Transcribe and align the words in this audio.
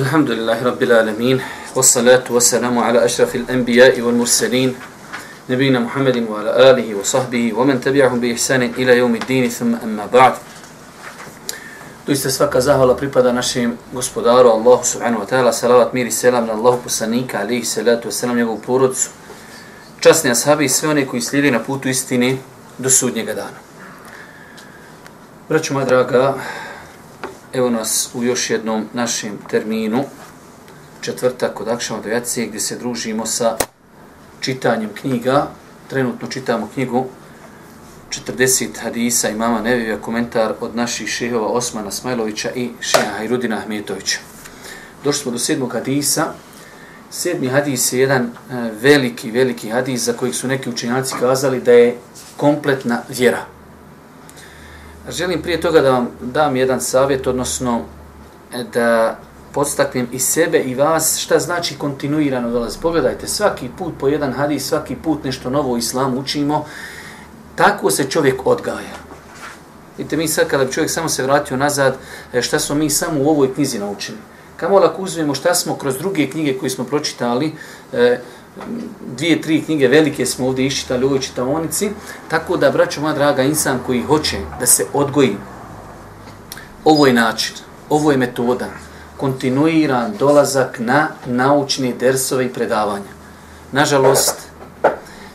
الحمد 0.00 0.30
لله 0.30 0.58
رب 0.64 0.82
العالمين 0.82 1.36
والصلاة 1.76 2.24
والسلام 2.30 2.78
على 2.78 3.04
أشرف 3.04 3.36
الأنبياء 3.36 4.00
والمرسلين 4.00 4.70
نبينا 5.50 5.78
محمد 5.78 6.16
وعلى 6.30 6.50
آله 6.70 6.88
وصحبه 6.94 7.44
ومن 7.58 7.80
تبعهم 7.80 8.20
بإحسان 8.20 8.62
إلى 8.80 8.92
يوم 8.96 9.14
الدين 9.14 9.44
ثم 9.48 9.74
أما 9.76 10.06
بعد 10.06 10.34
Doista 12.06 12.30
svaka 12.32 12.60
zahvala 12.64 12.96
pripada 12.96 13.28
našem 13.28 13.76
gospodaru 13.92 14.48
Allahu 14.48 14.80
subhanahu 14.82 15.20
wa 15.20 15.28
ta'ala, 15.28 15.52
salavat, 15.52 15.92
mir 15.92 16.08
i 16.08 16.10
selam 16.10 16.48
na 16.48 16.56
Allahu 16.56 16.88
poslanika, 16.88 17.44
alihi 17.44 17.62
salatu 17.62 18.08
wa 18.08 18.12
salam, 18.12 18.36
njegovu 18.40 18.58
porodcu, 18.66 19.12
časni 20.00 20.30
ashabi 20.32 20.64
i 20.64 20.68
sve 20.68 20.88
one 20.88 21.06
koji 21.06 21.22
slijede 21.22 21.50
na 21.50 21.60
putu 21.60 21.88
istine 21.88 22.38
do 22.78 22.90
sudnjega 22.90 23.34
dana. 23.34 23.58
Braću 25.48 25.74
moja 25.74 25.86
draga, 25.86 26.34
evo 27.52 27.70
nas 27.70 28.10
u 28.14 28.24
još 28.24 28.50
jednom 28.50 28.84
našem 28.92 29.38
terminu, 29.50 30.04
četvrtak 31.00 31.60
od 31.60 31.68
Akšama 31.68 32.02
do 32.02 32.08
Jacije, 32.08 32.46
gdje 32.46 32.60
se 32.60 32.76
družimo 32.76 33.26
sa 33.26 33.56
čitanjem 34.40 34.90
knjiga. 35.00 35.46
Trenutno 35.88 36.28
čitamo 36.28 36.68
knjigu 36.74 37.06
40 38.10 38.68
hadisa 38.82 39.28
imama 39.28 39.60
Nevija, 39.60 40.00
komentar 40.00 40.54
od 40.60 40.76
naših 40.76 41.08
šehova 41.08 41.46
Osmana 41.46 41.90
Smajlovića 41.90 42.50
i 42.54 42.70
šeha 42.80 43.10
Hajrudina 43.16 43.56
Ahmetovića. 43.56 44.18
Došli 45.04 45.22
smo 45.22 45.32
do 45.32 45.38
sedmog 45.38 45.72
hadisa. 45.72 46.32
Sedmi 47.10 47.48
hadis 47.48 47.92
je 47.92 48.00
jedan 48.00 48.22
e, 48.22 48.30
veliki, 48.80 49.30
veliki 49.30 49.68
hadis 49.68 50.00
za 50.02 50.12
kojih 50.12 50.36
su 50.36 50.48
neki 50.48 50.70
učenjaci 50.70 51.14
kazali 51.20 51.60
da 51.60 51.72
je 51.72 51.96
kompletna 52.36 53.02
vjera. 53.08 53.59
Želim 55.10 55.42
prije 55.42 55.60
toga 55.60 55.80
da 55.80 55.90
vam 55.90 56.08
dam 56.20 56.56
jedan 56.56 56.80
savjet, 56.80 57.26
odnosno 57.26 57.80
e, 58.54 58.64
da 58.74 59.18
podstaknem 59.52 60.08
i 60.12 60.18
sebe 60.18 60.58
i 60.58 60.74
vas 60.74 61.18
šta 61.18 61.38
znači 61.38 61.78
kontinuirano 61.78 62.50
dolaz. 62.50 62.76
Pogledajte, 62.76 63.28
svaki 63.28 63.68
put 63.78 63.94
po 63.98 64.08
jedan 64.08 64.32
hadis, 64.32 64.68
svaki 64.68 64.96
put 64.96 65.24
nešto 65.24 65.50
novo 65.50 65.72
u 65.72 65.78
islamu 65.78 66.20
učimo, 66.20 66.64
tako 67.54 67.90
se 67.90 68.10
čovjek 68.10 68.46
odgaja. 68.46 68.96
Vidite, 69.98 70.16
mi 70.16 70.28
sad 70.28 70.48
kada 70.48 70.64
bi 70.64 70.72
čovjek 70.72 70.90
samo 70.90 71.08
se 71.08 71.22
vratio 71.22 71.56
nazad, 71.56 71.96
e, 72.32 72.42
šta 72.42 72.58
smo 72.58 72.74
mi 72.74 72.90
samo 72.90 73.20
u 73.20 73.28
ovoj 73.28 73.54
knjizi 73.54 73.78
naučili. 73.78 74.18
Kamo 74.56 74.78
lako 74.78 75.02
uzmemo 75.02 75.34
šta 75.34 75.54
smo 75.54 75.76
kroz 75.76 75.98
druge 75.98 76.30
knjige 76.30 76.58
koje 76.58 76.70
smo 76.70 76.84
pročitali, 76.84 77.54
e, 77.92 78.20
dvije, 79.16 79.42
tri 79.42 79.62
knjige 79.62 79.88
velike 79.88 80.26
smo 80.26 80.46
ovdje 80.46 80.66
iščitali 80.66 81.04
u 81.04 81.08
ovoj 81.08 81.20
čitavonici, 81.20 81.90
tako 82.28 82.56
da, 82.56 82.70
braćo 82.70 83.00
moja 83.00 83.14
draga, 83.14 83.42
insan 83.42 83.78
koji 83.86 84.02
hoće 84.02 84.36
da 84.60 84.66
se 84.66 84.86
odgoji, 84.92 85.36
ovo 86.84 87.06
je 87.06 87.12
način, 87.12 87.56
ovo 87.88 88.10
je 88.10 88.16
metoda, 88.16 88.68
kontinuiran 89.16 90.16
dolazak 90.18 90.78
na 90.78 91.08
naučne 91.26 91.92
dersove 91.92 92.46
i 92.46 92.52
predavanja. 92.52 93.12
Nažalost, 93.72 94.34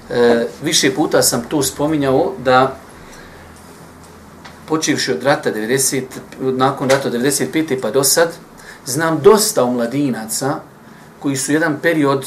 e, 0.09 0.47
više 0.63 0.95
puta 0.95 1.21
sam 1.21 1.43
tu 1.49 1.63
spominjao 1.63 2.33
da 2.43 2.75
počivši 4.67 5.11
od 5.11 5.23
rata 5.23 5.51
90, 5.53 6.03
nakon 6.39 6.89
rata 6.89 7.11
95. 7.11 7.81
pa 7.81 7.91
do 7.91 8.03
sad, 8.03 8.33
znam 8.85 9.19
dosta 9.21 9.63
omladinaca 9.63 10.59
koji 11.19 11.35
su 11.35 11.51
jedan 11.51 11.77
period 11.81 12.25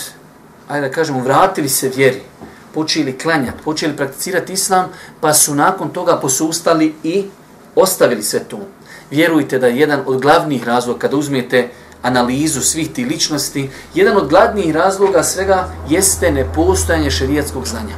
ajde 0.68 0.88
da 0.88 0.94
kažemo, 0.94 1.20
vratili 1.20 1.68
se 1.68 1.88
vjeri, 1.96 2.22
počeli 2.74 3.18
klanjati, 3.18 3.62
počeli 3.64 3.96
prakticirati 3.96 4.52
islam, 4.52 4.88
pa 5.20 5.34
su 5.34 5.54
nakon 5.54 5.88
toga 5.88 6.16
posustali 6.16 6.94
i 7.02 7.24
ostavili 7.74 8.22
sve 8.22 8.40
to. 8.40 8.60
Vjerujte 9.10 9.58
da 9.58 9.66
je 9.66 9.78
jedan 9.78 10.00
od 10.06 10.20
glavnih 10.20 10.64
razloga, 10.64 10.98
kada 10.98 11.16
uzmete 11.16 11.68
analizu 12.02 12.60
svih 12.60 12.92
tih 12.92 13.06
ličnosti, 13.06 13.70
jedan 13.94 14.16
od 14.16 14.28
glavnih 14.28 14.74
razloga 14.74 15.22
svega 15.22 15.68
jeste 15.88 16.30
nepostojanje 16.30 17.10
šerijatskog 17.10 17.66
znanja. 17.66 17.96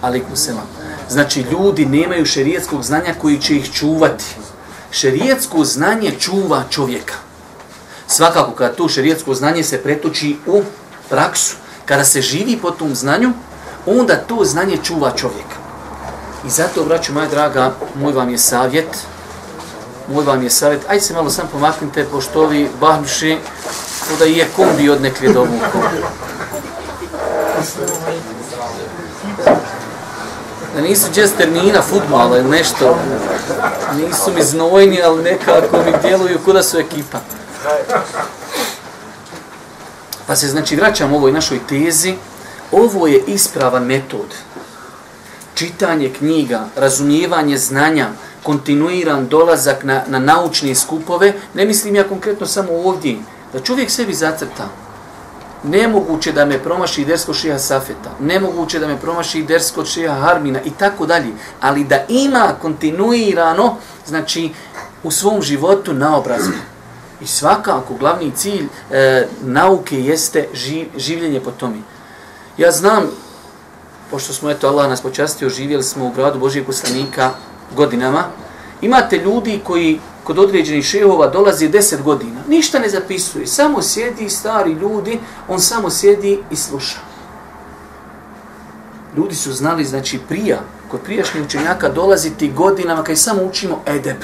Alikum 0.00 0.36
selam. 0.36 0.66
Znači, 1.08 1.44
ljudi 1.50 1.86
nemaju 1.86 2.26
šerijatskog 2.26 2.82
znanja 2.82 3.14
koji 3.20 3.38
će 3.38 3.56
ih 3.56 3.72
čuvati. 3.72 4.24
Šerijatsko 4.90 5.64
znanje 5.64 6.10
čuva 6.18 6.62
čovjeka. 6.70 7.14
Svakako, 8.06 8.50
kada 8.50 8.74
to 8.74 8.88
šerijatsko 8.88 9.34
znanje 9.34 9.62
se 9.62 9.82
pretoči 9.82 10.36
u 10.46 10.62
praksu, 11.08 11.56
kada 11.86 12.04
se 12.04 12.22
živi 12.22 12.58
po 12.62 12.70
tom 12.70 12.94
znanju, 12.94 13.32
onda 13.86 14.16
to 14.16 14.44
znanje 14.44 14.76
čuva 14.82 15.10
čovjeka. 15.16 15.56
I 16.46 16.50
zato, 16.50 16.84
braću 16.84 17.12
moja 17.12 17.28
draga, 17.28 17.72
moj 17.94 18.12
vam 18.12 18.30
je 18.30 18.38
savjet, 18.38 18.98
moj 20.08 20.24
vam 20.24 20.42
je 20.42 20.50
savjet, 20.50 20.80
ajde 20.88 21.00
se 21.00 21.14
malo 21.14 21.30
sam 21.30 21.48
pomaknite, 21.52 22.04
pošto 22.04 22.42
ovi 22.42 22.70
bahnuši, 22.80 23.38
da 24.18 24.24
i 24.24 24.36
je 24.36 24.48
kombi 24.56 24.90
od 24.90 25.02
nekli 25.02 25.32
dobu. 25.32 25.52
Da 30.74 30.80
nisu 30.80 31.06
džez 31.14 31.30
termina 31.36 31.82
futbala 31.82 32.38
ili 32.38 32.50
nešto, 32.50 32.98
nisu 33.96 34.32
mi 34.34 34.42
znojni, 34.42 35.02
ali 35.02 35.22
nekako 35.22 35.76
mi 35.76 35.92
djeluju 36.02 36.38
kuda 36.44 36.62
su 36.62 36.78
ekipa. 36.78 37.18
Pa 40.26 40.36
se 40.36 40.48
znači 40.48 40.76
vraćam 40.76 41.14
ovoj 41.14 41.32
našoj 41.32 41.60
tezi, 41.68 42.14
ovo 42.72 43.06
je 43.06 43.22
ispravan 43.26 43.84
metod. 43.84 44.34
Čitanje 45.54 46.08
knjiga, 46.18 46.66
razumijevanje 46.76 47.58
znanja, 47.58 48.08
kontinuiran 48.42 49.28
dolazak 49.28 49.84
na, 49.84 50.02
na 50.06 50.18
naučne 50.18 50.74
skupove, 50.74 51.32
ne 51.54 51.64
mislim 51.64 51.94
ja 51.94 52.08
konkretno 52.08 52.46
samo 52.46 52.72
ovdje, 52.72 53.16
da 53.52 53.60
čovjek 53.60 53.90
sebi 53.90 54.14
zacrta. 54.14 54.68
Nemoguće 55.62 56.32
da 56.32 56.44
me 56.44 56.58
promaši 56.58 57.04
dersko 57.04 57.34
šeha 57.34 57.58
Safeta, 57.58 58.10
nemoguće 58.20 58.78
da 58.78 58.86
me 58.86 59.00
promaši 59.00 59.42
dersko 59.42 59.84
šeha 59.84 60.14
Harmina 60.14 60.60
i 60.64 60.70
tako 60.70 61.06
dalje, 61.06 61.28
ali 61.60 61.84
da 61.84 62.04
ima 62.08 62.54
kontinuirano, 62.62 63.76
znači, 64.06 64.50
u 65.02 65.10
svom 65.10 65.42
životu 65.42 65.94
na 65.94 66.16
obrazu. 66.16 66.50
I 67.22 67.26
svakako 67.26 67.94
glavni 67.94 68.32
cilj 68.36 68.66
e, 68.90 69.26
nauke 69.42 70.00
jeste 70.00 70.48
živ, 70.54 70.86
življenje 70.96 71.40
po 71.40 71.50
tome. 71.50 71.82
Ja 72.58 72.72
znam, 72.72 73.10
pošto 74.10 74.32
smo, 74.32 74.50
eto, 74.50 74.68
Allah 74.68 74.88
nas 74.88 75.00
počastio, 75.00 75.48
živjeli 75.48 75.82
smo 75.82 76.06
u 76.06 76.12
gradu 76.12 76.38
Božijeg 76.38 76.66
poslanika 76.66 77.30
godinama, 77.76 78.24
imate 78.80 79.18
ljudi 79.18 79.60
koji 79.64 80.00
kod 80.24 80.38
određenih 80.38 80.84
šehova 80.84 81.26
dolazi 81.26 81.68
10 81.68 82.02
godina, 82.02 82.40
ništa 82.48 82.78
ne 82.78 82.88
zapisuje, 82.88 83.46
samo 83.46 83.82
sjedi 83.82 84.28
stari 84.30 84.72
ljudi, 84.72 85.20
on 85.48 85.60
samo 85.60 85.90
sjedi 85.90 86.38
i 86.50 86.56
sluša. 86.56 86.98
Ljudi 89.16 89.34
su 89.34 89.52
znali, 89.52 89.84
znači, 89.84 90.18
prija, 90.28 90.60
kod 90.90 91.00
prijašnjih 91.00 91.44
učenjaka 91.44 91.88
dolaziti 91.88 92.52
godinama 92.52 93.02
kad 93.02 93.18
samo 93.18 93.42
učimo 93.42 93.82
edeb. 93.86 94.16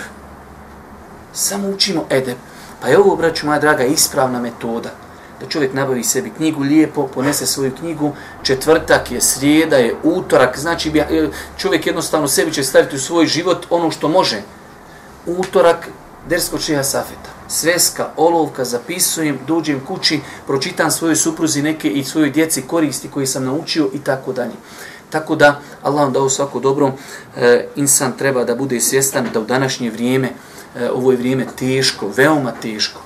Samo 1.32 1.68
učimo 1.68 2.04
edeb. 2.10 2.36
Pa 2.80 2.88
je 2.88 2.98
ovo, 2.98 3.16
braću 3.16 3.46
moja 3.46 3.58
draga, 3.58 3.84
ispravna 3.84 4.40
metoda. 4.40 4.90
Da 5.40 5.48
čovjek 5.48 5.74
nabavi 5.74 6.04
sebi 6.04 6.30
knjigu 6.36 6.62
lijepo, 6.62 7.06
ponese 7.06 7.46
svoju 7.46 7.72
knjigu, 7.78 8.12
četvrtak 8.42 9.10
je, 9.12 9.20
srijeda 9.20 9.76
je, 9.76 9.94
utorak, 10.02 10.58
znači 10.58 10.90
bi, 10.90 10.98
e, 10.98 11.28
čovjek 11.58 11.86
jednostavno 11.86 12.28
sebi 12.28 12.52
će 12.52 12.64
staviti 12.64 12.96
u 12.96 12.98
svoj 12.98 13.26
život 13.26 13.66
ono 13.70 13.90
što 13.90 14.08
može. 14.08 14.42
Utorak, 15.26 15.88
dersko 16.28 16.58
čeha 16.58 16.82
safeta. 16.82 17.30
Sveska, 17.48 18.08
olovka, 18.16 18.64
zapisujem, 18.64 19.38
dođem 19.46 19.80
kući, 19.86 20.20
pročitam 20.46 20.90
svojoj 20.90 21.16
supruzi 21.16 21.62
neke 21.62 21.90
i 21.90 22.04
svojoj 22.04 22.30
djeci 22.30 22.62
koristi 22.62 23.08
koje 23.08 23.26
sam 23.26 23.44
naučio 23.44 23.90
i 23.92 23.98
tako 23.98 24.32
dalje. 24.32 24.54
Tako 25.10 25.36
da, 25.36 25.60
Allah 25.82 26.02
vam 26.02 26.12
dao 26.12 26.28
svako 26.28 26.60
dobro, 26.60 26.92
e, 27.36 27.68
insan 27.76 28.12
treba 28.18 28.44
da 28.44 28.54
bude 28.54 28.80
svjestan 28.80 29.28
da 29.32 29.40
u 29.40 29.44
današnje 29.44 29.90
vrijeme, 29.90 30.28
E, 30.76 30.90
ovo 30.90 31.10
je 31.10 31.16
vrijeme 31.16 31.46
teško, 31.58 32.10
veoma 32.16 32.52
teško. 32.62 33.00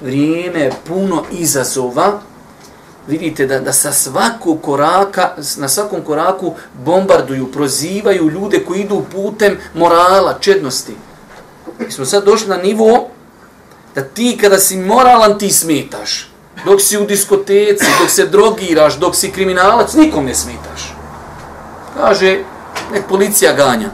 Vrijeme 0.00 0.60
je 0.60 0.72
puno 0.86 1.24
izazova. 1.32 2.20
Vidite 3.08 3.46
da, 3.46 3.60
da 3.60 3.72
sa 3.72 3.92
svakog 3.92 4.62
koraka, 4.62 5.30
na 5.56 5.68
svakom 5.68 6.02
koraku 6.02 6.54
bombarduju, 6.84 7.52
prozivaju 7.52 8.30
ljude 8.30 8.64
koji 8.64 8.80
idu 8.80 9.04
putem 9.12 9.58
morala, 9.74 10.38
čednosti. 10.40 10.94
Mi 11.78 11.90
smo 11.90 12.04
sad 12.04 12.24
došli 12.24 12.48
na 12.48 12.56
nivo 12.56 13.08
da 13.94 14.02
ti 14.02 14.38
kada 14.40 14.58
si 14.58 14.76
moralan 14.76 15.38
ti 15.38 15.50
smetaš. 15.50 16.30
Dok 16.64 16.80
si 16.80 16.98
u 16.98 17.04
diskoteci, 17.04 17.84
dok 18.00 18.10
se 18.10 18.26
drogiraš, 18.26 18.96
dok 18.96 19.16
si 19.16 19.32
kriminalac, 19.32 19.94
nikom 19.94 20.24
ne 20.24 20.34
smetaš. 20.34 20.94
Kaže, 21.96 22.38
nek 22.92 23.06
policija 23.08 23.52
ganja. 23.52 23.90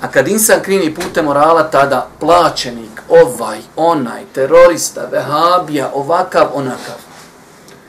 A 0.00 0.08
kad 0.08 0.28
insan 0.28 0.60
krini 0.62 0.94
putem 0.94 1.24
morala, 1.24 1.70
tada 1.70 2.08
plaćenik, 2.20 3.02
ovaj, 3.08 3.58
onaj, 3.76 4.22
terorista, 4.34 5.08
vehabija, 5.12 5.90
ovakav, 5.94 6.46
onakav. 6.54 6.94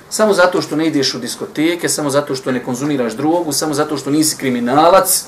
Samo 0.09 0.33
zato 0.33 0.61
što 0.61 0.75
ne 0.75 0.87
ideš 0.87 1.13
u 1.13 1.19
diskoteke, 1.19 1.89
samo 1.89 2.09
zato 2.09 2.35
što 2.35 2.51
ne 2.51 2.63
konzumiraš 2.63 3.13
drogu, 3.13 3.51
samo 3.51 3.73
zato 3.73 3.97
što 3.97 4.09
nisi 4.09 4.37
kriminalac, 4.37 5.25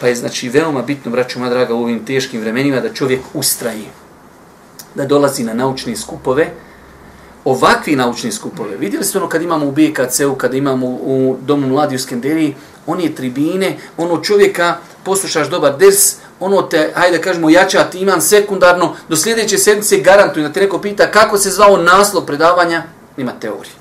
Pa 0.00 0.06
je 0.06 0.14
znači 0.14 0.48
veoma 0.48 0.82
bitno, 0.82 1.10
braću 1.10 1.38
moja 1.38 1.50
draga, 1.50 1.74
u 1.74 1.82
ovim 1.82 2.04
teškim 2.04 2.40
vremenima 2.40 2.80
da 2.80 2.92
čovjek 2.92 3.20
ustraji, 3.34 3.86
da 4.94 5.04
dolazi 5.04 5.44
na 5.44 5.54
naučne 5.54 5.96
skupove, 5.96 6.50
ovakvi 7.44 7.96
naučni 7.96 8.32
skupove. 8.32 8.76
Vidjeli 8.76 9.04
ste 9.04 9.18
ono 9.18 9.28
kad 9.28 9.42
imamo 9.42 9.66
u 9.66 9.70
BKC-u, 9.70 10.34
kad 10.34 10.54
imamo 10.54 10.86
u 10.86 11.36
Domu 11.40 11.68
mladi 11.68 11.96
u 11.96 11.98
Skenderiji, 11.98 12.54
one 12.86 13.14
tribine, 13.14 13.76
ono 13.96 14.20
čovjeka, 14.22 14.76
poslušaš 15.04 15.50
dobar 15.50 15.76
ders, 15.76 16.14
ono 16.40 16.62
te, 16.62 16.92
hajde 16.94 17.20
kažemo, 17.20 17.50
jača 17.50 17.84
ti 17.84 17.98
iman 17.98 18.22
sekundarno, 18.22 18.96
do 19.08 19.16
sljedeće 19.16 19.58
sedmice 19.58 19.98
garantuju 19.98 20.48
da 20.48 20.52
te 20.52 20.60
neko 20.60 20.80
pita 20.80 21.10
kako 21.10 21.38
se 21.38 21.50
zvao 21.50 21.76
naslov 21.76 22.26
predavanja, 22.26 22.82
nima 23.16 23.32
teorije. 23.40 23.74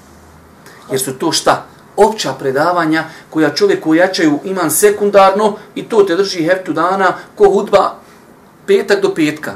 Jer 0.92 1.00
su 1.00 1.14
to 1.14 1.32
šta? 1.32 1.66
opća 1.98 2.34
predavanja 2.34 3.04
koja 3.30 3.54
čovjek 3.54 3.84
jačaju 3.96 4.40
iman 4.44 4.72
sekundarno 4.72 5.58
i 5.76 5.84
to 5.84 6.04
te 6.04 6.16
drži 6.16 6.44
heftu 6.44 6.74
dana 6.74 7.14
ko 7.36 7.50
hudba 7.50 7.96
petak 8.68 9.02
do 9.02 9.14
petka. 9.14 9.54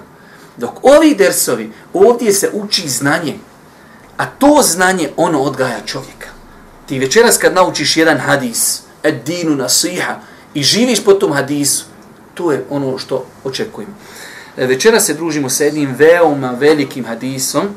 Dok 0.57 0.71
ovi 0.81 1.15
dersovi, 1.15 1.71
ovdje 1.93 2.33
se 2.33 2.49
uči 2.53 2.89
znanje, 2.89 3.39
a 4.17 4.25
to 4.25 4.61
znanje 4.61 5.09
ono 5.17 5.41
odgaja 5.41 5.79
čovjeka. 5.85 6.27
Ti 6.85 6.99
večeras 6.99 7.37
kad 7.37 7.53
naučiš 7.53 7.97
jedan 7.97 8.17
hadis, 8.17 8.81
ad-dinu 9.03 9.55
nasiha, 9.55 10.19
i 10.53 10.63
živiš 10.63 11.03
po 11.03 11.13
tom 11.13 11.33
hadisu, 11.33 11.85
to 12.33 12.51
je 12.51 12.65
ono 12.69 12.97
što 12.97 13.25
očekujemo. 13.43 13.93
Večera 14.57 14.67
večeras 14.67 15.05
se 15.05 15.13
družimo 15.13 15.49
sa 15.49 15.63
jednim 15.63 15.95
veoma 15.97 16.51
velikim 16.51 17.05
hadisom, 17.05 17.67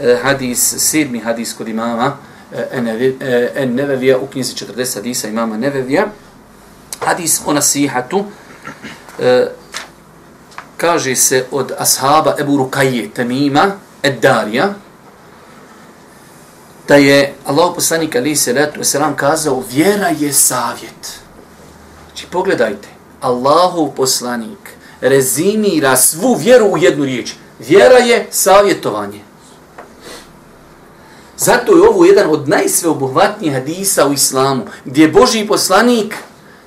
e, 0.00 0.18
hadis, 0.22 0.74
sedmi 0.78 1.18
hadis 1.18 1.54
kod 1.54 1.68
imama, 1.68 2.16
e, 2.52 2.68
en 2.72 2.88
e, 2.88 3.66
Nevevija 3.66 4.18
u 4.18 4.26
knjizi 4.26 4.54
40 4.54 4.94
hadisa 4.94 5.28
imama 5.28 5.56
Nevevija. 5.56 6.06
Hadis 7.00 7.40
o 7.46 7.52
nasihatu 7.52 8.24
kaže 10.76 11.16
se 11.16 11.44
od 11.50 11.72
ashaba 11.78 12.34
Ebu 12.40 12.56
Rukaje 12.56 13.10
Temima 13.14 13.70
Eddarija, 14.02 14.74
da 16.92 16.96
je 16.96 17.34
Allah 17.44 17.72
poslanik 17.74 18.16
Ali 18.16 18.36
se 18.36 18.52
letu 18.52 18.84
selam 18.84 19.16
kazao 19.16 19.64
vjera 19.70 20.08
je 20.08 20.32
savjet. 20.32 21.20
Znači 22.06 22.26
pogledajte, 22.30 22.88
Allahov 23.20 23.88
poslanik 23.96 24.58
rezimira 25.00 25.96
svu 25.96 26.34
vjeru 26.34 26.66
u 26.66 26.78
jednu 26.78 27.04
riječ. 27.04 27.32
Vjera 27.58 27.98
je 27.98 28.26
savjetovanje. 28.30 29.20
Zato 31.36 31.72
je 31.72 31.88
ovo 31.88 32.04
jedan 32.04 32.30
od 32.30 32.48
najsveobuhvatnijih 32.48 33.54
hadisa 33.54 34.06
u 34.06 34.12
islamu, 34.12 34.66
gdje 34.84 35.02
je 35.02 35.08
Boži 35.08 35.46
poslanik 35.46 36.14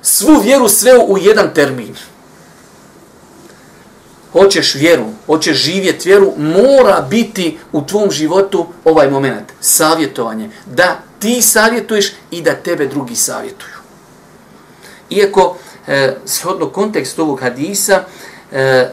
svu 0.02 0.40
vjeru 0.40 0.68
sveo 0.68 1.00
u 1.00 1.18
jedan 1.18 1.54
termin. 1.54 1.94
Hoćeš 4.38 4.74
vjeru, 4.74 5.04
hoćeš 5.26 5.56
živjeti 5.56 6.08
vjeru, 6.08 6.32
mora 6.36 7.06
biti 7.10 7.58
u 7.72 7.82
tvom 7.82 8.10
životu 8.10 8.66
ovaj 8.84 9.10
moment, 9.10 9.52
savjetovanje. 9.60 10.50
Da 10.66 10.98
ti 11.18 11.42
savjetuješ 11.42 12.12
i 12.30 12.42
da 12.42 12.54
tebe 12.54 12.86
drugi 12.86 13.16
savjetuju. 13.16 13.74
Iako, 15.10 15.56
eh, 15.86 16.16
shodno 16.26 16.68
kontekst 16.68 17.18
ovog 17.18 17.40
hadisa, 17.40 18.04
eh, 18.52 18.90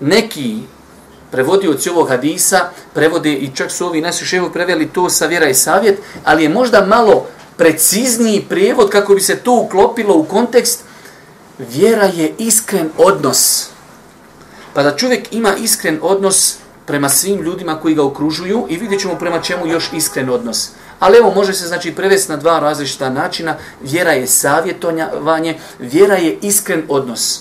neki 0.00 0.58
prevodioci 1.30 1.90
ovog 1.90 2.08
hadisa 2.08 2.70
prevode 2.94 3.32
i 3.32 3.50
čak 3.54 3.70
su 3.70 3.86
ovi 3.86 4.00
naši 4.00 4.24
šehovi 4.24 4.52
preveli 4.52 4.88
to 4.88 5.10
sa 5.10 5.26
vjera 5.26 5.48
i 5.48 5.54
savjet, 5.54 5.98
ali 6.24 6.42
je 6.42 6.48
možda 6.48 6.86
malo 6.86 7.26
precizniji 7.56 8.46
prijevod 8.48 8.90
kako 8.90 9.14
bi 9.14 9.20
se 9.20 9.36
to 9.36 9.60
uklopilo 9.60 10.14
u 10.14 10.24
kontekst 10.24 10.87
vjera 11.58 12.04
je 12.04 12.34
iskren 12.38 12.90
odnos. 12.98 13.68
Pa 14.74 14.82
da 14.82 14.96
čovjek 14.96 15.32
ima 15.32 15.54
iskren 15.56 15.98
odnos 16.02 16.56
prema 16.86 17.08
svim 17.08 17.40
ljudima 17.42 17.80
koji 17.80 17.94
ga 17.94 18.04
okružuju 18.04 18.66
i 18.68 18.76
vidjet 18.76 19.00
ćemo 19.00 19.14
prema 19.14 19.40
čemu 19.40 19.66
još 19.66 19.92
iskren 19.92 20.30
odnos. 20.30 20.70
Ali 20.98 21.18
evo 21.18 21.32
može 21.34 21.52
se 21.52 21.66
znači 21.66 21.94
prevesti 21.94 22.32
na 22.32 22.36
dva 22.36 22.58
različita 22.58 23.10
načina. 23.10 23.56
Vjera 23.82 24.12
je 24.12 24.26
savjetovanje, 24.26 25.58
vjera 25.78 26.14
je 26.14 26.38
iskren 26.42 26.82
odnos. 26.88 27.40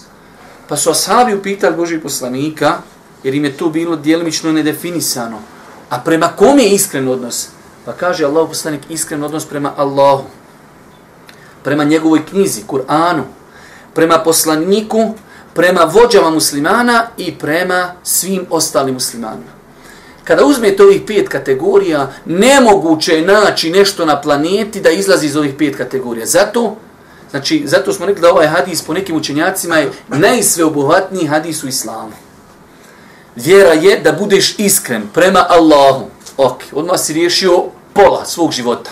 Pa 0.68 0.78
su 0.78 0.90
ashabi 0.90 1.36
upitali 1.36 1.75
Božih 1.75 2.00
poslanika, 2.04 2.78
jer 3.24 3.36
im 3.36 3.46
je 3.46 3.58
to 3.58 3.70
bilo 3.70 3.96
dijelimično 3.96 4.52
nedefinisano. 4.52 5.40
A 5.90 6.00
prema 6.00 6.28
kom 6.28 6.60
je 6.60 6.70
iskren 6.70 7.08
odnos? 7.08 7.48
Pa 7.86 7.94
kaže 7.94 8.25
Allah 8.25 8.48
poslanik 8.48 8.81
iskren 8.90 9.24
odnos 9.24 9.46
prema 9.46 9.74
Allahu, 9.78 10.24
prema 11.63 11.84
njegovoj 11.84 12.25
knjizi, 12.25 12.62
Kur'anu, 12.68 13.24
prema 13.98 14.20
poslaniku, 14.20 15.14
prema 15.54 15.82
vođama 15.82 16.30
muslimana 16.30 17.08
i 17.18 17.34
prema 17.36 17.92
svim 18.04 18.46
ostalim 18.50 18.94
muslimanima. 18.94 19.52
Kada 20.24 20.46
uzmete 20.46 20.84
ovih 20.84 21.02
pet 21.08 21.30
kategorija, 21.30 22.12
nemoguće 22.26 23.14
je 23.14 23.26
naći 23.26 23.70
nešto 23.70 24.06
na 24.06 24.22
planeti 24.22 24.82
da 24.82 24.90
izlazi 24.90 25.26
iz 25.26 25.36
ovih 25.36 25.54
pet 25.58 25.78
kategorija. 25.78 26.26
Zato, 26.26 26.76
znači, 27.32 27.64
zato 27.66 27.94
smo 27.94 28.06
rekli 28.06 28.22
da 28.22 28.32
ovaj 28.32 28.48
hadis 28.48 28.82
po 28.82 28.94
nekim 28.94 29.16
učenjacima 29.16 29.78
je 29.78 29.92
najsveobuhvatniji 30.08 31.28
hadis 31.28 31.64
u 31.64 31.68
islamu 31.68 32.12
vjera 33.36 33.74
je 33.74 34.00
da 34.00 34.12
budeš 34.12 34.56
iskren 34.60 35.04
prema 35.14 35.46
Allahu. 35.50 36.06
Ok, 36.38 36.64
odmah 36.72 37.00
si 37.00 37.14
riješio 37.14 37.64
pola 37.94 38.26
svog 38.26 38.52
života. 38.52 38.92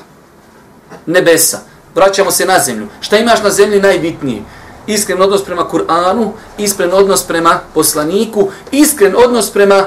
Nebesa. 1.06 1.60
Vraćamo 1.96 2.32
se 2.32 2.46
na 2.46 2.60
zemlju. 2.60 2.88
Šta 3.02 3.18
imaš 3.18 3.44
na 3.44 3.50
zemlji 3.50 3.80
najbitnije? 3.80 4.42
Iskren 4.88 5.22
odnos 5.22 5.44
prema 5.46 5.64
Kur'anu, 5.72 6.32
iskren 6.58 6.94
odnos 6.94 7.24
prema 7.24 7.60
poslaniku, 7.74 8.50
iskren 8.72 9.16
odnos 9.16 9.52
prema 9.52 9.86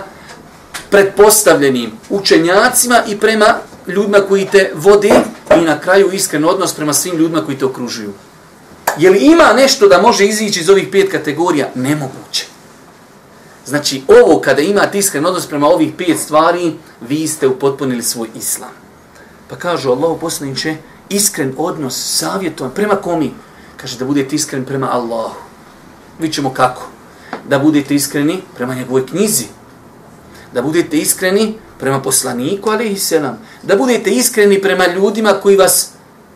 pretpostavljenim 0.90 1.93
učenjacima 2.08 3.02
i 3.08 3.20
prema 3.20 3.55
ljudima 3.86 4.20
koji 4.20 4.46
te 4.46 4.72
vode 4.74 5.12
i 5.60 5.64
na 5.64 5.81
kraju 5.81 6.12
iskren 6.12 6.44
odnos 6.44 6.74
prema 6.74 6.93
svim 6.93 7.17
ljudima 7.17 7.44
koji 7.44 7.58
te 7.58 7.64
okružuju. 7.64 8.12
Je 8.98 9.10
li 9.10 9.19
ima 9.19 9.52
nešto 9.52 9.88
da 9.88 10.02
može 10.02 10.26
izići 10.26 10.60
iz 10.60 10.70
ovih 10.70 10.88
pet 10.93 11.10
kategorija? 11.10 11.69
Nemoguće. 11.74 12.46
Znači, 13.67 14.02
ovo 14.08 14.40
kada 14.40 14.62
imate 14.62 14.98
iskren 14.98 15.26
odnos 15.26 15.46
prema 15.46 15.67
ovih 15.67 15.93
pet 15.98 16.19
stvari, 16.19 16.74
vi 17.00 17.28
ste 17.28 17.48
upotpunili 17.48 18.02
svoj 18.02 18.28
islam. 18.34 18.70
Pa 19.48 19.56
kažu 19.56 19.90
Allah 19.90 20.19
poslaniče, 20.20 20.76
iskren 21.08 21.55
odnos, 21.56 22.19
savjetovan, 22.19 22.72
prema 22.74 22.96
komi? 22.96 23.34
Kaže 23.79 23.99
da 23.99 24.05
budete 24.05 24.35
iskreni 24.37 24.67
prema 24.67 24.91
Allahu. 24.91 25.39
Vi 26.19 26.32
ćemo 26.32 26.51
kako? 26.55 26.89
Da 27.49 27.58
budete 27.58 27.94
iskreni 27.94 28.41
prema 28.56 28.75
njegovoj 28.75 29.06
knjizi. 29.06 29.44
Da 30.55 30.63
budete 30.63 30.99
iskreni 30.99 31.55
prema 31.79 32.01
poslaniku, 32.03 32.70
ali 32.70 32.89
i 32.89 32.99
selam. 32.99 33.39
Da 33.63 33.77
budete 33.77 34.11
iskreni 34.11 34.63
prema 34.63 34.87
ljudima 34.87 35.32
koji 35.43 35.56
vas 35.56 35.91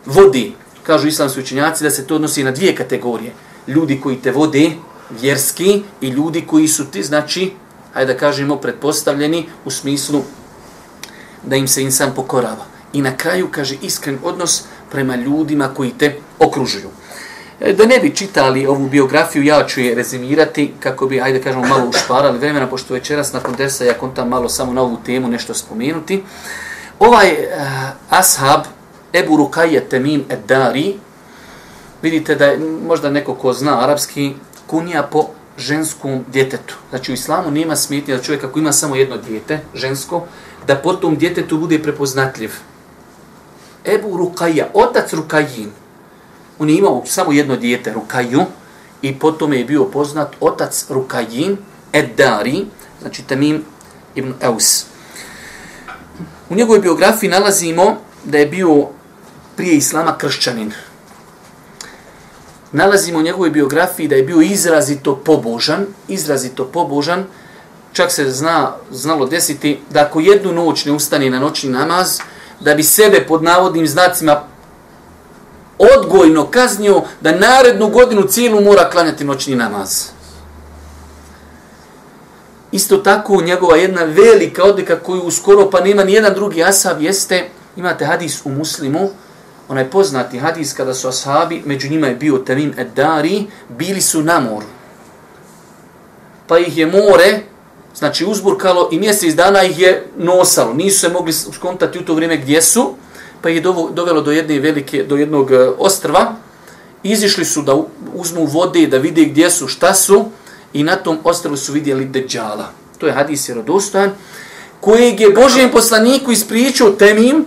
vodi. 0.05 0.53
Kažu 0.83 1.07
islamski 1.07 1.39
učenjaci 1.39 1.83
da 1.83 1.89
se 1.89 2.07
to 2.07 2.15
odnosi 2.15 2.43
na 2.43 2.51
dvije 2.51 2.75
kategorije. 2.75 3.33
Ljudi 3.67 3.99
koji 4.01 4.21
te 4.21 4.31
vode, 4.31 4.71
vjerski 5.09 5.81
i 6.01 6.07
ljudi 6.07 6.45
koji 6.47 6.67
su 6.67 6.85
ti, 6.85 7.03
znači, 7.03 7.51
hajde 7.93 8.13
da 8.13 8.19
kažemo, 8.19 8.55
pretpostavljeni 8.55 9.49
u 9.65 9.71
smislu 9.71 10.23
da 11.43 11.55
im 11.55 11.67
se 11.67 11.83
insan 11.83 12.11
pokorava. 12.15 12.65
I 12.93 13.01
na 13.01 13.17
kraju, 13.17 13.47
kaže, 13.51 13.75
iskren 13.81 14.19
odnos 14.23 14.63
prema 14.91 15.15
ljudima 15.15 15.73
koji 15.73 15.91
te 15.97 16.19
okružuju. 16.39 16.89
E, 17.59 17.73
da 17.73 17.85
ne 17.85 17.99
bi 17.99 18.15
čitali 18.15 18.67
ovu 18.67 18.87
biografiju, 18.87 19.43
ja 19.43 19.65
ću 19.67 19.81
je 19.81 19.95
rezimirati 19.95 20.73
kako 20.79 21.07
bi, 21.07 21.21
ajde 21.21 21.41
kažemo, 21.41 21.65
malo 21.65 21.89
ušparali 21.89 22.37
vremena, 22.37 22.67
pošto 22.67 22.93
večeras 22.93 23.33
nakon 23.33 23.55
dersa 23.55 23.85
ja 23.85 23.93
kontam 23.93 24.29
malo 24.29 24.49
samo 24.49 24.73
na 24.73 24.81
ovu 24.81 24.97
temu 25.05 25.27
nešto 25.27 25.53
spomenuti. 25.53 26.23
Ovaj 26.99 27.31
uh, 27.31 27.39
ashab, 28.09 28.61
Ebu 29.13 29.37
Rukaje 29.37 29.89
Temim 29.89 30.23
Eddari, 30.29 30.95
vidite 32.01 32.35
da 32.35 32.45
je 32.45 32.59
možda 32.87 33.09
neko 33.09 33.35
ko 33.35 33.53
zna 33.53 33.83
arapski, 33.83 34.33
kunija 34.67 35.03
po 35.03 35.27
ženskom 35.57 36.25
djetetu. 36.27 36.75
Znači 36.89 37.11
u 37.11 37.13
islamu 37.13 37.51
nema 37.51 37.75
smetnje 37.75 38.15
da 38.15 38.23
čovjek 38.23 38.43
ako 38.43 38.59
ima 38.59 38.71
samo 38.71 38.95
jedno 38.95 39.17
djete, 39.17 39.59
žensko, 39.73 40.25
da 40.67 40.75
po 40.75 40.93
tom 40.93 41.15
djetetu 41.15 41.57
bude 41.57 41.79
prepoznatljiv. 41.79 42.51
Ebu 43.85 44.17
Rukaja, 44.17 44.67
otac 44.73 45.13
Rukajin, 45.13 45.71
on 46.59 46.69
je 46.69 46.77
imao 46.77 47.03
samo 47.05 47.31
jedno 47.31 47.55
dijete, 47.55 47.93
Rukaju, 47.93 48.45
i 49.01 49.19
potom 49.19 49.53
je 49.53 49.65
bio 49.65 49.85
poznat 49.85 50.35
otac 50.39 50.85
Rukajin, 50.89 51.57
Eddari, 51.93 52.65
znači 53.01 53.21
Tamim 53.23 53.63
ibn 54.15 54.33
Aus. 54.41 54.85
U 56.49 56.55
njegovoj 56.55 56.79
biografiji 56.79 57.29
nalazimo 57.29 57.97
da 58.23 58.37
je 58.37 58.45
bio 58.45 58.87
prije 59.55 59.75
Islama 59.75 60.17
kršćanin. 60.17 60.71
Nalazimo 62.71 63.19
u 63.19 63.21
njegovoj 63.21 63.49
biografiji 63.49 64.07
da 64.07 64.15
je 64.15 64.23
bio 64.23 64.41
izrazito 64.41 65.15
pobožan, 65.15 65.85
izrazito 66.07 66.65
pobožan, 66.65 67.25
čak 67.93 68.11
se 68.11 68.31
zna, 68.31 68.75
znalo 68.91 69.25
desiti 69.25 69.79
da 69.89 70.01
ako 70.01 70.19
jednu 70.19 70.51
noć 70.51 70.85
ne 70.85 70.91
ustane 70.91 71.29
na 71.29 71.39
noćni 71.39 71.69
namaz, 71.69 72.19
da 72.59 72.75
bi 72.75 72.83
sebe 72.83 73.25
pod 73.27 73.43
navodnim 73.43 73.87
znacima 73.87 74.43
odgojno 75.97 76.47
kaznio 76.51 77.01
da 77.21 77.31
narednu 77.31 77.89
godinu 77.89 78.23
cijelu 78.27 78.61
mora 78.61 78.89
klanjati 78.89 79.23
noćni 79.23 79.55
namaz. 79.55 80.05
Isto 82.71 82.97
tako 82.97 83.41
njegova 83.41 83.77
jedna 83.77 84.03
velika 84.03 84.63
odlika 84.63 84.99
koju 84.99 85.21
uskoro 85.21 85.69
pa 85.69 85.81
nema 85.81 86.03
ni 86.03 86.13
jedan 86.13 86.33
drugi 86.33 86.63
asab 86.63 87.01
jeste, 87.01 87.49
imate 87.75 88.05
hadis 88.05 88.45
u 88.45 88.49
muslimu, 88.49 89.09
onaj 89.69 89.89
poznati 89.89 90.39
hadis 90.39 90.73
kada 90.73 90.93
su 90.93 91.07
ashabi, 91.07 91.61
među 91.65 91.89
njima 91.89 92.07
je 92.07 92.15
bio 92.15 92.37
Tamim 92.37 92.73
Eddari, 92.77 93.45
bili 93.69 94.01
su 94.01 94.23
na 94.23 94.39
moru. 94.39 94.65
Pa 96.47 96.59
ih 96.59 96.77
je 96.77 96.85
more, 96.85 97.39
znači 97.95 98.25
uzburkalo 98.25 98.89
i 98.91 98.99
mjesec 98.99 99.35
dana 99.35 99.63
ih 99.63 99.79
je 99.79 100.07
nosalo. 100.17 100.73
Nisu 100.73 100.99
se 100.99 101.09
mogli 101.09 101.33
skontati 101.33 101.99
u 101.99 102.05
to 102.05 102.13
vrijeme 102.13 102.37
gdje 102.37 102.61
su, 102.61 102.95
pa 103.43 103.49
je 103.49 103.61
dovelo 103.61 104.21
do 104.21 104.31
jedne 104.31 104.59
velike, 104.59 105.03
do 105.03 105.17
jednog 105.17 105.51
e, 105.51 105.57
ostrva. 105.77 106.35
Izišli 107.03 107.45
su 107.45 107.61
da 107.61 107.75
uzmu 108.13 108.45
vode, 108.45 108.87
da 108.87 108.97
vide 108.97 109.25
gdje 109.25 109.49
su, 109.51 109.67
šta 109.67 109.93
su, 109.93 110.25
i 110.73 110.83
na 110.83 110.95
tom 110.95 111.19
ostrvu 111.23 111.57
su 111.57 111.73
vidjeli 111.73 112.05
Deđala. 112.05 112.71
To 112.97 113.07
je 113.07 113.13
hadis 113.13 113.49
jerodostojan, 113.49 114.11
kojeg 114.79 115.19
je 115.19 115.29
Božijem 115.29 115.71
poslaniku 115.71 116.31
ispričao 116.31 116.89
temim, 116.89 117.45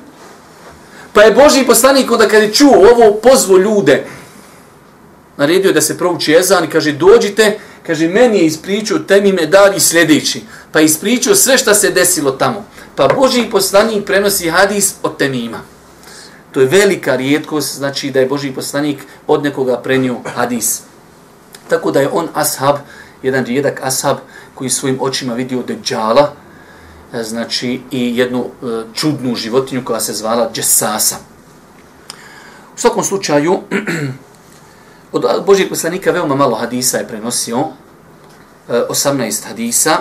pa 1.12 1.22
je 1.22 1.32
Božji 1.32 1.66
poslanik 1.66 2.10
onda 2.10 2.28
kad 2.28 2.42
je 2.42 2.52
čuo 2.52 2.74
ovo 2.92 3.14
pozvo 3.22 3.58
ljude, 3.58 4.04
naredio 5.36 5.72
da 5.72 5.80
se 5.80 5.98
prouči 5.98 6.32
jezan 6.32 6.64
i 6.64 6.70
kaže 6.70 6.92
dođite, 6.92 7.58
kaže 7.86 8.08
meni 8.08 8.38
je 8.38 8.46
ispričao 8.46 8.98
temim 8.98 9.38
dar 9.48 9.76
i 9.76 9.80
sljedeći, 9.80 10.42
pa 10.72 10.80
je 10.80 10.84
ispričao 10.84 11.34
sve 11.34 11.58
šta 11.58 11.74
se 11.74 11.90
desilo 11.90 12.30
tamo. 12.30 12.64
Pa 12.96 13.08
Božji 13.08 13.50
poslanik 13.50 14.04
prenosi 14.04 14.48
hadis 14.48 14.94
od 15.02 15.16
temima. 15.16 15.75
To 16.56 16.60
je 16.60 16.66
velika 16.66 17.16
rijetkost, 17.16 17.76
znači 17.76 18.10
da 18.10 18.20
je 18.20 18.26
Božji 18.26 18.54
poslanik 18.54 19.04
od 19.26 19.42
nekoga 19.44 19.76
prenio 19.76 20.16
hadis. 20.24 20.80
Tako 21.68 21.90
da 21.90 22.00
je 22.00 22.08
on 22.08 22.28
ashab, 22.34 22.76
jedan 23.22 23.44
rijedak 23.44 23.80
ashab 23.82 24.16
koji 24.54 24.70
svojim 24.70 24.98
očima 25.00 25.34
vidio 25.34 25.62
deđala, 25.62 26.32
e, 27.12 27.22
znači 27.22 27.80
i 27.90 28.16
jednu 28.16 28.44
e, 28.44 28.66
čudnu 28.94 29.34
životinju 29.34 29.84
koja 29.84 30.00
se 30.00 30.12
zvala 30.12 30.50
Džesasa. 30.52 31.16
U 32.76 32.78
svakom 32.78 33.04
slučaju, 33.04 33.60
od 35.12 35.24
Božijeg 35.46 35.68
poslanika 35.68 36.10
veoma 36.10 36.34
malo 36.34 36.56
hadisa 36.56 36.98
je 36.98 37.08
prenosio, 37.08 37.58
e, 38.68 38.82
18 38.90 39.48
hadisa, 39.48 39.98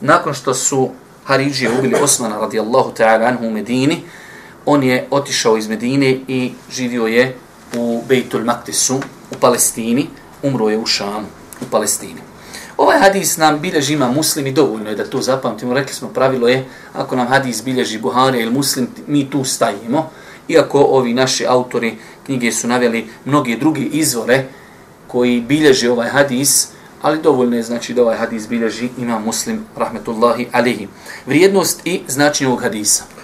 nakon 0.00 0.34
što 0.34 0.54
su 0.54 0.90
Haridžije 1.24 1.78
ubili 1.78 1.94
Osmana 2.02 2.38
radijallahu 2.38 2.92
ta'ala 2.92 3.28
anhu 3.28 3.46
u 3.46 3.50
Medini, 3.50 4.04
on 4.66 4.82
je 4.82 5.06
otišao 5.10 5.56
iz 5.56 5.68
Medine 5.68 6.18
i 6.28 6.52
živio 6.70 7.06
je 7.06 7.36
u 7.76 8.02
Bejtul 8.08 8.44
Maktisu, 8.44 8.96
u 9.30 9.34
Palestini, 9.40 10.06
umro 10.42 10.68
je 10.68 10.78
u 10.78 10.86
Šamu, 10.86 11.26
u 11.60 11.64
Palestini. 11.70 12.20
Ovaj 12.76 12.98
hadis 12.98 13.36
nam 13.36 13.60
bilježi 13.60 13.94
ima 13.94 14.10
muslim 14.10 14.46
i 14.46 14.52
dovoljno 14.52 14.90
je 14.90 14.96
da 14.96 15.10
to 15.10 15.20
zapamtimo. 15.20 15.74
Rekli 15.74 15.94
smo, 15.94 16.08
pravilo 16.08 16.48
je, 16.48 16.64
ako 16.92 17.16
nam 17.16 17.26
hadis 17.26 17.64
bilježi 17.64 17.98
Buharija 17.98 18.42
ili 18.42 18.52
muslim, 18.52 18.88
mi 19.06 19.30
tu 19.30 19.44
stajimo. 19.44 20.10
Iako 20.48 20.80
ovi 20.80 21.14
naši 21.14 21.46
autori 21.46 21.94
knjige 22.26 22.52
su 22.52 22.68
naveli 22.68 23.06
mnoge 23.24 23.56
druge 23.56 23.80
izvore 23.80 24.44
koji 25.06 25.40
bilježi 25.40 25.88
ovaj 25.88 26.08
hadis, 26.08 26.68
ali 27.02 27.22
dovoljno 27.22 27.56
je 27.56 27.62
znači 27.62 27.94
da 27.94 28.02
ovaj 28.02 28.16
hadis 28.16 28.48
bilježi 28.48 28.88
ima 28.98 29.18
muslim, 29.18 29.64
rahmetullahi 29.76 30.46
alihi. 30.52 30.88
Vrijednost 31.26 31.80
i 31.84 32.00
značenje 32.08 32.48
ovog 32.48 32.62
hadisa. 32.62 33.15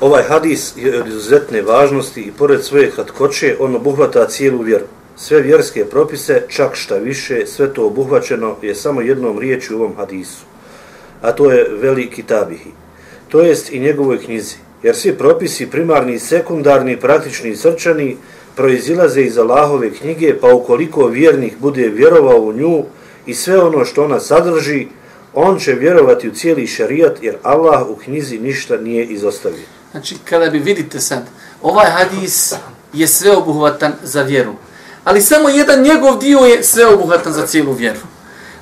Ovaj 0.00 0.22
hadis 0.22 0.72
je 0.76 1.00
od 1.00 1.06
izuzetne 1.06 1.62
važnosti 1.62 2.20
i 2.20 2.32
pored 2.38 2.64
svoje 2.64 2.90
kratkoće 2.90 3.56
on 3.60 3.76
obuhvata 3.76 4.26
cijelu 4.26 4.62
vjeru 4.62 4.84
sve 5.18 5.40
vjerske 5.40 5.84
propise, 5.84 6.42
čak 6.48 6.74
šta 6.74 6.96
više, 6.96 7.46
sve 7.46 7.74
to 7.74 7.86
obuhvaćeno 7.86 8.56
je 8.62 8.74
samo 8.74 9.00
jednom 9.00 9.38
riječi 9.38 9.74
u 9.74 9.78
ovom 9.78 9.96
hadisu. 9.96 10.44
A 11.22 11.32
to 11.32 11.50
je 11.50 11.66
veliki 11.80 12.22
tabihi. 12.22 12.70
To 13.28 13.40
jest 13.40 13.72
i 13.72 13.78
njegovoj 13.80 14.18
knjizi. 14.18 14.56
Jer 14.82 14.96
svi 14.96 15.12
propisi, 15.12 15.70
primarni, 15.70 16.18
sekundarni, 16.18 16.96
praktični 16.96 17.50
i 17.50 17.56
srčani, 17.56 18.16
proizilaze 18.56 19.22
iz 19.22 19.38
Allahove 19.38 19.90
knjige, 19.90 20.34
pa 20.40 20.54
ukoliko 20.54 21.06
vjernik 21.06 21.58
bude 21.58 21.88
vjerovao 21.88 22.40
u 22.40 22.52
nju 22.52 22.84
i 23.26 23.34
sve 23.34 23.58
ono 23.62 23.84
što 23.84 24.04
ona 24.04 24.20
sadrži, 24.20 24.86
on 25.34 25.58
će 25.58 25.72
vjerovati 25.74 26.28
u 26.28 26.34
cijeli 26.34 26.66
šarijat, 26.66 27.22
jer 27.22 27.36
Allah 27.42 27.88
u 27.88 27.96
knjizi 27.96 28.38
ništa 28.38 28.76
nije 28.76 29.04
izostavio. 29.04 29.77
Znači, 29.90 30.16
kada 30.24 30.50
bi 30.50 30.58
vidite 30.58 31.00
sad, 31.00 31.26
ovaj 31.62 31.90
hadis 31.90 32.54
je 32.92 33.06
sve 33.06 33.36
obuhvatan 33.36 33.92
za 34.02 34.22
vjeru 34.22 34.54
ali 35.08 35.22
samo 35.22 35.48
jedan 35.48 35.82
njegov 35.82 36.18
dio 36.18 36.38
je 36.38 36.64
sveobuhvatan 36.64 37.32
za 37.32 37.46
cijelu 37.46 37.72
vjeru. 37.72 38.00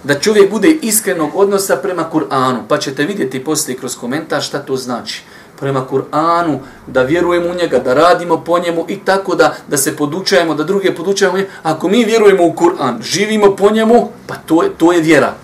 Da 0.04 0.20
čovjek 0.20 0.50
bude 0.50 0.68
iskrenog 0.68 1.30
odnosa 1.34 1.76
prema 1.76 2.10
Kur'anu, 2.12 2.58
pa 2.68 2.78
ćete 2.78 3.04
vidjeti 3.04 3.44
poslije 3.44 3.78
kroz 3.78 3.96
komentar 3.96 4.42
šta 4.42 4.58
to 4.58 4.76
znači. 4.76 5.22
Prema 5.58 5.86
Kur'anu, 5.90 6.58
da 6.86 7.02
vjerujemo 7.02 7.48
u 7.48 7.54
njega, 7.54 7.78
da 7.78 7.94
radimo 7.94 8.44
po 8.44 8.58
njemu 8.58 8.84
i 8.88 8.98
tako 8.98 9.34
da 9.34 9.54
da 9.68 9.76
se 9.76 9.96
podučajemo, 9.96 10.54
da 10.54 10.64
druge 10.64 10.94
podučajemo. 10.94 11.38
Ako 11.62 11.88
mi 11.88 12.04
vjerujemo 12.04 12.44
u 12.44 12.54
Kur'an, 12.54 13.02
živimo 13.02 13.56
po 13.56 13.70
njemu, 13.70 14.10
pa 14.26 14.34
to 14.34 14.62
je, 14.62 14.70
to 14.78 14.92
je 14.92 15.00
vjera. 15.00 15.34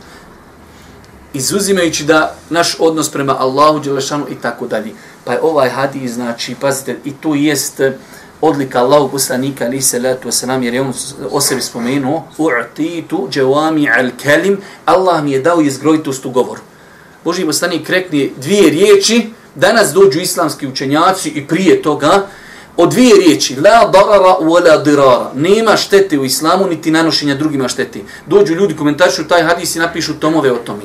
Izuzimajući 1.35 2.05
da 2.05 2.35
naš 2.51 2.77
odnos 2.79 3.11
prema 3.11 3.37
Allahu, 3.39 3.81
Đelešanu 3.81 4.27
i 4.31 4.35
tako 4.35 4.67
dalje. 4.67 4.93
Pa 5.25 5.33
je 5.33 5.41
ovaj 5.43 5.69
hadis, 5.69 6.13
znači, 6.13 6.55
pazite, 6.61 6.97
i 7.05 7.13
tu 7.21 7.35
jest 7.35 7.81
eh, 7.81 7.93
odlika 8.41 8.81
Allahu 8.81 9.09
poslanika 9.09 9.65
ali 9.65 9.83
se 9.83 9.99
letu 9.99 10.33
selam 10.33 10.63
jer 10.63 10.75
je 10.75 10.81
on 10.81 10.93
o 11.31 11.41
sebi 11.41 11.63
spomenuo 11.63 12.25
u'titu 12.39 13.29
jawami 13.33 13.89
al 13.99 14.11
kelim, 14.23 14.59
Allah 14.85 15.25
mi 15.25 15.33
je 15.33 15.41
dao 15.41 15.61
izgrojitost 15.61 16.27
u 16.27 16.31
govoru. 16.31 16.61
Boži 17.25 17.45
poslanik 17.45 17.91
rekne 17.91 18.29
dvije 18.37 18.71
riječi, 18.71 19.31
danas 19.55 19.93
dođu 19.93 20.21
islamski 20.21 20.67
učenjaci 20.67 21.29
i 21.29 21.47
prije 21.47 21.83
toga 21.83 22.27
od 22.77 22.91
dvije 22.91 23.17
riječi, 23.17 23.57
la 23.57 23.91
darara 23.93 24.37
wala 24.41 24.83
dirara, 24.83 25.31
nema 25.35 25.77
štete 25.77 26.19
u 26.19 26.25
islamu 26.25 26.67
niti 26.67 26.91
nanošenja 26.91 27.35
drugima 27.35 27.69
štete. 27.69 28.01
Dođu 28.27 28.55
ljudi, 28.55 28.77
komentarišu 28.77 29.29
taj 29.29 29.43
hadis 29.43 29.77
i 29.77 29.79
napišu 29.79 30.15
tomove 30.15 30.53
o 30.53 30.57
tome. 30.57 30.83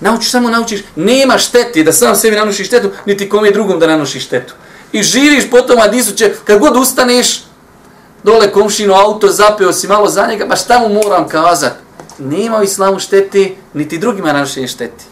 Naučiš, 0.00 0.30
samo 0.30 0.50
naučiš, 0.50 0.80
nema 0.96 1.38
štete 1.38 1.82
da 1.82 1.92
sam 1.92 2.16
sebi 2.16 2.36
nanošiš 2.36 2.66
štetu, 2.66 2.90
niti 3.06 3.28
kome 3.28 3.50
drugom 3.50 3.78
da 3.78 3.86
nanošiš 3.86 4.24
štetu 4.24 4.54
i 4.92 5.02
živiš 5.02 5.50
potom 5.50 5.78
hadisu 5.78 6.14
će, 6.14 6.34
kad 6.44 6.58
god 6.58 6.76
ustaneš, 6.76 7.44
dole 8.24 8.52
komšino 8.52 8.94
auto, 8.94 9.28
zapeo 9.28 9.72
si 9.72 9.88
malo 9.88 10.08
za 10.08 10.26
njega, 10.26 10.46
pa 10.48 10.56
šta 10.56 10.78
mu 10.78 10.88
moram 10.88 11.28
kazat? 11.28 11.72
Nema 12.18 12.58
u 12.58 12.62
islamu 12.62 12.98
šteti, 12.98 13.56
niti 13.74 13.98
drugima 13.98 14.32
nanošenje 14.32 14.68
šteti. 14.68 15.04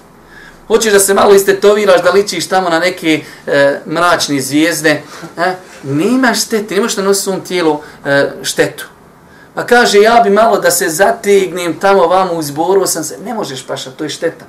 Hoćeš 0.71 0.93
da 0.93 0.99
se 0.99 1.15
malo 1.15 1.35
istetoviraš, 1.35 2.03
da 2.03 2.11
ličiš 2.11 2.49
tamo 2.49 2.69
na 2.69 2.79
neke 2.79 3.21
e, 3.47 3.81
mračne 3.87 4.41
zvijezde, 4.41 5.03
e? 5.39 5.55
nema 5.83 6.35
štete, 6.35 6.75
nemaš 6.75 6.97
da 6.97 7.03
nosi 7.03 7.23
svom 7.23 7.41
tijelu 7.41 7.81
e, 8.05 8.31
štetu. 8.43 8.87
Pa 9.55 9.67
kaže, 9.67 10.01
ja 10.01 10.21
bi 10.25 10.31
malo 10.31 10.59
da 10.59 10.71
se 10.71 10.89
zategnem 10.89 11.79
tamo 11.81 12.07
vamo 12.07 12.33
u 12.33 12.43
zboru, 12.43 12.87
sam 12.87 13.05
se, 13.05 13.19
ne 13.25 13.35
možeš 13.35 13.67
paša, 13.67 13.91
to 13.91 14.05
je 14.05 14.11
šteta. 14.11 14.45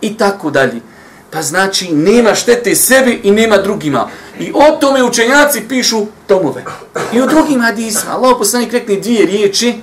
I 0.00 0.16
tako 0.16 0.50
dalje. 0.50 0.80
Pa 1.30 1.42
znači, 1.42 1.92
nema 1.92 2.34
štete 2.34 2.74
sebi 2.74 3.20
i 3.22 3.30
nema 3.30 3.56
drugima. 3.56 4.08
I 4.38 4.52
o 4.54 4.76
tome 4.80 5.04
učenjaci 5.04 5.68
pišu 5.68 6.06
tomove. 6.26 6.64
I 7.12 7.22
u 7.22 7.26
drugim 7.26 7.60
hadisma, 7.60 8.10
Allah 8.10 8.36
poslanik 8.38 8.72
rekne 8.72 8.96
dvije 8.96 9.26
riječi, 9.26 9.74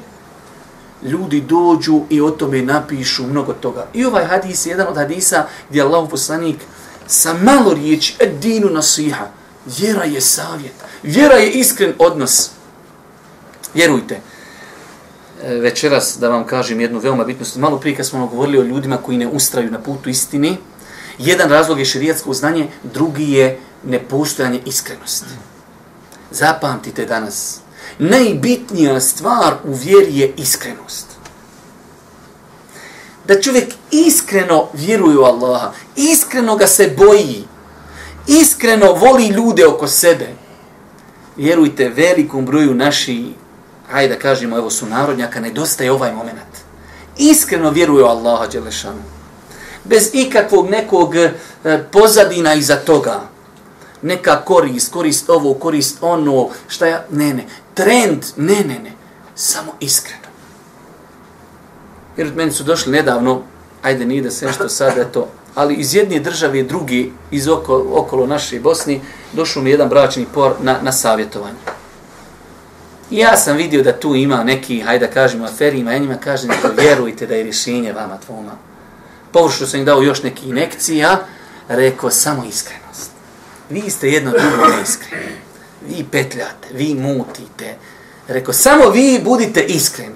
ljudi 1.05 1.41
dođu 1.41 2.01
i 2.10 2.22
o 2.22 2.29
tome 2.29 2.62
napišu 2.62 3.27
mnogo 3.27 3.53
toga. 3.53 3.88
I 3.93 4.05
ovaj 4.05 4.25
hadis 4.25 4.65
je 4.65 4.69
jedan 4.69 4.88
od 4.88 4.95
hadisa 4.95 5.45
gdje 5.69 5.81
Allah 5.81 6.10
poslanik 6.10 6.57
sa 7.07 7.33
malo 7.33 7.74
riječi, 7.74 8.15
edinu 8.19 8.69
nasiha, 8.69 9.27
vjera 9.65 10.03
je 10.03 10.22
savjet, 10.22 10.74
vjera 11.03 11.36
je 11.36 11.51
iskren 11.51 11.93
odnos. 12.00 12.50
Vjerujte, 13.74 14.19
e, 15.43 15.55
večeras 15.55 16.17
da 16.19 16.29
vam 16.29 16.45
kažem 16.45 16.81
jednu 16.81 17.00
veoma 17.00 17.24
bitnu 17.24 17.45
stvar, 17.45 17.62
malo 17.62 17.79
prije 17.79 17.95
kad 17.95 18.05
smo 18.05 18.27
govorili 18.27 18.60
o 18.60 18.63
ljudima 18.63 18.98
koji 18.98 19.17
ne 19.17 19.27
ustraju 19.27 19.72
na 19.72 19.79
putu 19.79 20.10
istini, 20.10 20.57
jedan 21.17 21.50
razlog 21.50 21.79
je 21.79 21.86
širijatsko 21.86 22.33
znanje, 22.33 22.67
drugi 22.83 23.31
je 23.31 23.60
nepostojanje 23.83 24.60
iskrenosti. 24.65 25.29
Zapamtite 26.31 27.05
danas. 27.05 27.62
Najbitnija 28.00 29.00
stvar 29.01 29.53
u 29.63 29.73
vjeri 29.73 30.17
je 30.17 30.33
iskrenost. 30.38 31.13
da 33.27 33.41
čovjek 33.41 33.73
iskreno 33.91 34.67
vjeruje 34.73 35.17
u 35.17 35.23
Allaha, 35.23 35.71
iskreno 35.95 36.55
ga 36.55 36.67
se 36.67 36.95
boji, 36.97 37.43
iskreno 38.27 38.93
voli 38.93 39.27
ljude 39.27 39.67
oko 39.67 39.88
sebe. 39.88 40.27
Vjerujte, 41.38 41.89
velikom 41.89 42.45
broju 42.45 42.73
naših, 42.73 43.25
hajde 43.91 44.13
da 44.13 44.19
kažemo, 44.19 44.57
evo 44.57 44.69
su 44.69 44.85
narodnjaka, 44.85 45.39
nedostaje 45.39 45.91
ovaj 45.91 46.13
moment. 46.13 46.53
Iskreno 47.17 47.69
vjeruje 47.69 48.03
u 48.03 48.07
Allaha, 48.07 48.47
Đelešanu. 48.47 49.01
Bez 49.83 50.09
ikakvog 50.13 50.69
nekog 50.69 51.15
eh, 51.15 51.31
pozadina 51.91 52.53
iza 52.53 52.75
toga. 52.75 53.21
Neka 54.03 54.41
korist, 54.45 54.93
korist 54.93 55.29
ovo, 55.29 55.53
korist 55.53 55.98
ono, 56.01 56.50
šta 56.67 56.88
ja, 56.88 57.05
ne, 57.12 57.33
ne. 57.33 57.45
Trend, 57.74 58.25
ne, 58.38 58.55
ne, 58.55 58.79
ne. 58.79 58.91
Samo 59.36 59.74
iskreno. 59.79 60.24
Jer 62.17 62.31
meni 62.36 62.51
su 62.51 62.63
došli 62.63 62.91
nedavno, 62.91 63.41
ajde 63.81 64.05
nije 64.05 64.22
da 64.22 64.31
se 64.31 64.51
što 64.53 64.69
sad, 64.69 64.98
eto, 64.98 65.27
ali 65.55 65.75
iz 65.75 65.95
jedne 65.95 66.19
države 66.19 66.63
drugi, 66.63 67.12
iz 67.31 67.48
oko, 67.48 67.86
okolo 67.93 68.27
naše 68.27 68.60
Bosni, 68.60 69.01
došao 69.33 69.63
mi 69.63 69.69
jedan 69.69 69.89
bračni 69.89 70.25
por 70.33 70.53
na, 70.62 70.77
na 70.81 70.91
savjetovanje. 70.91 71.57
I 73.12 73.17
ja 73.17 73.38
sam 73.38 73.57
vidio 73.57 73.83
da 73.83 74.00
tu 74.00 74.15
ima 74.15 74.43
neki, 74.43 74.79
hajde 74.79 75.07
da 75.07 75.13
kažemo, 75.13 75.45
aferima, 75.45 75.93
ja 75.93 75.98
njima 75.98 76.15
kažem 76.15 76.51
da 76.62 76.81
vjerujte 76.81 77.27
da 77.27 77.36
je 77.36 77.43
rješenje 77.43 77.93
vama 77.93 78.17
tvoma. 78.25 78.51
Površno 79.31 79.67
sam 79.67 79.79
im 79.79 79.86
dao 79.86 80.01
još 80.01 80.24
neki 80.24 80.50
inekcija, 80.50 81.17
rekao 81.67 82.10
samo 82.10 82.45
iskreno. 82.45 82.83
Vi 83.74 83.89
ste 83.89 84.10
jedno 84.10 84.32
drugo 84.32 84.68
neiskreni. 84.75 85.36
Vi 85.88 86.06
petljate, 86.12 86.68
vi 86.72 86.96
mutite. 86.96 87.75
Reko, 88.27 88.53
samo 88.53 88.89
vi 88.89 89.22
budite 89.24 89.62
iskreni. 89.62 90.15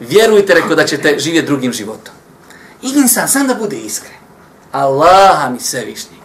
Vjerujte, 0.00 0.54
reko, 0.54 0.74
da 0.74 0.84
ćete 0.84 1.18
živjeti 1.18 1.46
drugim 1.46 1.72
životom. 1.72 2.14
I 2.82 2.88
insan, 2.96 3.28
sam 3.28 3.46
da 3.46 3.54
bude 3.54 3.76
iskren. 3.76 4.18
Allaha 4.72 5.48
mi 5.50 5.60
svevišnjeg. 5.60 6.20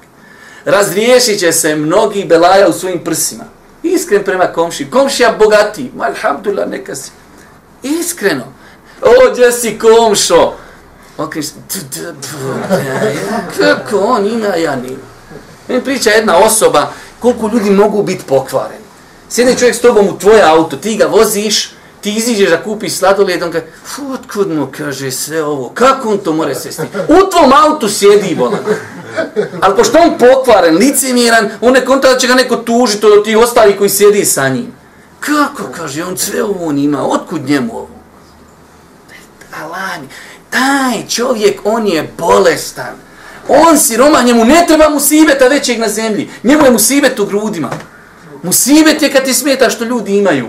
Razriješit 0.65 1.39
će 1.39 1.51
se 1.51 1.75
mnogi 1.75 2.25
belaja 2.25 2.67
u 2.67 2.73
svojim 2.73 3.03
prsima. 3.03 3.43
Iskren 3.83 4.23
prema 4.23 4.47
komši. 4.47 4.89
Komšija 4.89 5.35
bogati. 5.39 5.91
Alhamdulillah, 5.99 6.69
neka 6.69 6.95
si. 6.95 7.11
Iskreno. 7.83 8.43
O, 9.01 9.31
gdje 9.31 9.51
si 9.51 9.79
komšo? 9.79 10.53
Okriš, 11.17 11.45
kako 13.57 13.99
on 13.99 14.27
ima, 14.27 14.55
ja 14.55 14.75
nima. 14.75 15.16
Meni 15.67 15.83
priča 15.83 16.09
jedna 16.09 16.37
osoba 16.37 16.91
koliko 17.19 17.49
ljudi 17.53 17.69
mogu 17.69 18.03
biti 18.03 18.23
pokvareni. 18.27 18.87
Sjedne 19.29 19.55
čovjek 19.57 19.75
s 19.75 19.81
tobom 19.81 20.07
u 20.07 20.17
tvoje 20.17 20.41
auto, 20.41 20.77
ti 20.77 20.95
ga 20.95 21.05
voziš, 21.05 21.71
ti 22.01 22.13
iziđeš 22.15 22.49
da 22.49 22.63
kupiš 22.63 22.97
sladoled, 22.97 23.43
on 23.43 23.51
kaže, 23.51 23.65
otkud 24.13 24.51
mu 24.51 24.67
kaže 24.77 25.11
sve 25.11 25.43
ovo, 25.43 25.71
kako 25.73 26.09
on 26.09 26.17
to 26.17 26.33
more 26.33 26.55
sesti? 26.55 26.81
U 27.07 27.29
tvom 27.31 27.53
autu 27.65 27.89
sjedi 27.89 28.35
bolan. 28.35 28.59
Ali 29.61 29.75
pošto 29.75 29.97
on 29.97 30.17
pokvaren, 30.17 30.77
licemjeran, 30.77 31.49
on 31.61 31.73
ne 31.73 31.85
konta 31.85 32.13
da 32.13 32.19
će 32.19 32.27
ga 32.27 32.33
neko 32.33 32.55
tužiti 32.55 33.05
od 33.05 33.23
tih 33.23 33.37
ostali 33.37 33.77
koji 33.77 33.89
sjedi 33.89 34.25
sa 34.25 34.49
njim. 34.49 34.73
Kako, 35.19 35.63
kaže, 35.77 36.03
on 36.03 36.17
sve 36.17 36.43
ovo 36.43 36.65
on 36.65 36.77
ima, 36.77 37.07
otkud 37.07 37.41
njemu 37.49 37.77
ovo? 37.77 37.89
Alani, 39.63 40.07
taj 40.49 41.07
čovjek, 41.07 41.61
on 41.63 41.87
je 41.87 42.13
bolestan. 42.17 43.06
On 43.47 43.77
siroma, 43.77 44.21
njemu 44.21 44.45
ne 44.45 44.63
treba 44.67 44.89
mu 44.89 44.99
sibeta 44.99 45.47
većeg 45.47 45.79
na 45.79 45.89
zemlji. 45.89 46.29
Njemu 46.43 46.65
je 46.65 46.71
musibet 46.71 47.19
u 47.19 47.25
grudima. 47.25 47.69
Musibet 48.43 49.01
je 49.01 49.11
kad 49.11 49.23
ti 49.25 49.33
smeta 49.33 49.69
što 49.69 49.85
ljudi 49.85 50.17
imaju. 50.17 50.47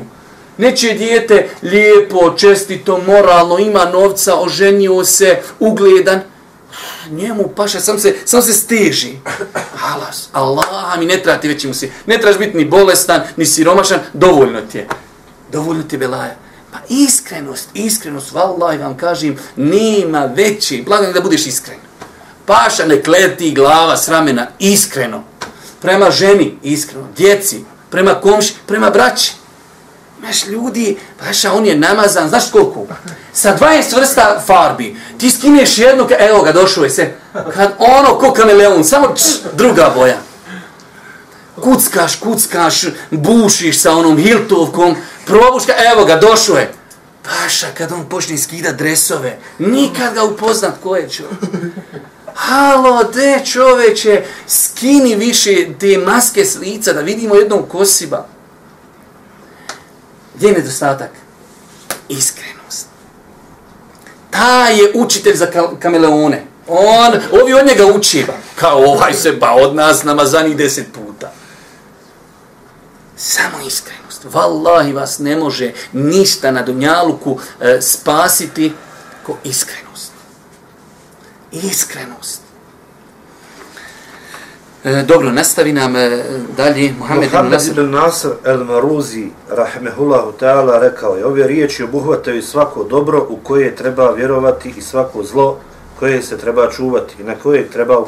Neće 0.58 0.94
dijete 0.94 1.48
lijepo, 1.62 2.34
čestito, 2.36 3.02
moralno, 3.06 3.58
ima 3.58 3.84
novca, 3.84 4.40
oženio 4.40 5.04
se, 5.04 5.38
ugledan. 5.58 6.20
Njemu 7.10 7.48
paša, 7.56 7.80
sam 7.80 7.98
se, 7.98 8.16
sam 8.24 8.42
se 8.42 8.52
steži. 8.52 9.12
Alas, 9.94 10.28
Allah 10.32 10.98
mi 10.98 11.06
ne 11.06 11.22
treba 11.22 11.40
ti 11.40 11.48
veći 11.48 11.68
musibet. 11.68 11.96
si. 11.96 12.10
Ne 12.10 12.18
trebaš 12.18 12.38
biti 12.38 12.56
ni 12.56 12.64
bolestan, 12.64 13.20
ni 13.36 13.46
siromašan, 13.46 13.98
dovoljno 14.12 14.60
ti 14.60 14.78
je. 14.78 14.88
Dovoljno 15.52 15.82
ti 15.82 15.94
je 15.94 15.98
belaja. 15.98 16.36
Pa 16.72 16.78
iskrenost, 16.88 17.68
iskrenost, 17.74 18.32
vallaj 18.32 18.78
vam 18.78 18.96
kažem, 18.96 19.38
nema 19.56 20.24
veći. 20.24 20.82
Blago 20.86 21.12
da 21.12 21.20
budeš 21.20 21.46
iskren. 21.46 21.87
Paša 22.48 22.86
ne 22.86 23.02
kleti 23.02 23.50
glava 23.50 23.96
s 23.96 24.08
ramena, 24.08 24.46
iskreno. 24.58 25.22
Prema 25.82 26.10
ženi, 26.10 26.58
iskreno. 26.62 27.06
Djeci, 27.16 27.64
prema 27.90 28.14
komši, 28.14 28.54
prema 28.66 28.90
braći. 28.90 29.32
Maš 30.22 30.46
ljudi, 30.46 30.96
paša, 31.18 31.52
on 31.52 31.66
je 31.66 31.76
namazan, 31.76 32.28
znaš 32.28 32.50
koliko? 32.50 32.86
Sa 33.32 33.56
20 33.60 33.96
vrsta 33.96 34.42
farbi. 34.46 34.96
Ti 35.18 35.30
skineš 35.30 35.78
jednu, 35.78 36.06
evo 36.18 36.42
ga, 36.42 36.52
došao 36.52 36.84
je 36.84 36.90
se. 36.90 37.14
Kad 37.32 37.74
ono, 37.78 38.18
ko 38.18 38.32
kameleon, 38.32 38.84
samo 38.84 39.14
č, 39.16 39.22
druga 39.52 39.92
boja. 39.96 40.18
Kuckaš, 41.62 42.16
kuckaš, 42.16 42.84
bušiš 43.10 43.80
sa 43.80 43.92
onom 43.92 44.18
hiltovkom, 44.18 44.96
probuška, 45.26 45.72
evo 45.92 46.04
ga, 46.04 46.16
došao 46.16 46.56
je. 46.56 46.72
Paša, 47.22 47.66
kad 47.74 47.92
on 47.92 48.08
počne 48.08 48.38
skida 48.38 48.72
dresove, 48.72 49.38
nikad 49.58 50.14
ga 50.14 50.24
upoznat 50.24 50.74
ko 50.82 50.96
je 50.96 51.08
čovjek. 51.10 51.40
Halo, 52.38 53.04
de 53.04 53.40
čoveče, 53.44 54.24
skini 54.46 55.14
više 55.14 55.66
te 55.80 55.98
maske 55.98 56.44
s 56.44 56.58
lica 56.58 56.92
da 56.92 57.00
vidimo 57.00 57.34
jednom 57.34 57.62
kosiba. 57.68 58.26
Gdje 60.34 60.48
je 60.48 60.54
nedostatak? 60.54 61.10
Iskrenost. 62.08 62.86
Ta 64.30 64.68
je 64.68 64.92
učitelj 64.94 65.36
za 65.36 65.46
kameleone. 65.80 66.44
On, 66.68 67.12
ovi 67.42 67.54
od 67.54 67.66
njega 67.66 67.86
uči, 67.86 68.26
Kao 68.54 68.84
ovaj 68.84 69.14
se 69.14 69.32
ba 69.32 69.52
od 69.52 69.74
nas 69.74 70.04
namazani 70.04 70.54
deset 70.54 70.86
puta. 70.92 71.32
Samo 73.16 73.66
iskrenost. 73.66 74.24
Wallahi 74.32 74.94
vas 74.94 75.18
ne 75.18 75.36
može 75.36 75.72
ništa 75.92 76.50
na 76.50 76.62
dunjaluku 76.62 77.38
e, 77.60 77.78
spasiti 77.80 78.72
ko 79.26 79.36
iskrenost. 79.44 80.17
Iskrenost. 81.52 82.40
E, 84.84 85.02
dobro, 85.02 85.32
nastavi 85.32 85.72
nam 85.72 85.96
e, 85.96 86.24
dalje 86.56 86.94
Muhammed 86.98 87.32
Nasr. 87.50 87.70
ibn 87.70 87.90
Nasr 87.90 88.28
el-Maruzi, 88.44 89.28
rahmehullahu 89.50 90.32
ta'ala, 90.40 90.78
rekao 90.80 91.16
je, 91.16 91.26
ove 91.26 91.46
riječi 91.46 91.82
obuhvataju 91.82 92.42
svako 92.42 92.84
dobro 92.84 93.26
u 93.28 93.36
koje 93.36 93.76
treba 93.76 94.10
vjerovati 94.10 94.74
i 94.76 94.82
svako 94.82 95.22
zlo 95.22 95.58
koje 95.98 96.22
se 96.22 96.38
treba 96.38 96.70
čuvati 96.70 97.14
i 97.20 97.24
na 97.24 97.34
koje 97.42 97.70
treba 97.70 97.98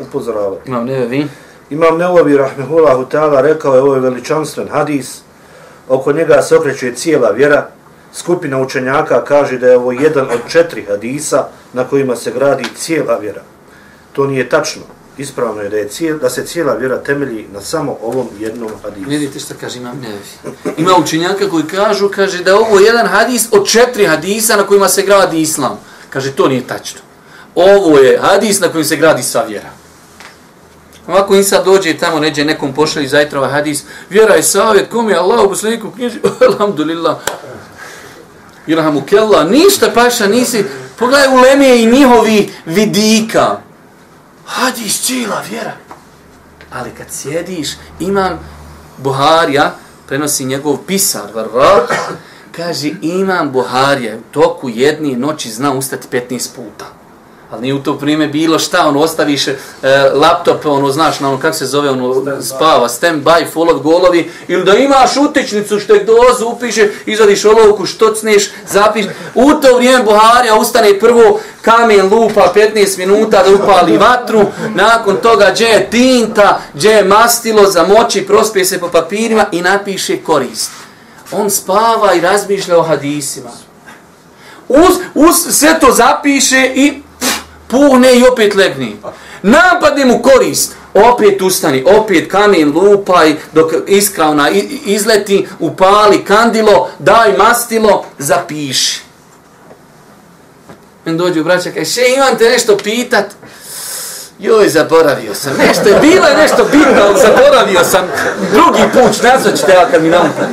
upozoravati. 0.00 0.70
Imam 0.70 0.86
nevevi. 0.86 1.26
Imam 1.70 1.98
nevevi, 1.98 2.36
rahmehullahu 2.36 3.04
ta'ala, 3.12 3.40
rekao 3.40 3.74
je, 3.74 3.80
ovo 3.80 3.94
je 3.94 4.00
veličanstven 4.00 4.68
hadis, 4.68 5.20
oko 5.88 6.12
njega 6.12 6.42
se 6.42 6.56
okreće 6.56 6.94
cijela 6.94 7.30
vjera, 7.30 7.68
skupina 8.14 8.60
učenjaka 8.60 9.24
kaže 9.24 9.58
da 9.58 9.66
je 9.66 9.76
ovo 9.76 9.92
jedan 9.92 10.26
od 10.30 10.40
četiri 10.48 10.84
hadisa 10.88 11.46
na 11.72 11.84
kojima 11.84 12.16
se 12.16 12.30
gradi 12.30 12.64
cijela 12.76 13.18
vjera. 13.18 13.42
To 14.12 14.26
nije 14.26 14.48
tačno 14.48 14.82
ispravno 15.18 15.62
je 15.62 15.68
da, 15.68 15.76
je 15.76 15.88
cijel, 15.88 16.18
da 16.18 16.30
se 16.30 16.46
cijela 16.46 16.74
vjera 16.74 16.98
temelji 16.98 17.46
na 17.52 17.60
samo 17.60 17.96
ovom 18.02 18.28
jednom 18.38 18.70
hadisu. 18.82 19.10
Vidite 19.10 19.40
što 19.40 19.54
kaže 19.60 19.78
imam 19.78 20.00
nevi. 20.00 20.18
Ima 20.76 20.96
učenjaka 20.96 21.50
koji 21.50 21.64
kažu, 21.64 22.08
kaže 22.08 22.44
da 22.44 22.56
ovo 22.56 22.78
jedan 22.78 23.06
hadis 23.06 23.48
od 23.50 23.68
četiri 23.68 24.06
hadisa 24.06 24.56
na 24.56 24.62
kojima 24.62 24.88
se 24.88 25.02
gradi 25.02 25.40
islam. 25.40 25.78
Kaže, 26.10 26.32
to 26.32 26.48
nije 26.48 26.66
tačno. 26.66 27.00
Ovo 27.54 27.98
je 27.98 28.18
hadis 28.18 28.60
na 28.60 28.68
kojim 28.68 28.84
se 28.84 28.96
gradi 28.96 29.22
sva 29.22 29.42
vjera. 29.42 29.70
Ovako 31.06 31.34
insa 31.34 31.56
sad 31.56 31.64
dođe 31.64 31.98
tamo 31.98 32.20
neđe 32.20 32.44
nekom 32.44 32.74
pošalji 32.74 33.08
zajtrova 33.08 33.48
hadis, 33.48 33.84
vjera 34.10 34.34
je 34.34 34.42
savjet, 34.42 34.90
kom 34.90 35.10
je 35.10 35.16
Allah 35.16 35.44
u 35.44 35.48
posljedniku 35.48 35.90
knjiži, 35.90 36.18
alhamdulillah, 36.48 37.16
ilhamu 38.72 39.02
kella, 39.02 39.44
ništa 39.44 39.90
paša, 39.94 40.26
nisi, 40.26 40.64
pogledaj 40.98 41.28
u 41.28 41.40
lemije 41.40 41.82
i 41.82 41.86
njihovi 41.86 42.50
vidika, 42.66 43.60
hadis 44.46 45.00
cijela 45.00 45.42
vjera. 45.50 45.72
Ali 46.72 46.90
kad 46.90 47.06
sjediš, 47.10 47.68
imam 48.00 48.38
Buharija, 48.98 49.74
prenosi 50.06 50.44
njegov 50.44 50.76
pisar, 50.86 51.30
vrlo, 51.34 51.86
kaže, 52.56 52.90
imam 53.02 53.52
Buharija, 53.52 54.16
u 54.16 54.20
toku 54.30 54.68
jedne 54.68 55.16
noći 55.16 55.50
zna 55.50 55.72
ustati 55.72 56.08
15 56.10 56.54
puta 56.56 57.01
ali 57.52 57.62
nije 57.62 57.74
u 57.74 57.82
to 57.82 57.92
vrijeme 57.92 58.26
bilo 58.26 58.58
šta, 58.58 58.86
ono, 58.86 59.00
ostaviš 59.00 59.48
e, 59.48 59.56
laptop, 60.14 60.66
ono, 60.66 60.90
znaš, 60.90 61.20
na 61.20 61.28
ono, 61.28 61.38
kako 61.40 61.56
se 61.56 61.66
zove, 61.66 61.90
ono, 61.90 62.14
stand 62.14 62.44
spava, 62.44 62.88
stand 62.88 63.24
by, 63.24 63.52
full 63.52 63.70
of 63.70 63.82
golovi, 63.82 64.30
ili 64.48 64.64
da 64.64 64.74
imaš 64.74 65.16
utičnicu 65.16 65.80
što 65.80 65.94
je 65.94 66.04
dolazu, 66.04 66.46
upiše, 66.46 66.90
izvadiš 67.06 67.44
olovku, 67.44 67.86
što 67.86 68.14
cneš, 68.14 68.50
zapiš, 68.68 69.06
u 69.34 69.52
to 69.52 69.76
vrijeme 69.76 70.04
Buharija 70.04 70.56
ustane 70.56 70.98
prvo 70.98 71.40
kamen 71.62 72.12
lupa 72.12 72.52
15 72.54 72.98
minuta 72.98 73.42
da 73.42 73.54
upali 73.54 73.98
vatru, 73.98 74.40
nakon 74.74 75.16
toga 75.16 75.50
gdje 75.54 75.66
je 75.66 75.90
tinta, 75.90 76.60
gdje 76.74 76.90
je 76.90 77.04
mastilo, 77.04 77.70
zamoči, 77.70 78.26
prospije 78.26 78.64
se 78.64 78.80
po 78.80 78.88
papirima 78.88 79.46
i 79.52 79.62
napiše 79.62 80.16
korist. 80.16 80.70
On 81.32 81.50
spava 81.50 82.14
i 82.14 82.20
razmišlja 82.20 82.78
o 82.78 82.82
hadisima. 82.82 83.50
Uz, 84.68 84.94
uz 85.14 85.34
sve 85.50 85.80
to 85.80 85.92
zapiše 85.92 86.72
i 86.74 87.02
puhne 87.72 88.14
i 88.14 88.24
opet 88.32 88.54
legni. 88.54 88.96
Napadne 89.42 90.04
mu 90.04 90.18
korist, 90.22 90.76
opet 90.94 91.42
ustani, 91.42 91.84
opet 91.86 92.30
kamen 92.30 92.72
lupaj, 92.74 93.34
dok 93.52 93.72
iskra 93.86 94.28
ona 94.28 94.50
izleti, 94.84 95.46
upali 95.58 96.24
kandilo, 96.24 96.88
daj 96.98 97.32
mastilo, 97.38 98.04
zapiši. 98.18 99.00
Men 101.04 101.16
dođe 101.16 101.40
u 101.40 101.44
braća, 101.44 101.70
kaj 101.70 101.82
e, 101.82 101.84
še 101.84 102.02
imam 102.16 102.38
te 102.38 102.50
nešto 102.50 102.76
pitat? 102.76 103.26
Joj, 104.38 104.68
zaboravio 104.68 105.34
sam. 105.34 105.52
Nešto 105.58 105.88
je 105.88 105.98
bilo 106.00 106.26
je 106.26 106.36
nešto 106.36 106.64
bitno, 106.64 107.02
ali 107.08 107.20
zaboravio 107.20 107.84
sam. 107.84 108.06
Drugi 108.52 108.82
put, 108.92 109.22
nazvat 109.22 109.56
ćete 109.56 109.72
ja 109.72 109.88
kad 109.90 110.02
mi 110.02 110.08
nauta. 110.08 110.48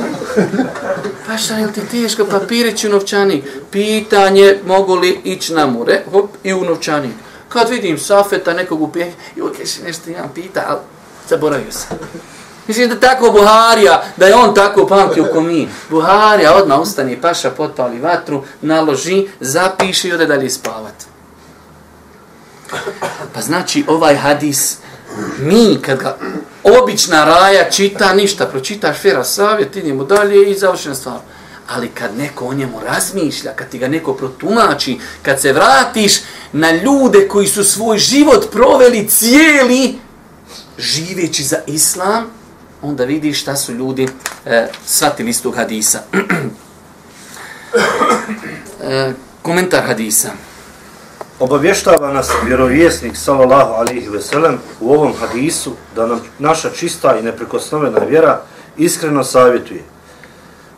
Pa 1.30 1.36
šta 1.38 1.54
je 1.54 1.72
ti 1.72 1.80
teško, 1.90 2.24
papirić 2.24 2.84
u 2.84 2.88
novčanik? 2.88 3.44
Pitanje, 3.70 4.58
mogu 4.66 4.94
li 4.94 5.20
ići 5.24 5.54
na 5.54 5.66
more? 5.66 6.02
Hop, 6.12 6.30
i 6.44 6.54
u 6.54 6.64
novčanik. 6.64 7.12
Kad 7.48 7.68
vidim 7.68 7.98
safeta 7.98 8.52
nekog 8.52 8.82
upije, 8.82 9.12
joj, 9.36 9.52
kaj 9.56 9.66
še 9.66 9.82
nešto 9.82 10.10
imam 10.10 10.30
pita, 10.34 10.64
ali 10.68 10.78
zaboravio 11.28 11.72
sam. 11.72 11.98
Mislim 12.66 12.88
da 12.88 13.00
tako 13.00 13.30
Buharija, 13.30 14.02
da 14.16 14.26
je 14.26 14.34
on 14.34 14.54
tako 14.54 14.86
pamtio 14.86 15.24
ko 15.32 15.40
mi. 15.40 15.68
Buharija 15.90 16.54
odmah 16.54 16.80
ustane, 16.80 17.20
paša 17.20 17.50
potpali 17.50 18.00
vatru, 18.00 18.42
naloži, 18.60 19.28
zapiše 19.40 20.08
i 20.08 20.12
ode 20.12 20.26
dalje 20.26 20.50
spavati. 20.50 21.04
Pa 23.34 23.40
znači 23.40 23.84
ovaj 23.86 24.16
hadis, 24.16 24.78
mi 25.38 25.78
kad 25.82 25.98
ga 25.98 26.16
obična 26.82 27.24
raja 27.24 27.70
čita 27.70 28.12
ništa, 28.14 28.46
pročitaš 28.46 28.98
fera 28.98 29.24
savjet, 29.24 29.76
idemo 29.76 30.04
dalje 30.04 30.50
i 30.50 30.58
završena 30.58 30.94
stvar. 30.94 31.18
Ali 31.68 31.88
kad 31.88 32.18
neko 32.18 32.46
o 32.46 32.54
njemu 32.54 32.80
razmišlja, 32.86 33.52
kad 33.52 33.68
ti 33.68 33.78
ga 33.78 33.88
neko 33.88 34.14
protumači, 34.14 34.98
kad 35.22 35.40
se 35.40 35.52
vratiš 35.52 36.12
na 36.52 36.70
ljude 36.70 37.28
koji 37.28 37.46
su 37.46 37.64
svoj 37.64 37.98
život 37.98 38.50
proveli 38.52 39.08
cijeli, 39.08 39.98
živeći 40.78 41.44
za 41.44 41.58
islam, 41.66 42.24
onda 42.82 43.04
vidiš 43.04 43.40
šta 43.40 43.56
su 43.56 43.72
ljudi 43.72 44.08
e, 44.46 44.68
shvatili 44.86 45.30
iz 45.30 45.42
tog 45.42 45.56
hadisa. 45.56 46.00
e, 48.82 49.12
komentar 49.42 49.86
hadisa. 49.86 50.30
Obavještava 51.40 52.12
nas 52.12 52.30
vjerovjesnik 52.46 53.16
sallallahu 53.16 53.72
alaihi 53.72 54.08
ve 54.08 54.20
sellem 54.20 54.58
u 54.80 54.92
ovom 54.92 55.12
hadisu 55.20 55.72
da 55.96 56.06
nam 56.06 56.20
naša 56.38 56.70
čista 56.70 57.16
i 57.18 57.22
neprekosnovena 57.22 57.98
vjera 57.98 58.40
iskreno 58.76 59.24
savjetuje. 59.24 59.82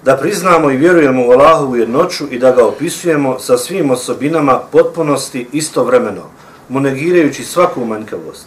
Da 0.05 0.17
priznamo 0.17 0.71
i 0.71 0.77
vjerujemo 0.77 1.27
u 1.27 1.31
Allahovu 1.31 1.77
jednoću 1.77 2.25
i 2.31 2.39
da 2.39 2.53
ga 2.53 2.67
opisujemo 2.67 3.39
sa 3.39 3.59
svim 3.59 3.91
osobinama 3.91 4.61
potpunosti 4.73 5.49
istovremeno, 5.53 6.23
mu 6.69 6.81
negirajući 6.81 7.45
svaku 7.45 7.85
manjkavost. 7.85 8.47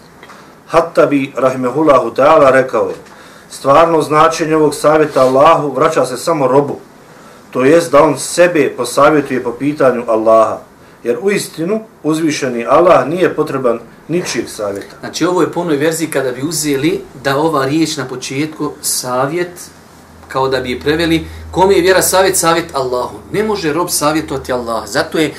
Hatta 0.68 1.06
bi, 1.06 1.34
rahimehullahu 1.38 2.12
ta'ala, 2.12 2.52
rekao 2.52 2.90
je, 2.90 2.96
stvarno 3.50 4.02
značenje 4.02 4.56
ovog 4.56 4.76
savjeta 4.76 5.22
Allahu 5.22 5.72
vraća 5.72 6.06
se 6.06 6.18
samo 6.18 6.48
robu, 6.48 6.80
to 7.52 7.66
jest 7.66 7.92
da 7.92 8.04
on 8.04 8.20
sebe 8.20 8.74
posavjetuje 8.78 9.44
po 9.44 9.52
pitanju 9.52 10.04
Allaha, 10.08 10.58
jer 11.06 11.18
u 11.22 11.32
istinu 11.32 11.80
uzvišeni 12.04 12.66
Allah 12.66 13.08
nije 13.08 13.36
potreban 13.36 13.80
ničijeg 14.08 14.50
savjeta. 14.50 14.96
Znači 15.00 15.26
ovo 15.26 15.42
je 15.42 15.52
po 15.52 15.62
onoj 15.62 15.78
verziji 15.78 16.08
kada 16.08 16.32
bi 16.32 16.48
uzeli 16.48 17.02
da 17.24 17.38
ova 17.38 17.66
riječ 17.66 17.98
na 17.98 18.06
početku 18.06 18.72
savjet, 18.82 19.52
kao 20.28 20.50
da 20.50 20.60
bi 20.60 20.72
je 20.72 20.80
preveli, 20.80 21.28
kom 21.52 21.72
je 21.72 21.82
vjera 21.82 22.02
savjet, 22.02 22.38
savjet 22.38 22.66
Allahu. 22.74 23.18
Ne 23.32 23.44
može 23.44 23.74
rob 23.74 23.90
savjetovati 23.90 24.54
Allah, 24.54 24.84
zato 24.88 25.18
je 25.18 25.34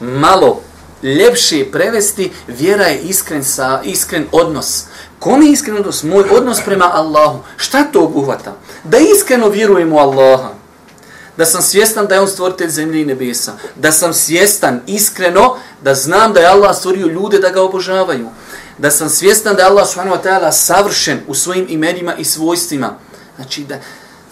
malo 0.00 0.60
ljepše 1.02 1.64
prevesti, 1.72 2.30
vjera 2.46 2.84
je 2.84 3.00
iskren, 3.00 3.44
sa, 3.44 3.80
iskren 3.84 4.26
odnos. 4.32 4.84
Kom 5.18 5.42
je 5.42 5.52
iskren 5.52 5.76
odnos? 5.78 6.02
Moj 6.02 6.24
odnos 6.30 6.60
prema 6.64 6.90
Allahu. 6.94 7.38
Šta 7.56 7.84
to 7.84 8.04
obuhvata? 8.04 8.56
Da 8.84 8.98
iskreno 8.98 9.48
vjerujemo 9.48 9.98
Allaha 9.98 10.57
da 11.38 11.44
sam 11.44 11.62
svjestan 11.62 12.06
da 12.06 12.14
je 12.14 12.20
on 12.20 12.28
stvoritelj 12.28 12.68
zemlje 12.68 13.02
i 13.02 13.04
nebesa, 13.04 13.52
da 13.76 13.92
sam 13.92 14.14
svjestan 14.14 14.80
iskreno 14.86 15.56
da 15.82 15.94
znam 15.94 16.32
da 16.32 16.40
je 16.40 16.46
Allah 16.46 16.76
stvorio 16.76 17.06
ljude 17.06 17.38
da 17.38 17.50
ga 17.50 17.62
obožavaju, 17.62 18.28
da 18.78 18.90
sam 18.90 19.08
svjestan 19.08 19.56
da 19.56 19.62
je 19.62 19.68
Allah 19.68 19.88
subhanahu 19.88 20.16
wa 20.16 20.24
ta'ala 20.24 20.52
savršen 20.52 21.20
u 21.26 21.34
svojim 21.34 21.66
imenima 21.68 22.14
i 22.14 22.24
svojstvima. 22.24 22.94
Znači 23.36 23.64
da 23.64 23.78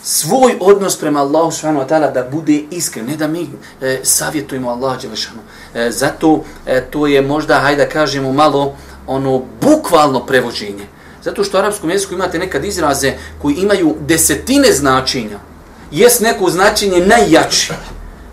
svoj 0.02 0.56
odnos 0.60 0.96
prema 0.96 1.20
Allahu 1.20 1.52
subhanahu 1.52 1.84
wa 1.84 1.88
ta'ala 1.88 2.12
da 2.12 2.28
bude 2.32 2.64
iskren, 2.70 3.06
ne 3.06 3.16
da 3.16 3.26
mi 3.26 3.50
e, 3.80 4.00
savjetujemo 4.02 4.70
Allah 4.70 5.00
dželešanu. 5.00 5.40
E, 5.74 5.90
zato 5.90 6.44
e, 6.66 6.80
to 6.90 7.06
je 7.06 7.22
možda, 7.22 7.60
hajde 7.60 7.84
da 7.84 7.90
kažemo 7.90 8.32
malo, 8.32 8.76
ono 9.06 9.42
bukvalno 9.60 10.26
prevođenje. 10.26 10.86
Zato 11.24 11.44
što 11.44 11.56
u 11.56 11.60
arapskom 11.60 11.90
jeziku 11.90 12.14
imate 12.14 12.38
nekad 12.38 12.64
izraze 12.64 13.12
koji 13.42 13.54
imaju 13.54 13.94
desetine 14.00 14.72
značenja 14.72 15.38
jest 15.90 16.20
neko 16.20 16.50
značenje 16.50 17.06
najjače. 17.06 17.74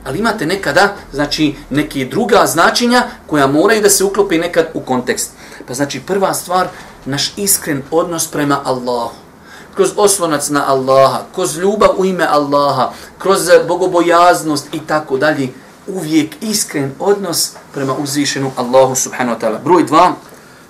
Ali 0.03 0.19
imate 0.19 0.45
nekada, 0.45 0.93
znači, 1.11 1.55
neke 1.69 2.05
druga 2.05 2.45
značenja 2.45 3.03
koja 3.27 3.47
moraju 3.47 3.81
da 3.81 3.89
se 3.89 4.03
uklope 4.03 4.37
nekad 4.37 4.65
u 4.73 4.79
kontekst. 4.79 5.31
Pa 5.67 5.73
znači, 5.73 5.99
prva 5.99 6.33
stvar, 6.33 6.67
naš 7.05 7.33
iskren 7.37 7.81
odnos 7.91 8.27
prema 8.27 8.61
Allahu. 8.63 9.15
Kroz 9.75 9.89
oslonac 9.97 10.49
na 10.49 10.63
Allaha, 10.67 11.19
kroz 11.35 11.57
ljubav 11.57 11.89
u 11.97 12.05
ime 12.05 12.27
Allaha, 12.29 12.91
kroz 13.17 13.49
bogobojaznost 13.67 14.67
i 14.73 14.79
tako 14.79 15.17
dalje. 15.17 15.49
Uvijek 15.87 16.35
iskren 16.41 16.91
odnos 16.99 17.51
prema 17.73 17.93
uzvišenu 17.93 18.51
Allahu 18.55 18.95
subhanahu 18.95 19.39
wa 19.39 19.41
ta'ala. 19.41 19.63
Broj 19.63 19.83
dva, 19.83 20.11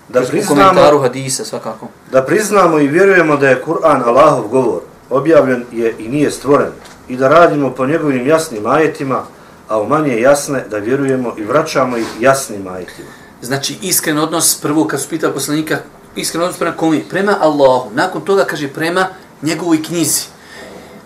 da 0.10 0.22
priznamo, 0.22 1.00
hadisa, 1.02 1.46
svakako. 1.46 1.88
da 2.12 2.26
priznamo 2.26 2.80
i 2.80 2.88
vjerujemo 2.88 3.38
da 3.38 3.50
je 3.50 3.64
Kur'an 3.66 4.04
Allahov 4.04 4.48
govor 4.48 4.93
objavljen 5.14 5.66
je 5.72 5.96
i 6.00 6.08
nije 6.08 6.32
stvoren 6.32 6.72
i 7.08 7.18
da 7.18 7.28
radimo 7.28 7.70
po 7.70 7.86
njegovim 7.86 8.28
jasnim 8.28 8.66
ajetima, 8.66 9.24
a 9.68 9.82
u 9.82 9.88
manje 9.88 10.22
jasne 10.22 10.66
da 10.70 10.78
vjerujemo 10.78 11.34
i 11.38 11.44
vraćamo 11.44 11.98
ih 11.98 12.08
jasnim 12.20 12.68
ajetima. 12.68 13.10
Znači, 13.42 13.78
iskren 13.82 14.18
odnos, 14.18 14.62
prvo 14.62 14.88
kad 14.88 15.02
su 15.02 15.10
pitali 15.10 15.34
poslanika, 15.34 15.78
iskren 16.16 16.44
odnos 16.44 16.58
prema 16.58 16.78
komi? 16.78 17.06
Prema 17.10 17.38
Allahu. 17.42 17.92
Nakon 17.94 18.22
toga 18.22 18.44
kaže 18.44 18.68
prema 18.68 19.08
njegovoj 19.42 19.84
knjizi. 19.84 20.22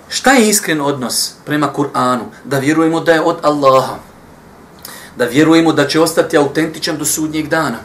Šta 0.10 0.32
je 0.32 0.50
iskren 0.50 0.82
odnos 0.82 1.34
prema 1.46 1.74
Kur'anu? 1.76 2.24
Da 2.44 2.60
vjerujemo 2.60 3.00
da 3.00 3.14
je 3.14 3.22
od 3.22 3.38
Allaha. 3.42 3.96
Da 5.18 5.26
vjerujemo 5.26 5.74
da 5.74 5.88
će 5.88 6.00
ostati 6.00 6.38
autentičan 6.38 6.98
do 6.98 7.06
sudnjeg 7.06 7.48
dana. 7.48 7.78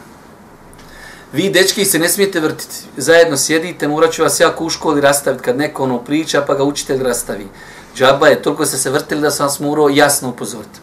Vi, 1.33 1.49
dečki, 1.49 1.85
se 1.85 1.99
ne 1.99 2.09
smijete 2.09 2.39
vrtiti. 2.39 2.75
Zajedno 2.97 3.37
sjedite, 3.37 3.87
morat 3.87 4.11
ću 4.11 4.23
vas 4.23 4.39
jako 4.39 4.65
u 4.65 4.69
školi 4.69 5.01
rastaviti 5.01 5.43
kad 5.43 5.57
neko 5.57 5.83
ono 5.83 5.99
priča, 5.99 6.41
pa 6.47 6.53
ga 6.53 6.63
učitelj 6.63 7.03
rastavi. 7.03 7.47
Džaba 7.95 8.27
je, 8.27 8.41
toliko 8.41 8.65
ste 8.65 8.77
se 8.77 8.89
vrtili 8.89 9.21
da 9.21 9.31
sam 9.31 9.45
vas 9.45 9.59
morao 9.59 9.89
jasno 9.89 10.29
upozoriti. 10.29 10.79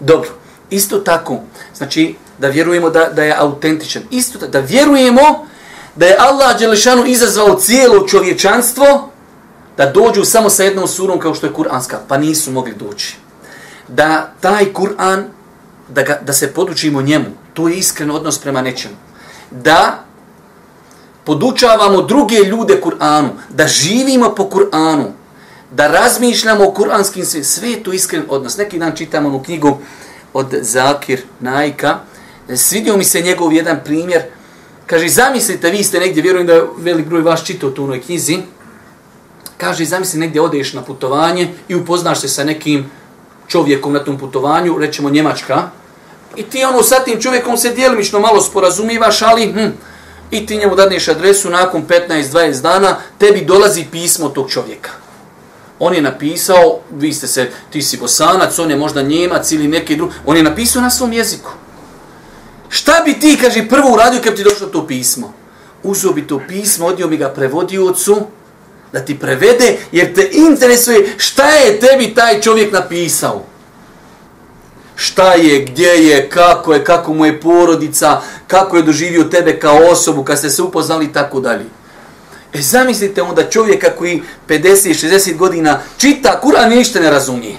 Dobro, 0.00 0.30
isto 0.70 0.98
tako, 0.98 1.38
znači 1.74 2.14
da 2.38 2.48
vjerujemo 2.48 2.90
da, 2.90 3.04
da 3.04 3.24
je 3.24 3.36
autentičan. 3.38 4.02
Isto 4.10 4.38
tako, 4.38 4.52
da 4.52 4.60
vjerujemo 4.60 5.46
da 5.94 6.06
je 6.06 6.16
Allah 6.18 6.58
Đelešanu 6.58 7.06
izazvao 7.06 7.54
cijelo 7.54 8.08
čovječanstvo 8.08 9.10
da 9.76 9.90
dođu 9.90 10.24
samo 10.24 10.50
sa 10.50 10.64
jednom 10.64 10.88
surom 10.88 11.18
kao 11.18 11.34
što 11.34 11.46
je 11.46 11.52
Kur'anska, 11.52 11.96
pa 12.08 12.18
nisu 12.18 12.52
mogli 12.52 12.74
doći. 12.74 13.16
Da 13.88 14.32
taj 14.40 14.72
Kur'an, 14.72 15.22
da, 15.88 16.02
ga, 16.02 16.20
da 16.22 16.32
se 16.32 16.52
podučimo 16.52 17.02
njemu, 17.02 17.26
to 17.54 17.68
je 17.68 17.76
iskren 17.76 18.10
odnos 18.10 18.38
prema 18.38 18.62
nečemu 18.62 19.06
da 19.50 20.04
podučavamo 21.24 22.02
druge 22.02 22.36
ljude 22.36 22.80
Kur'anu, 22.84 23.28
da 23.48 23.66
živimo 23.66 24.34
po 24.34 24.44
Kur'anu, 24.44 25.06
da 25.70 25.86
razmišljamo 25.86 26.64
o 26.64 26.72
kur'anskim 26.72 27.24
sve, 27.24 27.44
sve 27.44 27.70
je 27.70 27.82
to 27.82 27.92
iskren 27.92 28.22
odnos. 28.28 28.56
Neki 28.56 28.78
dan 28.78 28.96
čitam 28.96 29.26
onu 29.26 29.42
knjigu 29.42 29.78
od 30.32 30.46
Zakir 30.60 31.22
Najka, 31.40 31.98
svidio 32.54 32.96
mi 32.96 33.04
se 33.04 33.20
njegov 33.20 33.52
jedan 33.52 33.80
primjer, 33.84 34.22
kaže, 34.86 35.08
zamislite, 35.08 35.70
vi 35.70 35.84
ste 35.84 36.00
negdje, 36.00 36.22
vjerujem 36.22 36.46
da 36.46 36.52
je 36.52 36.66
velik 36.78 37.06
broj 37.06 37.22
vaš 37.22 37.44
čitao 37.44 37.70
tu 37.70 37.84
onoj 37.84 38.00
knjizi, 38.00 38.38
kaže, 39.56 39.84
zamisli 39.84 40.20
negdje 40.20 40.40
odeš 40.40 40.72
na 40.72 40.82
putovanje 40.82 41.48
i 41.68 41.74
upoznaš 41.74 42.20
se 42.20 42.28
sa 42.28 42.44
nekim 42.44 42.90
čovjekom 43.48 43.92
na 43.92 44.04
tom 44.04 44.18
putovanju, 44.18 44.78
rećemo 44.78 45.10
Njemačka, 45.10 45.70
I 46.36 46.42
ti 46.42 46.64
ono 46.64 46.82
sa 46.82 47.04
tim 47.04 47.20
čovjekom 47.20 47.56
se 47.56 47.70
dijelimično 47.70 48.20
malo 48.20 48.40
sporazumivaš, 48.40 49.22
ali 49.22 49.52
hm, 49.52 49.68
i 50.30 50.46
ti 50.46 50.56
njemu 50.56 50.76
dadneš 50.76 51.08
adresu 51.08 51.50
nakon 51.50 51.86
15-20 51.88 52.62
dana, 52.62 52.96
tebi 53.18 53.44
dolazi 53.44 53.84
pismo 53.92 54.28
tog 54.28 54.50
čovjeka. 54.50 54.90
On 55.78 55.94
je 55.94 56.02
napisao, 56.02 56.80
vi 56.90 57.12
ste 57.12 57.26
se, 57.26 57.50
ti 57.70 57.82
si 57.82 57.96
bosanac, 57.96 58.58
on 58.58 58.70
je 58.70 58.76
možda 58.76 59.02
njemac 59.02 59.52
ili 59.52 59.68
neki 59.68 59.96
drugi, 59.96 60.14
on 60.26 60.36
je 60.36 60.42
napisao 60.42 60.82
na 60.82 60.90
svom 60.90 61.12
jeziku. 61.12 61.50
Šta 62.68 63.02
bi 63.04 63.20
ti, 63.20 63.38
kaže, 63.40 63.68
prvo 63.68 63.92
uradio 63.92 64.20
kad 64.24 64.36
ti 64.36 64.44
došlo 64.44 64.66
to 64.66 64.86
pismo? 64.86 65.32
Uzeo 65.82 66.12
bi 66.12 66.26
to 66.26 66.40
pismo, 66.48 66.86
odio 66.86 67.08
bi 67.08 67.16
ga 67.16 67.28
prevodiocu, 67.28 68.26
da 68.92 69.00
ti 69.00 69.18
prevede, 69.18 69.78
jer 69.92 70.14
te 70.14 70.28
interesuje 70.32 71.14
šta 71.16 71.48
je 71.48 71.80
tebi 71.80 72.14
taj 72.14 72.40
čovjek 72.40 72.72
napisao 72.72 73.44
šta 74.96 75.32
je, 75.34 75.64
gdje 75.64 75.88
je, 75.88 76.28
kako 76.30 76.74
je, 76.74 76.84
kako 76.84 77.14
mu 77.14 77.26
je 77.26 77.40
porodica, 77.40 78.20
kako 78.46 78.76
je 78.76 78.82
doživio 78.82 79.24
tebe 79.24 79.58
kao 79.58 79.78
osobu, 79.90 80.24
kad 80.24 80.38
ste 80.38 80.50
se 80.50 80.62
upoznali 80.62 81.04
i 81.04 81.12
tako 81.12 81.40
dalje. 81.40 81.64
E 82.52 82.62
zamislite 82.62 83.22
onda 83.22 83.50
čovjeka 83.50 83.90
koji 83.98 84.22
50-60 84.48 85.36
godina 85.36 85.80
čita 85.96 86.40
Kur'an 86.44 86.72
i 86.72 86.76
ništa 86.76 87.00
ne 87.00 87.10
razumije. 87.10 87.56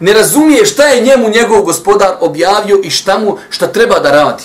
Ne 0.00 0.12
razumije 0.12 0.66
šta 0.66 0.86
je 0.86 1.02
njemu 1.02 1.28
njegov 1.28 1.62
gospodar 1.62 2.16
objavio 2.20 2.80
i 2.82 2.90
šta 2.90 3.18
mu 3.18 3.38
šta 3.50 3.66
treba 3.66 3.98
da 3.98 4.10
radi. 4.10 4.44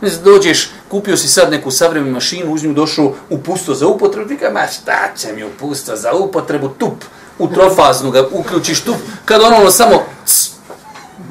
Ne 0.00 0.10
dođeš, 0.24 0.70
kupio 0.88 1.16
si 1.16 1.28
sad 1.28 1.50
neku 1.50 1.70
savremenu 1.70 2.12
mašinu, 2.12 2.52
uz 2.52 2.64
nju 2.64 2.72
došao 2.72 3.14
u 3.30 3.38
pusto 3.38 3.74
za 3.74 3.86
upotrebu, 3.86 4.28
ti 4.28 4.36
kaže, 4.36 4.52
ma 4.52 4.66
šta 4.66 5.14
će 5.16 5.32
mi 5.32 5.44
u 5.44 5.50
pusto 5.60 5.96
za 5.96 6.12
upotrebu, 6.12 6.68
tup, 6.68 7.04
u 7.38 7.48
trofaznu 7.48 8.10
ga 8.10 8.28
uključiš 8.32 8.80
tup, 8.80 8.96
kad 9.24 9.42
ono, 9.42 9.56
ono 9.56 9.70
samo, 9.70 10.02
cs, 10.24 10.59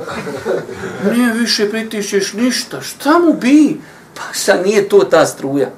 nije 1.14 1.34
više 1.34 1.70
pritišćeš 1.70 2.34
ništa, 2.34 2.82
šta 2.82 3.20
mu 3.20 3.34
bi? 3.34 3.82
Pa 4.14 4.22
šta 4.34 4.62
nije 4.62 4.90
to 4.90 5.00
ta 5.00 5.26
struja? 5.26 5.70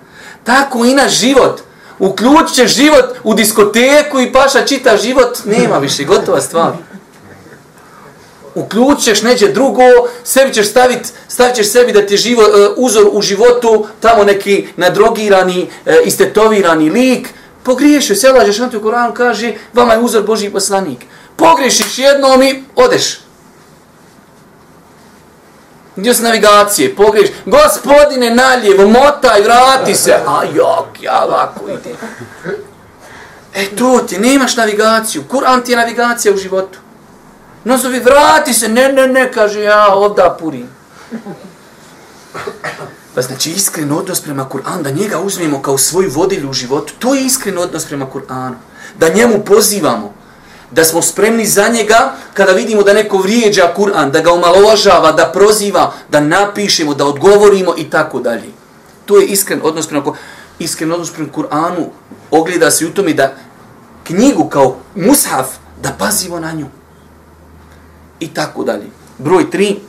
Tako 0.43 0.85
i 0.85 0.93
na 0.93 1.09
život. 1.09 1.61
Uključit 1.99 2.55
ćeš 2.55 2.75
život 2.75 3.05
u 3.23 3.33
diskoteku 3.33 4.19
i 4.19 4.31
paša 4.31 4.65
čita 4.65 4.97
život, 4.97 5.37
nema 5.45 5.77
više, 5.77 6.03
gotova 6.03 6.41
stvar. 6.41 6.73
Uključit 8.55 9.03
ćeš 9.03 9.21
neđe 9.21 9.47
drugo, 9.47 9.81
sebi 10.23 10.53
ćeš 10.53 10.69
staviti, 10.69 11.09
stavit 11.27 11.55
ćeš 11.55 11.71
sebi 11.71 11.91
da 11.91 12.05
ti 12.05 12.13
je 12.13 12.17
živo, 12.17 12.41
uh, 12.41 12.73
uzor 12.77 13.05
u 13.11 13.21
životu, 13.21 13.87
tamo 13.99 14.23
neki 14.23 14.67
nadrogirani, 14.77 15.63
uh, 15.63 15.93
istetovirani 16.05 16.89
lik, 16.89 17.27
pogriješio, 17.63 18.15
se 18.15 18.31
lađeš 18.31 18.57
na 18.57 18.69
tu 18.69 18.81
Koranu, 18.81 19.13
kaže, 19.13 19.53
vama 19.73 19.93
je 19.93 19.99
uzor 19.99 20.23
Boži 20.23 20.49
poslanik. 20.49 21.05
Pogriješiš 21.35 21.99
jednom 21.99 22.41
i 22.41 22.63
odeš. 22.75 23.19
Gdje 26.01 26.13
su 26.13 26.23
navigacije? 26.23 26.95
Pogriješ. 26.95 27.29
Gospodine, 27.45 28.35
naljevo, 28.35 28.87
motaj, 28.87 29.41
vrati 29.41 29.95
se. 29.95 30.13
A 30.27 30.43
jok, 30.55 31.01
ja 31.01 31.25
lako 31.25 31.67
idem. 31.67 31.97
E, 33.53 33.65
to 33.75 33.99
ti, 33.99 34.19
nemaš 34.19 34.55
navigaciju. 34.55 35.23
Kur'an 35.31 35.63
ti 35.63 35.71
je 35.71 35.77
navigacija 35.77 36.33
u 36.33 36.37
životu. 36.37 36.79
No 37.63 37.77
zovi, 37.77 37.99
vrati 37.99 38.53
se. 38.53 38.69
Ne, 38.69 38.93
ne, 38.93 39.07
ne, 39.07 39.31
kaže, 39.31 39.61
ja 39.61 39.87
ovda 39.93 40.37
purim. 40.39 40.69
Pa 43.15 43.21
znači, 43.21 43.51
iskren 43.51 43.91
odnos 43.91 44.21
prema 44.21 44.49
Kur'anu, 44.49 44.81
da 44.81 44.91
njega 44.91 45.19
uzmemo 45.19 45.61
kao 45.61 45.77
svoju 45.77 46.11
vodilju 46.11 46.49
u 46.49 46.53
životu, 46.53 46.93
to 46.99 47.15
je 47.15 47.25
iskren 47.25 47.57
odnos 47.57 47.85
prema 47.85 48.05
Kur'anu. 48.13 48.55
Da 48.99 49.09
njemu 49.09 49.45
pozivamo 49.45 50.13
da 50.71 50.83
smo 50.83 51.01
spremni 51.01 51.45
za 51.45 51.67
njega 51.67 52.13
kada 52.33 52.51
vidimo 52.51 52.83
da 52.83 52.93
neko 52.93 53.17
vrijeđa 53.17 53.73
Kur'an, 53.77 54.11
da 54.11 54.19
ga 54.19 54.33
omalovažava, 54.33 55.11
da 55.11 55.31
proziva, 55.33 55.93
da 56.09 56.19
napišemo, 56.19 56.93
da 56.93 57.05
odgovorimo 57.05 57.73
i 57.77 57.89
tako 57.89 58.19
dalje. 58.19 58.49
To 59.05 59.19
je 59.19 59.25
iskren 59.25 59.59
odnos 59.63 59.87
prema 59.87 60.03
Iskren 60.59 60.91
odnos 60.91 61.11
prema 61.11 61.29
Kur'anu 61.35 61.85
ogleda 62.31 62.71
se 62.71 62.85
u 62.85 62.89
tome 62.89 63.13
da 63.13 63.33
knjigu 64.03 64.49
kao 64.49 64.75
mushaf, 64.95 65.47
da 65.83 65.89
pazimo 65.99 66.39
na 66.39 66.51
nju. 66.51 66.65
I 68.19 68.27
tako 68.33 68.63
dalje. 68.63 68.85
Broj 69.17 69.51
tri. 69.51 69.79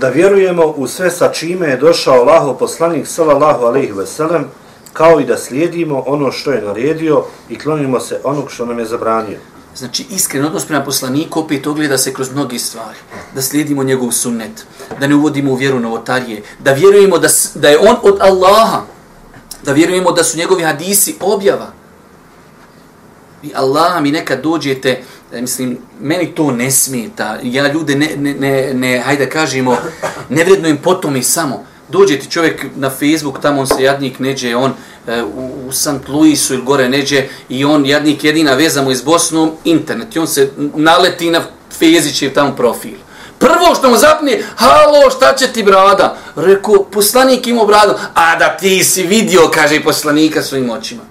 Da 0.00 0.08
vjerujemo 0.08 0.66
u 0.66 0.86
sve 0.86 1.10
sa 1.10 1.28
čime 1.32 1.68
je 1.68 1.76
došao 1.76 2.14
Allaho 2.14 2.54
poslanik 2.54 3.06
sallallahu 3.06 3.64
alaihi 3.64 3.92
ve 3.92 4.06
sellem, 4.06 4.44
kao 4.92 5.20
i 5.20 5.24
da 5.24 5.36
slijedimo 5.36 6.04
ono 6.06 6.32
što 6.32 6.52
je 6.52 6.62
naredio 6.62 7.24
i 7.48 7.58
klonimo 7.58 8.00
se 8.00 8.20
onog 8.24 8.50
što 8.50 8.66
nam 8.66 8.78
je 8.78 8.84
zabranio. 8.84 9.38
Znači, 9.76 10.06
iskren 10.10 10.44
odnos 10.44 10.64
prema 10.66 10.84
poslaniku 10.84 11.40
opet 11.40 11.66
ogleda 11.66 11.98
se 11.98 12.14
kroz 12.14 12.32
mnogi 12.32 12.58
stvari. 12.58 12.98
Da 13.34 13.42
slijedimo 13.42 13.82
njegov 13.82 14.10
sunnet, 14.10 14.66
da 15.00 15.06
ne 15.06 15.14
uvodimo 15.14 15.52
u 15.52 15.54
vjeru 15.54 15.80
novotarije, 15.80 16.42
da 16.58 16.72
vjerujemo 16.72 17.18
da, 17.18 17.28
da 17.54 17.68
je 17.68 17.78
on 17.78 17.96
od 18.02 18.18
Allaha, 18.20 18.82
da 19.64 19.72
vjerujemo 19.72 20.12
da 20.12 20.24
su 20.24 20.38
njegovi 20.38 20.62
hadisi 20.62 21.16
objava. 21.20 21.72
Vi 23.42 23.52
Allah 23.54 24.02
mi 24.02 24.12
nekad 24.12 24.42
dođete, 24.42 25.02
e, 25.32 25.40
mislim, 25.40 25.78
meni 26.00 26.34
to 26.34 26.50
ne 26.50 26.70
smeta, 26.70 27.38
ja 27.42 27.72
ljude 27.72 27.94
ne, 27.94 28.16
ne, 28.16 28.34
ne, 28.34 28.74
ne 28.74 28.98
hajde 28.98 29.30
kažemo, 29.30 29.76
nevredno 30.28 30.68
im 30.68 30.76
potom 30.76 31.16
i 31.16 31.22
samo. 31.22 31.64
Dođe 31.88 32.18
ti 32.18 32.30
čovjek 32.30 32.66
na 32.76 32.90
Facebook, 32.90 33.40
tamo 33.40 33.60
on 33.60 33.66
se 33.66 33.82
jadnik 33.82 34.18
neđe, 34.18 34.56
on 34.56 34.72
E, 35.10 35.22
u, 35.22 35.68
u 35.68 35.72
St. 35.72 36.08
Louisu 36.08 36.54
ili 36.54 36.62
gore 36.62 36.88
neđe 36.88 37.24
i 37.48 37.64
on 37.64 37.86
jednik 37.86 38.24
jedina 38.24 38.54
veza 38.54 38.82
mu 38.82 38.90
iz 38.90 39.02
Bosnom 39.02 39.50
internet 39.64 40.16
i 40.16 40.18
on 40.18 40.26
se 40.26 40.50
naleti 40.74 41.30
na 41.30 41.42
Fezićev 41.78 42.34
tamo 42.34 42.56
profil. 42.56 42.98
Prvo 43.38 43.74
što 43.78 43.90
mu 43.90 43.96
zapne, 43.96 44.42
halo, 44.56 45.10
šta 45.16 45.34
će 45.36 45.46
ti 45.46 45.62
brada? 45.62 46.16
Reku, 46.36 46.86
poslanik 46.92 47.46
imao 47.46 47.66
bradu. 47.66 47.94
A 48.14 48.36
da 48.36 48.56
ti 48.56 48.84
si 48.84 49.02
vidio, 49.02 49.50
kaže 49.54 49.82
poslanika 49.82 50.42
svojim 50.42 50.70
očima. 50.70 51.02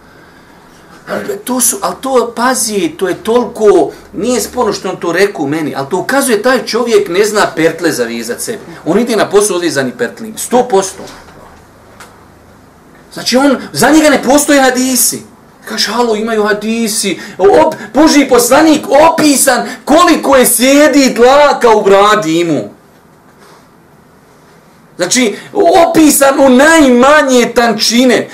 Ali 1.09 1.38
to 1.43 1.62
su, 1.62 1.77
ali 1.81 1.95
to, 2.01 2.33
pazi, 2.35 2.91
to 2.97 3.07
je 3.07 3.15
toliko, 3.15 3.91
nije 4.13 4.41
sporno 4.41 4.73
što 4.73 4.89
on 4.89 4.97
to 4.97 5.12
rekao 5.12 5.47
meni, 5.47 5.75
ali 5.75 5.88
to 5.89 5.97
ukazuje 5.97 6.41
taj 6.41 6.65
čovjek 6.65 7.09
ne 7.09 7.25
zna 7.25 7.47
pertle 7.55 7.91
zavizat 7.91 8.41
sebi. 8.41 8.59
On 8.85 8.99
ide 8.99 9.15
na 9.15 9.29
posao 9.29 9.55
odvizani 9.55 9.91
pertlim, 9.97 10.38
sto 10.38 10.67
posto. 10.69 11.03
Znači 13.13 13.38
on, 13.38 13.58
za 13.74 13.89
njega 13.89 14.10
ne 14.10 14.24
postoje 14.24 14.62
hadisi. 14.62 15.22
Kaže, 15.69 15.91
halo, 15.91 16.15
imaju 16.15 16.43
hadisi. 16.43 17.19
Op, 17.38 17.76
Boži 17.93 18.26
poslanik 18.30 18.82
opisan 19.12 19.67
koliko 19.86 20.36
je 20.36 20.45
sjedi 20.45 21.15
tlaka 21.15 21.69
u 21.69 21.84
bradi 21.84 22.39
imu. 22.39 22.69
Znači, 24.98 25.36
opisan 25.54 26.39
u 26.39 26.50
najmanje 26.50 27.52
tančine. 27.56 28.28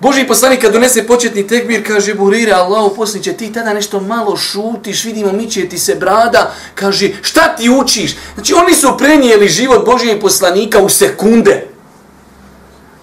Boži 0.00 0.26
poslanik 0.26 0.60
kad 0.60 0.72
donese 0.72 1.06
početni 1.06 1.46
tekbir, 1.46 1.86
kaže, 1.86 2.14
Burire, 2.14 2.52
Allahu 2.52 2.96
posliće 2.96 3.32
ti 3.32 3.52
tada 3.52 3.74
nešto 3.74 4.00
malo 4.00 4.36
šutiš, 4.36 5.04
vidimo, 5.04 5.32
miće 5.32 5.68
ti 5.68 5.78
se 5.78 5.94
brada. 5.94 6.54
Kaže, 6.74 7.10
šta 7.22 7.56
ti 7.56 7.70
učiš? 7.70 8.16
Znači, 8.34 8.54
oni 8.54 8.74
su 8.74 8.96
prenijeli 8.98 9.48
život 9.48 9.86
Božije 9.86 10.20
poslanika 10.20 10.80
u 10.80 10.88
sekunde. 10.88 11.75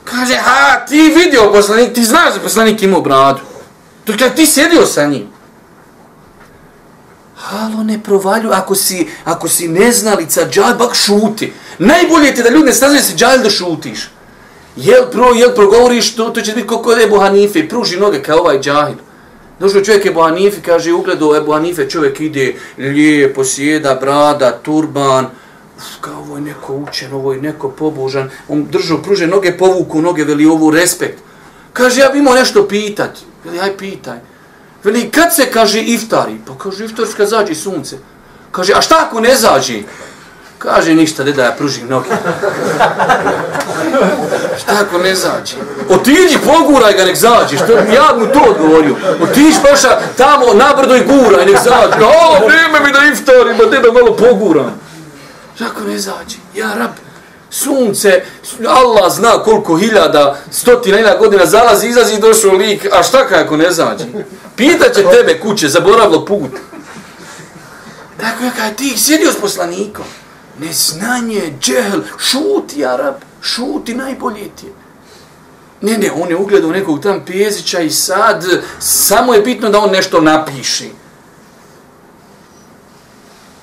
Kaže, 0.04 0.36
ha, 0.36 0.86
ti 0.86 1.13
vidio 1.16 1.52
poslanik, 1.52 1.94
ti 1.94 2.04
znaš 2.04 2.34
da 2.34 2.39
poslanik 2.39 2.82
imao 2.84 3.02
bradu. 3.02 3.39
To 4.04 4.12
je 4.12 4.36
ti 4.36 4.46
sjedio 4.46 4.86
sa 4.86 5.06
njim. 5.06 5.28
Halo, 7.36 7.84
ne 7.84 8.04
provalju, 8.04 8.50
ako 8.52 8.76
si, 8.76 9.08
ako 9.24 9.48
si 9.48 9.68
neznalica, 9.68 10.42
džaj, 10.50 10.74
bak 10.74 10.96
šuti. 10.96 11.54
Najbolje 11.80 12.36
ti 12.36 12.44
da 12.44 12.50
ljudi 12.50 12.66
ne 12.66 12.74
staznaju 12.74 13.04
se 13.04 13.16
džaj 13.16 13.38
da 13.38 13.50
šutiš. 13.50 14.10
Jel 14.76 15.06
pro, 15.12 15.26
jel 15.36 15.56
progovoriš, 15.56 16.16
to, 16.16 16.30
to 16.30 16.42
će 16.42 16.54
biti 16.54 16.68
kako 16.68 16.92
je 16.92 17.04
Ebu 17.04 17.20
Hanife, 17.20 17.70
pruži 17.70 18.00
noge 18.00 18.22
kao 18.22 18.39
ovaj 18.39 18.60
džahil. 18.60 18.96
Došao 19.60 19.84
čovjek 19.84 20.06
Ebu 20.06 20.22
Hanife, 20.22 20.62
kaže, 20.62 20.94
ugledao 20.94 21.36
Ebu 21.36 21.52
Hanife, 21.52 21.89
čovjek 21.89 22.22
ide 22.22 22.56
lijepo, 22.78 23.44
sjeda, 23.44 23.96
brada, 23.96 24.52
turban, 24.52 25.28
kao 26.02 26.19
ovo 26.19 26.36
je 26.36 26.41
neko 26.41 26.74
učen, 26.74 27.13
ovo 27.13 27.34
je 27.34 27.41
neko 27.41 27.69
pobožan, 27.69 28.30
on 28.48 28.65
držao, 28.72 29.02
pruže 29.02 29.28
noge, 29.28 29.58
povuku 29.58 30.02
noge, 30.02 30.24
veli 30.24 30.46
ovu 30.46 30.72
respekt. 30.72 31.19
Kaže, 31.74 32.02
ja 32.02 32.10
bi 32.10 32.19
imao 32.19 32.34
nešto 32.34 32.67
pitati. 32.67 33.22
Veli, 33.46 33.60
aj 33.60 33.78
pitaj. 33.78 34.17
Veli, 34.84 35.12
kad 35.12 35.36
se 35.36 35.52
kaže 35.52 35.82
iftari? 35.82 36.38
Pa 36.48 36.54
kaže, 36.58 36.86
iftarska 36.86 37.26
zađe 37.26 37.56
sunce. 37.56 37.98
Kaže, 38.52 38.74
a 38.76 38.82
šta 38.82 38.96
ako 39.08 39.19
ne 39.19 39.36
zađe? 39.36 39.82
Kaže, 40.58 40.93
ništa, 40.93 41.24
da 41.24 41.43
ja 41.43 41.56
pružim 41.58 41.88
noge. 41.89 42.10
šta 44.62 44.74
ako 44.82 44.98
ne 44.98 45.15
zađe? 45.15 45.56
Otiđi, 45.89 46.38
poguraj 46.46 46.93
ga, 46.93 47.06
nek 47.06 47.15
zađe. 47.15 47.58
Što, 47.58 47.74
ja 47.74 48.15
mu 48.19 48.28
to 48.28 48.39
odgovorio. 48.50 48.96
Otiđi, 49.22 49.58
paša, 49.62 50.00
tamo, 50.17 50.54
na 50.54 50.74
brdo 50.78 50.96
i 50.96 51.06
guraj, 51.06 51.46
nek 51.46 51.58
zađe. 51.63 52.06
A, 52.06 52.46
vrijeme 52.46 52.80
mi 52.80 52.91
da 52.91 53.00
iftarim, 53.13 53.58
ba, 53.58 53.65
da 53.65 53.91
malo 53.91 54.15
poguram. 54.15 54.83
Zako 55.60 55.82
ne 55.82 56.00
zađe? 56.00 56.38
Ja 56.56 56.74
rab, 56.74 56.92
sunce, 57.50 58.24
Allah 58.68 59.13
zna 59.13 59.44
koliko 59.44 59.78
hiljada, 59.78 60.38
stotina 60.52 60.98
hiljada 60.98 61.20
godina 61.20 61.46
zalazi, 61.46 61.88
izlazi 61.88 62.13
i 62.13 62.20
došao 62.20 62.52
lik, 62.52 62.88
a 62.92 63.04
šta 63.04 63.28
kako 63.28 63.58
ne 63.58 63.72
zađe? 63.72 64.06
Pitaće 64.56 65.04
tebe 65.12 65.39
kuće, 65.39 65.68
zaboravilo 65.68 66.26
put. 66.26 66.52
Tako 68.20 68.44
je 68.44 68.76
ti 68.76 68.94
sjedio 68.98 69.32
s 69.32 69.42
poslanikom. 69.42 70.06
Neznanje, 70.60 71.54
džehl, 71.60 72.00
šuti, 72.18 72.86
Arab, 72.86 73.16
šuti, 73.42 73.96
najbolje 73.96 74.50
ti 74.56 74.66
je. 74.66 74.74
Ne, 75.82 75.98
ne, 75.98 76.12
on 76.12 76.30
je 76.30 76.36
ugledao 76.36 76.72
nekog 76.72 77.04
tam 77.04 77.26
pezića 77.26 77.80
i 77.80 77.89
sad, 77.89 78.46
samo 78.80 79.34
je 79.34 79.42
bitno 79.42 79.70
da 79.70 79.80
on 79.80 79.92
nešto 79.92 80.22
napiši. 80.22 80.92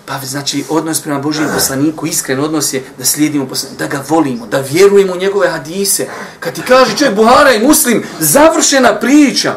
Pa 0.09 0.19
znači 0.23 0.63
odnos 0.69 1.01
prema 1.01 1.19
Božijem 1.19 1.49
poslaniku, 1.53 2.07
iskren 2.07 2.39
odnos 2.39 2.73
je 2.73 2.83
da 2.97 3.05
slijedimo 3.05 3.47
poslaniku, 3.47 3.79
da 3.79 3.87
ga 3.87 4.03
volimo, 4.09 4.47
da 4.47 4.59
vjerujemo 4.59 5.13
u 5.13 5.17
njegove 5.17 5.49
hadise. 5.49 6.07
Kad 6.39 6.53
ti 6.53 6.61
kaže 6.61 6.97
čovjek 6.97 7.15
Buhara 7.15 7.51
i 7.51 7.67
Muslim, 7.67 8.03
završena 8.19 8.95
priča. 8.95 9.55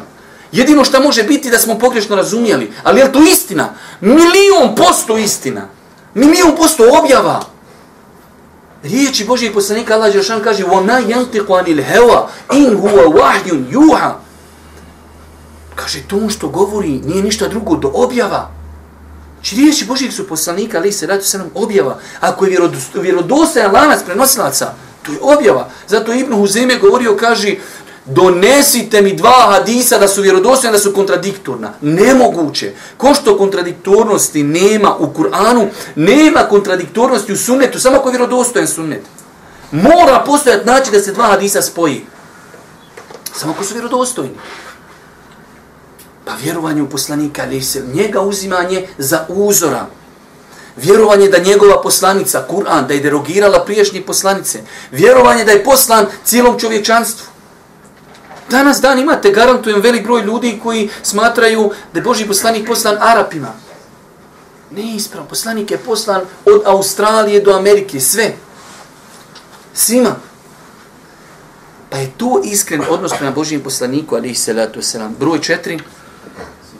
Jedino 0.52 0.84
što 0.84 1.02
može 1.02 1.22
biti 1.22 1.50
da 1.50 1.58
smo 1.58 1.78
pogrešno 1.78 2.16
razumijeli. 2.16 2.72
Ali 2.82 3.00
je 3.00 3.12
to 3.12 3.22
istina? 3.22 3.74
Milion 4.00 4.74
posto 4.76 5.18
istina. 5.18 5.68
Milijon 6.14 6.56
posto 6.56 6.84
objava. 7.02 7.44
Riječi 8.82 9.24
Božijeg 9.24 9.54
poslanika 9.54 9.94
Allah 9.94 10.12
Đeršan 10.12 10.42
kaže 10.42 10.64
وَمَا 10.64 10.98
يَنْتِقُ 10.98 11.50
عَنِ 11.50 11.66
الْهَوَا 11.66 12.26
إِنْ 12.52 12.76
هُوَ 12.76 13.18
وَحْيٌ 13.18 13.72
يُوحَ 13.72 14.12
Kaže, 15.74 15.98
to 16.08 16.28
što 16.28 16.48
govori 16.48 17.00
nije 17.04 17.22
ništa 17.22 17.48
drugo 17.48 17.76
do 17.76 17.90
objava. 17.94 18.50
Znači 19.43 19.55
riječi 19.55 19.85
Božijeg 19.85 20.13
su 20.13 20.27
poslanika, 20.27 20.77
ali 20.77 20.91
se 20.91 21.07
ratu 21.07 21.25
se 21.25 21.37
nam 21.37 21.49
objava. 21.53 21.99
Ako 22.19 22.45
je 22.45 22.59
vjerodostajan 22.93 23.71
lanac 23.71 24.03
prenosilaca, 24.05 24.73
to 25.05 25.11
je 25.11 25.17
objava. 25.21 25.69
Zato 25.87 26.13
Ibn 26.13 26.33
Huzeme 26.33 26.77
govorio, 26.77 27.17
kaže, 27.17 27.55
donesite 28.05 29.01
mi 29.01 29.15
dva 29.15 29.47
hadisa 29.51 29.97
da 29.97 30.07
su 30.07 30.21
vjerodostojna, 30.21 30.71
da 30.71 30.79
su 30.79 30.93
kontradiktorna. 30.93 31.73
Nemoguće. 31.81 32.71
Ko 32.97 33.13
što 33.13 33.37
kontradiktornosti 33.37 34.43
nema 34.43 34.95
u 34.97 35.07
Kur'anu, 35.07 35.67
nema 35.95 36.39
kontradiktornosti 36.39 37.33
u 37.33 37.37
sunnetu, 37.37 37.79
samo 37.79 37.97
ako 37.97 38.09
je 38.09 38.17
vjerodostojen 38.17 38.67
sunnet. 38.67 39.01
Mora 39.71 40.23
postojati 40.25 40.65
način 40.65 40.93
da 40.93 40.99
se 40.99 41.13
dva 41.13 41.25
hadisa 41.25 41.61
spoji. 41.61 42.05
Samo 43.35 43.53
ako 43.53 43.63
su 43.63 43.73
vjerodostojni. 43.73 44.35
Pa 46.25 46.35
vjerovanje 46.43 46.81
u 46.81 46.89
poslanika, 46.89 47.43
njega 47.93 48.21
uzimanje 48.21 48.87
za 48.97 49.25
uzora. 49.29 49.87
Vjerovanje 50.77 51.29
da 51.29 51.37
njegova 51.37 51.81
poslanica, 51.81 52.45
Kur'an, 52.49 52.87
da 52.87 52.93
je 52.93 52.99
derogirala 52.99 53.65
priješnje 53.65 54.01
poslanice. 54.01 54.61
Vjerovanje 54.91 55.45
da 55.45 55.51
je 55.51 55.63
poslan 55.63 56.05
cijelom 56.23 56.59
čovječanstvu. 56.59 57.27
Danas 58.49 58.81
dan 58.81 58.99
imate, 58.99 59.31
garantujem, 59.31 59.81
velik 59.81 60.03
broj 60.03 60.21
ljudi 60.21 60.59
koji 60.63 60.89
smatraju 61.03 61.71
da 61.93 61.99
je 61.99 62.03
Boži 62.03 62.27
poslanik 62.27 62.67
poslan 62.67 62.97
Arapima. 62.99 63.53
Ne 64.71 64.95
ispravo, 64.95 65.27
poslanik 65.27 65.71
je 65.71 65.77
poslan 65.77 66.21
od 66.45 66.61
Australije 66.65 67.41
do 67.41 67.53
Amerike, 67.53 67.99
sve. 67.99 68.33
Svima. 69.73 70.15
Pa 71.89 71.97
je 71.97 72.11
to 72.17 72.41
iskren 72.43 72.81
odnos 72.89 73.11
prema 73.17 73.31
Božijem 73.31 73.63
poslaniku, 73.63 74.15
ali 74.15 74.29
i 74.29 74.35
salatu 74.35 74.81
selam. 74.81 75.15
Broj 75.19 75.41
četiri. 75.41 75.79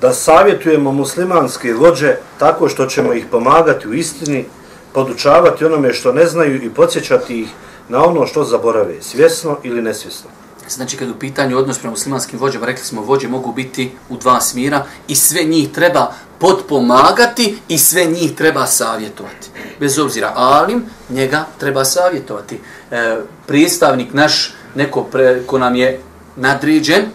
Da 0.02 0.14
savjetujemo 0.14 0.92
muslimanske 0.92 1.74
vođe 1.74 2.16
tako 2.40 2.70
što 2.70 2.86
ćemo 2.86 3.14
ih 3.14 3.26
pomagati 3.32 3.88
u 3.88 3.94
istini, 3.94 4.46
podučavati 4.94 5.66
onome 5.66 5.94
što 5.94 6.14
ne 6.14 6.26
znaju 6.26 6.64
i 6.64 6.70
podsjećati 6.70 7.40
ih 7.42 7.48
na 7.90 8.06
ono 8.06 8.28
što 8.28 8.44
zaborave, 8.44 9.02
svjesno 9.02 9.58
ili 9.64 9.82
nesvjesno. 9.82 10.30
Znači, 10.70 10.98
kad 10.98 11.10
u 11.10 11.20
pitanju 11.20 11.58
odnos 11.58 11.80
prema 11.80 11.92
muslimanskim 11.92 12.40
vođama, 12.40 12.66
rekli 12.66 12.86
smo, 12.86 13.02
vođe 13.02 13.28
mogu 13.28 13.52
biti 13.52 13.92
u 14.10 14.18
dva 14.18 14.42
smjera 14.42 14.86
i 15.08 15.16
sve 15.16 15.44
njih 15.44 15.72
treba 15.72 16.14
podpomagati 16.40 17.58
i 17.68 17.78
sve 17.78 18.06
njih 18.06 18.36
treba 18.36 18.66
savjetovati. 18.66 19.50
Bez 19.80 20.00
obzira, 20.00 20.32
alim, 20.36 20.84
njega 21.10 21.46
treba 21.60 21.86
savjetovati. 21.86 22.60
E, 22.92 23.18
pristavnik 23.48 24.14
naš, 24.14 24.54
neko 24.76 25.04
pre, 25.04 25.44
ko 25.46 25.60
nam 25.60 25.76
je 25.76 26.00
nadređen, 26.36 27.06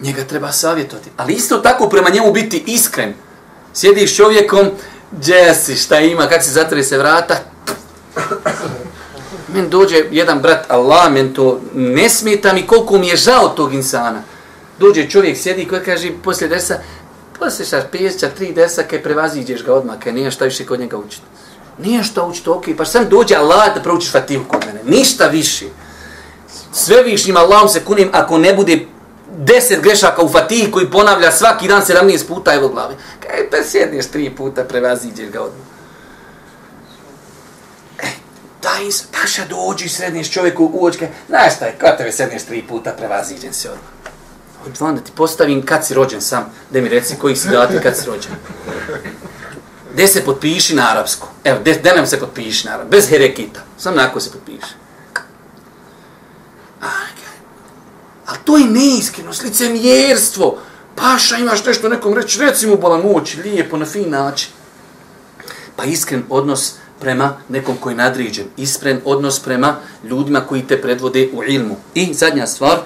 njega 0.00 0.24
treba 0.24 0.52
savjetovati. 0.52 1.10
Ali 1.16 1.32
isto 1.32 1.56
tako 1.56 1.88
prema 1.88 2.10
njemu 2.10 2.32
biti 2.32 2.64
iskren. 2.66 3.14
Sjediš 3.74 4.16
čovjekom, 4.16 4.70
gdje 5.12 5.54
si, 5.54 5.76
šta 5.76 6.00
ima, 6.00 6.26
kak 6.26 6.42
se 6.42 6.50
zatvori 6.50 6.84
se 6.84 6.98
vrata, 6.98 7.36
men 9.54 9.70
dođe 9.70 10.04
jedan 10.10 10.40
brat, 10.40 10.64
Allah, 10.68 11.12
men 11.12 11.34
to 11.34 11.60
ne 11.74 12.08
smeta 12.08 12.52
mi 12.52 12.66
koliko 12.66 12.98
mi 12.98 13.08
je 13.08 13.16
žao 13.16 13.48
tog 13.48 13.74
insana. 13.74 14.22
Dođe 14.78 15.10
čovjek, 15.10 15.36
sjedi 15.38 15.68
koji 15.68 15.80
kaže 15.80 16.12
poslije 16.24 16.48
desa, 16.48 16.78
poslije 17.38 17.66
šta, 17.66 17.82
pjesća, 17.92 18.28
tri 18.28 18.52
desa, 18.52 18.82
kaj 18.82 19.02
prevaziđeš 19.02 19.64
ga 19.64 19.74
odmah, 19.74 19.98
kaj 19.98 20.12
nije 20.12 20.30
šta 20.30 20.44
više 20.44 20.66
kod 20.66 20.80
njega 20.80 20.96
učiti. 20.96 21.22
Nije 21.78 22.04
šta 22.04 22.24
učiti, 22.24 22.50
ok, 22.50 22.64
pa 22.78 22.84
sam 22.84 23.08
dođe 23.08 23.34
Allah 23.34 23.74
da 23.74 23.82
proučiš 23.82 24.12
fatihu 24.12 24.44
kod 24.48 24.64
mene, 24.66 24.80
ništa 24.84 25.26
više. 25.26 25.64
Sve 26.72 27.02
višnjim 27.02 27.36
Allahom 27.36 27.68
se 27.68 27.84
kunim, 27.84 28.10
ako 28.12 28.38
ne 28.38 28.54
bude 28.54 28.86
deset 29.38 29.80
grešaka 29.82 30.22
u 30.22 30.28
fatihi 30.28 30.70
koji 30.70 30.90
ponavlja 30.90 31.32
svaki 31.32 31.68
dan 31.68 31.82
17 31.82 32.28
puta, 32.28 32.54
evo 32.54 32.68
glavi. 32.68 32.94
Kaj 33.20 33.50
pa 33.50 33.56
sjedneš 33.64 34.06
tri 34.06 34.30
puta, 34.30 34.64
prevaziđeš 34.64 35.30
ga 35.30 35.42
odmah 35.42 35.66
e, 38.02 38.06
daj, 38.62 38.84
paša 39.20 39.42
dođi, 39.48 39.88
srednješ 39.88 40.30
čovjeku 40.30 40.70
u 40.74 40.84
očke, 40.84 41.08
znaš 41.28 41.56
šta 41.56 41.66
je, 41.66 41.74
kada 41.78 41.96
tebe 41.96 42.12
srednješ 42.12 42.42
tri 42.42 42.62
puta, 42.62 42.92
prevaziđen 42.92 43.52
se 43.52 43.70
odmah. 43.70 43.96
Hoću 44.64 44.94
da 44.94 45.00
ti 45.00 45.12
postavim 45.14 45.66
kad 45.66 45.86
si 45.86 45.94
rođen 45.94 46.20
sam, 46.20 46.52
da 46.70 46.80
mi 46.80 46.88
reci 46.88 47.16
koji 47.16 47.36
si 47.36 47.48
dati 47.48 47.78
kad 47.82 47.96
si 47.96 48.06
rođen. 48.06 48.32
Gde 49.92 50.08
se 50.08 50.24
potpiši 50.24 50.74
na 50.74 50.90
arapsku? 50.90 51.28
Evo, 51.44 51.58
gde 51.60 51.92
nam 51.96 52.06
se 52.06 52.20
potpiši 52.20 52.66
na 52.66 52.72
arapsku? 52.72 52.90
Bez 52.90 53.08
herekita. 53.08 53.60
Sam 53.78 53.96
nako 53.96 54.20
se 54.20 54.32
potpiši. 54.32 54.74
Ali 58.26 58.38
to 58.44 58.56
je 58.56 58.64
neiskrenost, 58.64 59.42
licemjerstvo. 59.42 60.58
Paša, 60.96 61.36
imaš 61.36 61.64
nešto 61.64 61.88
nekom 61.88 62.14
reći, 62.14 62.40
reci 62.40 62.66
mu 62.66 62.76
bolan 62.76 63.00
moć, 63.00 63.36
lijepo, 63.44 63.76
na 63.76 63.86
fin 63.86 64.10
način. 64.10 64.48
Pa 65.76 65.84
iskren 65.84 66.22
odnos 66.28 66.74
prema 67.00 67.36
nekom 67.48 67.76
koji 67.80 67.92
je 67.92 67.96
nadriđen, 67.96 68.44
ispren 68.56 69.00
odnos 69.04 69.40
prema 69.40 69.76
ljudima 70.04 70.40
koji 70.40 70.62
te 70.62 70.82
predvode 70.82 71.28
u 71.32 71.44
ilmu. 71.44 71.76
I 71.94 72.14
zadnja 72.14 72.46
stvar. 72.46 72.78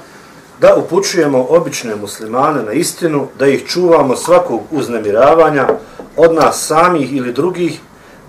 Da 0.60 0.74
upućujemo 0.76 1.46
obične 1.48 1.96
muslimane 1.96 2.62
na 2.62 2.72
istinu, 2.72 3.28
da 3.38 3.46
ih 3.46 3.66
čuvamo 3.66 4.16
svakog 4.16 4.60
uznemiravanja 4.70 5.68
od 6.16 6.34
nas 6.34 6.66
samih 6.66 7.16
ili 7.16 7.32
drugih, 7.32 7.80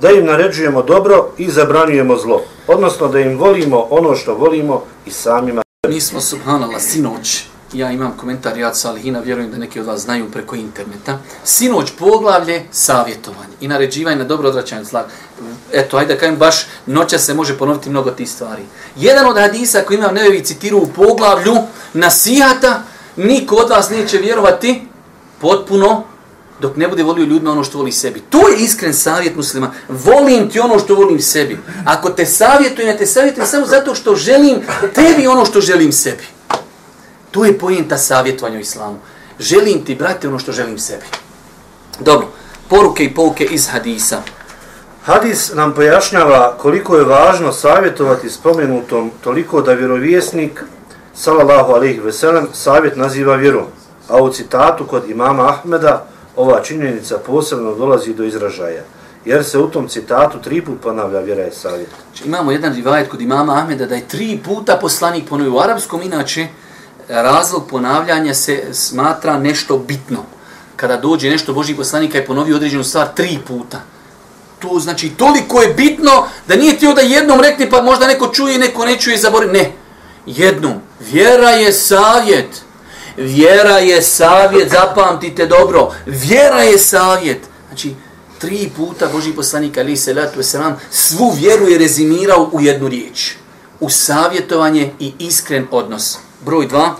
da 0.01 0.09
im 0.09 0.25
naređujemo 0.25 0.81
dobro 0.81 1.27
i 1.37 1.51
zabranjujemo 1.51 2.17
zlo. 2.17 2.43
Odnosno 2.67 3.07
da 3.07 3.19
im 3.19 3.37
volimo 3.37 3.87
ono 3.89 4.15
što 4.15 4.33
volimo 4.33 4.83
i 5.05 5.11
samima. 5.11 5.61
Mi 5.87 6.01
smo, 6.01 6.21
subhanallah, 6.21 6.81
sinoć, 6.81 7.43
ja 7.73 7.91
imam 7.91 8.17
komentar 8.17 8.57
Jad 8.57 8.77
Salihina, 8.77 9.19
vjerujem 9.19 9.51
da 9.51 9.57
neki 9.57 9.79
od 9.79 9.85
vas 9.85 10.01
znaju 10.01 10.31
preko 10.31 10.55
interneta. 10.55 11.19
Sinoć 11.43 11.91
poglavlje 11.99 12.65
savjetovanje 12.71 13.53
i 13.61 13.67
naređivanje 13.67 14.17
na 14.17 14.23
dobro 14.23 14.49
odraćanje 14.49 14.83
zla. 14.83 15.07
Eto, 15.73 15.97
ajde 15.97 16.13
da 16.13 16.19
kajem, 16.19 16.35
baš 16.35 16.55
noća 16.85 17.19
se 17.19 17.33
može 17.33 17.57
ponoviti 17.57 17.89
mnogo 17.89 18.11
tih 18.11 18.29
stvari. 18.29 18.61
Jedan 18.95 19.25
od 19.25 19.37
hadisa 19.37 19.81
koji 19.81 19.97
imam 19.97 20.15
nevevi 20.15 20.45
citiru 20.45 20.77
u 20.77 20.87
poglavlju 20.87 21.55
nasihata, 21.93 22.83
niko 23.15 23.55
od 23.55 23.69
vas 23.69 23.89
neće 23.89 24.17
vjerovati 24.17 24.87
potpuno 25.39 26.03
dok 26.61 26.77
ne 26.77 26.87
bude 26.87 27.03
volio 27.03 27.25
ljudima 27.25 27.51
ono 27.51 27.63
što 27.63 27.77
voli 27.77 27.91
sebi. 27.91 28.21
To 28.29 28.49
je 28.49 28.57
iskren 28.57 28.93
savjet 28.93 29.35
muslima. 29.35 29.71
Volim 29.89 30.49
ti 30.49 30.59
ono 30.59 30.79
što 30.79 30.95
volim 30.95 31.19
sebi. 31.19 31.57
Ako 31.85 32.09
te 32.09 32.25
savjetujem, 32.25 32.89
ja 32.89 32.97
te 32.97 33.05
savjetujem 33.05 33.47
samo 33.47 33.65
zato 33.65 33.95
što 33.95 34.15
želim 34.15 34.61
tebi 34.95 35.27
ono 35.27 35.45
što 35.45 35.61
želim 35.61 35.91
sebi. 35.91 36.23
To 37.31 37.45
je 37.45 37.59
pojenta 37.59 37.97
savjetovanja 37.97 38.57
u 38.57 38.61
islamu. 38.61 38.97
Želim 39.39 39.85
ti, 39.85 39.95
brate, 39.95 40.27
ono 40.27 40.39
što 40.39 40.51
želim 40.51 40.79
sebi. 40.79 41.05
Dobro, 41.99 42.27
poruke 42.69 43.03
i 43.03 43.13
pouke 43.13 43.45
iz 43.45 43.67
hadisa. 43.67 44.21
Hadis 45.05 45.53
nam 45.53 45.73
pojašnjava 45.73 46.57
koliko 46.57 46.95
je 46.97 47.03
važno 47.03 47.51
savjetovati 47.51 48.29
spomenutom 48.29 49.11
toliko 49.23 49.61
da 49.61 49.73
vjerovjesnik, 49.73 50.63
salallahu 51.15 51.71
alaihi 51.71 51.99
veselem, 51.99 52.47
savjet 52.53 52.95
naziva 52.95 53.35
vjerom. 53.35 53.65
A 54.09 54.21
u 54.21 54.33
citatu 54.33 54.85
kod 54.85 55.09
imama 55.09 55.49
Ahmeda 55.49 56.10
ova 56.41 56.61
činjenica 56.63 57.17
posebno 57.17 57.75
dolazi 57.75 58.13
do 58.13 58.23
izražaja. 58.23 58.83
Jer 59.25 59.43
se 59.45 59.59
u 59.59 59.67
tom 59.67 59.87
citatu 59.87 60.37
tri 60.41 60.61
put 60.65 60.81
ponavlja 60.81 61.19
vjera 61.19 61.43
je 61.43 61.51
savjet. 61.51 61.89
Znači, 62.07 62.27
imamo 62.27 62.51
jedan 62.51 62.75
rivajet 62.75 63.09
kod 63.09 63.21
imama 63.21 63.57
Ahmeda 63.57 63.85
da 63.85 63.95
je 63.95 64.07
tri 64.07 64.39
puta 64.45 64.77
poslanik 64.81 65.29
ponovio 65.29 65.53
u 65.53 65.59
arapskom, 65.59 66.01
inače 66.01 66.47
razlog 67.07 67.67
ponavljanja 67.69 68.33
se 68.33 68.63
smatra 68.71 69.39
nešto 69.39 69.77
bitno. 69.77 70.23
Kada 70.75 70.97
dođe 70.97 71.29
nešto 71.29 71.53
Boži 71.53 71.75
poslanika 71.75 72.17
i 72.17 72.25
ponovi 72.25 72.53
određenu 72.53 72.83
stvar 72.83 73.07
tri 73.15 73.39
puta. 73.47 73.81
To 74.59 74.79
znači 74.79 75.09
toliko 75.09 75.61
je 75.61 75.73
bitno 75.73 76.27
da 76.47 76.55
nije 76.55 76.77
ti 76.77 76.87
da 76.95 77.01
jednom 77.01 77.39
rekne 77.41 77.69
pa 77.69 77.81
možda 77.81 78.07
neko 78.07 78.27
čuje, 78.27 78.57
neko 78.57 78.85
ne 78.85 78.99
čuje 78.99 79.15
i 79.15 79.19
zabori. 79.19 79.47
Ne. 79.47 79.71
Jednom. 80.25 80.73
Vjera 80.99 81.49
je 81.49 81.73
savjet. 81.73 82.61
Vjera 83.17 83.77
je 83.77 84.01
savjet, 84.01 84.71
zapamtite 84.71 85.45
dobro. 85.45 85.91
Vjera 86.05 86.61
je 86.61 86.77
savjet. 86.77 87.39
Znači, 87.67 87.93
tri 88.39 88.71
puta 88.77 89.07
Boži 89.13 89.33
poslanik 89.33 89.77
ali 89.77 89.97
se 89.97 90.13
letu 90.13 90.43
selam 90.43 90.75
svu 90.91 91.29
vjeru 91.29 91.67
je 91.67 91.77
rezimirao 91.77 92.49
u 92.51 92.61
jednu 92.61 92.87
riječ. 92.87 93.33
U 93.79 93.89
savjetovanje 93.89 94.93
i 94.99 95.13
iskren 95.19 95.67
odnos. 95.71 96.17
Broj 96.45 96.67
dva. 96.67 96.95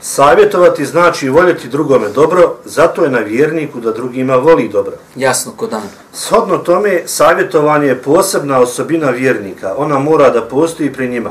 Savjetovati 0.00 0.84
znači 0.84 1.28
voljeti 1.28 1.68
drugome 1.68 2.08
dobro, 2.08 2.56
zato 2.64 3.04
je 3.04 3.10
na 3.10 3.18
vjerniku 3.18 3.80
da 3.80 3.92
drugima 3.92 4.36
voli 4.36 4.68
dobro. 4.68 4.92
Jasno, 5.16 5.52
kod 5.56 5.70
dan. 5.70 5.82
Shodno 6.12 6.58
tome, 6.58 7.02
savjetovanje 7.06 7.86
je 7.86 8.02
posebna 8.02 8.58
osobina 8.58 9.10
vjernika. 9.10 9.74
Ona 9.76 9.98
mora 9.98 10.30
da 10.30 10.42
postoji 10.42 10.92
pri 10.92 11.08
njima. 11.08 11.30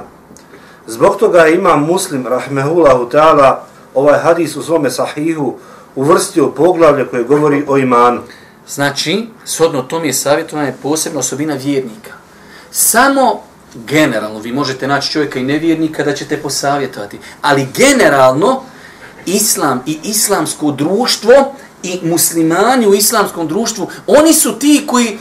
Zbog 0.88 1.17
toga 1.17 1.47
ima 1.47 1.75
muslim, 1.75 2.28
rahmehullahu 2.28 3.09
ta'ala, 3.09 3.55
ovaj 3.94 4.20
hadis 4.20 4.56
u 4.56 4.64
svome 4.64 4.90
sahihu 4.90 5.56
uvrstio 5.96 6.48
poglavlje 6.48 7.08
koje 7.08 7.24
govori 7.24 7.64
o 7.68 7.78
imanu. 7.78 8.22
Znači, 8.68 9.28
shodno 9.46 9.82
tome 9.82 10.08
je 10.08 10.14
savjetovanje 10.14 10.74
posebna 10.84 11.20
osobina 11.20 11.54
vjernika. 11.54 12.12
Samo 12.72 13.42
generalno, 13.76 14.40
vi 14.40 14.52
možete 14.52 14.88
naći 14.88 15.12
čovjeka 15.12 15.40
i 15.40 15.44
nevjernika 15.44 16.04
da 16.04 16.14
ćete 16.14 16.38
posavjetovati, 16.38 17.20
ali 17.42 17.68
generalno, 17.76 18.62
islam 19.26 19.84
i 19.86 20.00
islamsko 20.04 20.72
društvo 20.72 21.56
i 21.84 22.00
muslimani 22.04 22.88
u 22.88 22.94
islamskom 22.94 23.48
društvu, 23.48 23.90
oni 24.08 24.34
su 24.34 24.60
ti 24.60 24.84
koji, 24.88 25.18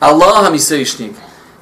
Allaha 0.00 0.50
mi 0.50 0.58
svevišnjeg, 0.58 1.10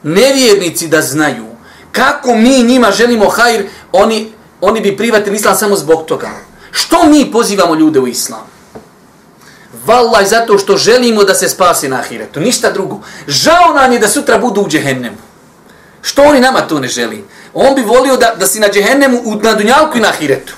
nevjernici 0.03 0.89
da 0.89 1.03
znaju 1.03 1.47
kako 1.93 2.35
mi 2.35 2.63
njima 2.63 2.91
želimo 2.91 3.29
hajr, 3.29 3.67
oni, 3.93 4.32
oni 4.63 4.81
bi 4.81 4.97
privatili 4.97 5.37
islam 5.37 5.57
samo 5.57 5.77
zbog 5.77 6.05
toga. 6.07 6.31
Što 6.71 7.07
mi 7.07 7.33
pozivamo 7.33 7.75
ljude 7.75 8.01
u 8.01 8.07
islam? 8.07 8.47
Vallaj 9.87 10.27
zato 10.27 10.59
što 10.59 10.77
želimo 10.77 11.25
da 11.25 11.35
se 11.35 11.49
spasi 11.49 11.89
na 11.89 11.97
ahiretu, 11.97 12.41
ništa 12.41 12.71
drugo. 12.71 13.01
Žao 13.27 13.75
nam 13.75 13.93
je 13.93 13.99
da 13.99 14.09
sutra 14.09 14.39
budu 14.39 14.61
u 14.61 14.69
džehennemu. 14.69 15.17
Što 16.03 16.23
oni 16.23 16.41
nama 16.41 16.61
to 16.61 16.81
ne 16.81 16.89
želi? 16.89 17.25
On 17.55 17.75
bi 17.75 17.83
volio 17.83 18.17
da, 18.17 18.35
da 18.39 18.47
si 18.47 18.61
na 18.61 18.69
džehennemu, 18.69 19.23
na 19.43 19.55
dunjalku 19.55 19.99
i 19.99 20.01
na 20.01 20.09
ahiretu. 20.09 20.55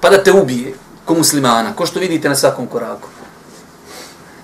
Pa 0.00 0.10
da 0.10 0.22
te 0.22 0.32
ubije 0.32 0.74
ko 1.04 1.14
muslimana, 1.14 1.76
ko 1.76 1.86
što 1.86 2.00
vidite 2.00 2.28
na 2.28 2.36
svakom 2.36 2.66
koraku. 2.66 3.08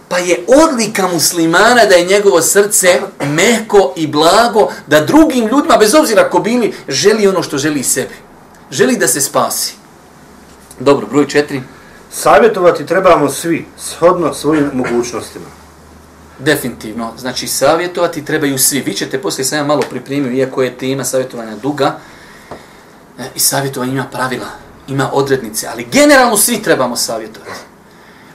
Pa 0.08 0.18
je 0.18 0.44
odlika 0.48 1.08
muslimana 1.08 1.84
da 1.88 1.94
je 1.94 2.04
njegovo 2.04 2.42
srce 2.42 3.00
mehko 3.24 3.92
i 3.96 4.06
blago, 4.06 4.68
da 4.86 5.00
drugim 5.00 5.46
ljudima, 5.46 5.76
bez 5.76 5.94
obzira 5.94 6.30
ko 6.30 6.38
bili, 6.38 6.74
želi 6.88 7.28
ono 7.28 7.42
što 7.42 7.58
želi 7.58 7.82
sebi. 7.82 8.29
Želi 8.70 8.96
da 8.96 9.08
se 9.08 9.20
spasi. 9.20 9.74
Dobro, 10.80 11.06
broj 11.06 11.28
četiri. 11.28 11.62
Savjetovati 12.12 12.86
trebamo 12.86 13.30
svi, 13.30 13.66
shodno 13.78 14.34
svojim 14.34 14.70
mogućnostima. 14.74 15.46
Definitivno. 16.38 17.12
Znači, 17.18 17.46
savjetovati 17.46 18.24
trebaju 18.24 18.58
svi. 18.58 18.80
Vi 18.80 18.94
ćete 18.94 19.22
poslije 19.22 19.44
sam 19.44 19.58
ja 19.58 19.64
malo 19.64 19.82
pripremio, 19.90 20.32
iako 20.32 20.62
je 20.62 20.78
tema 20.78 21.04
savjetovanja 21.04 21.56
duga, 21.56 21.98
e, 23.18 23.24
i 23.34 23.38
savjetovanje 23.38 23.92
ima 23.92 24.06
pravila, 24.12 24.46
ima 24.88 25.10
odrednice, 25.12 25.66
ali 25.72 25.86
generalno 25.92 26.36
svi 26.36 26.62
trebamo 26.62 26.96
savjetovati. 26.96 27.60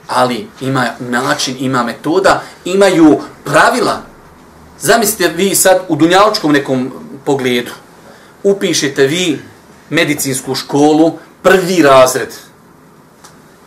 Ali 0.08 0.48
ima 0.62 0.86
način, 1.00 1.56
ima 1.60 1.84
metoda, 1.84 2.42
imaju 2.66 3.22
pravila. 3.44 4.02
Zamislite 4.80 5.28
vi 5.28 5.56
sad 5.56 5.82
u 5.88 5.96
dunjaločkom 5.96 6.52
nekom 6.52 6.92
pogledu, 7.26 7.72
upišete 8.44 9.08
vi 9.08 9.40
medicinsku 9.90 10.56
školu, 10.56 11.14
prvi 11.42 11.82
razred, 11.82 12.30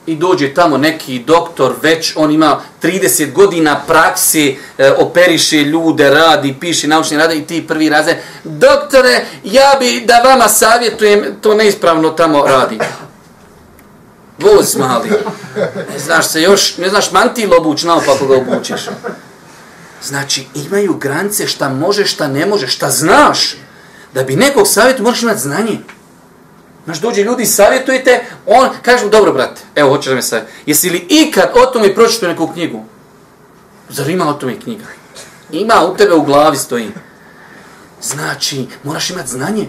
i 0.09 0.17
dođe 0.17 0.55
tamo 0.55 0.79
neki 0.79 1.19
doktor, 1.19 1.75
već 1.83 2.13
on 2.17 2.31
ima 2.31 2.61
30 2.83 3.33
godina 3.33 3.81
praksi, 3.87 4.57
e, 4.79 4.93
operiše 4.93 5.57
ljude, 5.57 6.11
radi, 6.11 6.57
piše 6.61 6.89
naučni 6.89 7.17
rade 7.17 7.37
i 7.37 7.47
ti 7.47 7.67
prvi 7.67 7.89
razred. 7.89 8.17
doktore, 8.45 9.25
ja 9.45 9.77
bi 9.79 10.05
da 10.07 10.23
vama 10.25 10.49
savjetujem, 10.49 11.25
to 11.41 11.55
neispravno 11.55 12.11
tamo 12.11 12.47
radi. 12.47 12.79
Voz 14.39 14.77
mali. 14.77 15.11
Ne 15.93 15.99
znaš 15.99 16.29
se 16.29 16.43
još, 16.43 16.77
ne 16.77 16.89
znaš 16.89 17.13
mantil 17.13 17.55
obuć, 17.55 17.83
naopako 17.83 18.27
ga 18.27 18.37
obučiš. 18.37 18.81
Znači, 20.03 20.47
imaju 20.55 20.95
granice 20.95 21.47
šta 21.47 21.69
može, 21.69 22.07
šta 22.07 22.29
ne 22.29 22.47
može, 22.47 22.67
šta 22.67 22.91
znaš. 22.91 23.57
Da 24.15 24.23
bi 24.23 24.37
nekog 24.37 24.69
savjetu 24.69 25.03
moraš 25.03 25.23
imati 25.23 25.41
znanje. 25.41 25.79
Znaš, 26.89 27.01
dođe 27.01 27.23
ljudi, 27.23 27.47
savjetujete, 27.47 28.25
on 28.47 28.69
kaže, 28.83 29.09
dobro, 29.09 29.33
brate, 29.33 29.61
evo, 29.75 29.91
hoćeš 29.91 30.09
da 30.09 30.15
me 30.15 30.23
savjet. 30.23 30.49
Jesi 30.67 30.91
li 30.91 31.07
ikad 31.09 31.51
o 31.55 31.67
tome 31.67 31.95
pročito 31.95 32.29
neku 32.29 32.47
knjigu? 32.47 32.85
Zar 33.89 34.11
ima 34.11 34.29
o 34.29 34.33
tome 34.33 34.61
knjiga? 34.61 34.85
Ima, 35.51 35.85
u 35.85 35.97
tebe 35.97 36.15
u 36.15 36.23
glavi 36.23 36.57
stoji. 36.57 36.91
Znači, 38.03 38.67
moraš 38.85 39.11
imati 39.11 39.29
znanje 39.29 39.67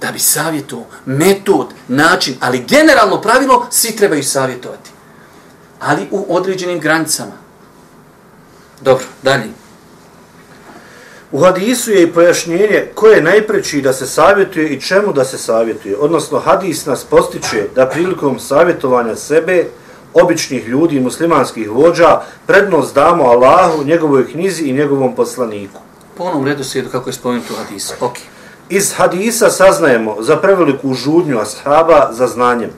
da 0.00 0.12
bi 0.12 0.18
savjetovao 0.18 0.86
metod, 1.06 1.68
način, 1.88 2.34
ali 2.40 2.64
generalno 2.68 3.20
pravilo, 3.20 3.66
svi 3.70 3.96
trebaju 3.96 4.24
savjetovati. 4.24 4.90
Ali 5.80 6.08
u 6.10 6.36
određenim 6.36 6.80
granicama. 6.80 7.32
Dobro, 8.80 9.04
dalje. 9.22 9.63
U 11.34 11.38
hadisu 11.38 11.90
je 11.90 12.02
i 12.02 12.12
pojašnjenje 12.12 12.84
ko 12.94 13.06
je 13.06 13.22
najpreći 13.22 13.80
da 13.82 13.92
se 13.92 14.06
savjetuje 14.06 14.68
i 14.68 14.80
čemu 14.80 15.12
da 15.12 15.24
se 15.24 15.38
savjetuje. 15.38 15.96
Odnosno, 15.96 16.38
hadis 16.38 16.86
nas 16.86 17.04
postiče 17.04 17.64
da 17.74 17.88
prilikom 17.88 18.38
savjetovanja 18.38 19.16
sebe, 19.16 19.66
običnih 20.12 20.68
ljudi 20.68 20.96
i 20.96 21.00
muslimanskih 21.00 21.70
vođa, 21.70 22.20
prednost 22.46 22.94
damo 22.94 23.24
Allahu, 23.24 23.84
njegovoj 23.84 24.30
knjizi 24.30 24.64
i 24.64 24.72
njegovom 24.72 25.14
poslaniku. 25.14 25.80
Po 26.16 26.24
onom 26.24 26.46
redu 26.46 26.64
svijetu 26.64 26.90
kako 26.90 27.08
je 27.08 27.12
spomenuto 27.12 27.54
u 27.54 27.56
hadisu. 27.56 27.94
Ok. 28.00 28.14
Iz 28.68 28.92
hadisa 28.92 29.50
saznajemo 29.50 30.16
za 30.20 30.36
preveliku 30.36 30.94
žudnju 30.94 31.38
ashaba 31.38 32.08
za 32.12 32.26
znanjem. 32.26 32.70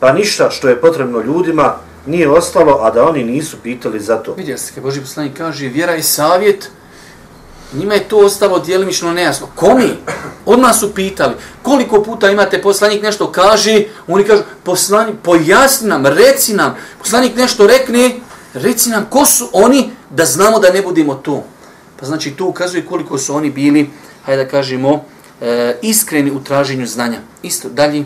Pa 0.00 0.12
ništa 0.12 0.50
što 0.50 0.68
je 0.68 0.80
potrebno 0.80 1.20
ljudima 1.20 1.74
nije 2.06 2.30
ostalo, 2.30 2.78
a 2.82 2.90
da 2.90 3.08
oni 3.08 3.24
nisu 3.24 3.56
pitali 3.62 4.00
za 4.00 4.16
to. 4.16 4.34
Vidjeli 4.34 4.58
ste, 4.58 4.80
Boži 4.80 5.00
poslanik 5.00 5.36
kaže, 5.38 5.68
vjera 5.68 5.96
i 5.96 6.02
savjet, 6.02 6.70
Njima 7.72 7.94
je 7.94 8.08
to 8.08 8.18
ostalo 8.18 8.58
dijelimično 8.58 9.12
nejasno. 9.12 9.46
Komi? 9.54 9.96
Odmah 10.46 10.76
su 10.76 10.94
pitali. 10.94 11.34
Koliko 11.62 12.02
puta 12.02 12.30
imate 12.30 12.62
poslanik 12.62 13.02
nešto 13.02 13.32
kaže, 13.32 13.84
oni 14.06 14.24
kažu, 14.24 14.42
poslanik, 14.62 15.14
pojasni 15.22 15.88
nam, 15.88 16.06
reci 16.06 16.54
nam. 16.54 16.76
Poslanik 16.98 17.36
nešto 17.36 17.66
rekne, 17.66 18.20
reci 18.54 18.90
nam 18.90 19.06
ko 19.10 19.24
su 19.26 19.48
oni 19.52 19.90
da 20.10 20.24
znamo 20.24 20.58
da 20.58 20.72
ne 20.72 20.82
budemo 20.82 21.14
tu. 21.14 21.42
Pa 22.00 22.06
znači 22.06 22.30
to 22.30 22.46
ukazuje 22.46 22.86
koliko 22.86 23.18
su 23.18 23.34
oni 23.34 23.50
bili, 23.50 23.90
hajde 24.26 24.44
da 24.44 24.50
kažemo, 24.50 25.04
e, 25.40 25.78
iskreni 25.82 26.30
u 26.30 26.44
traženju 26.44 26.86
znanja. 26.86 27.18
Isto, 27.42 27.68
dalje. 27.68 28.04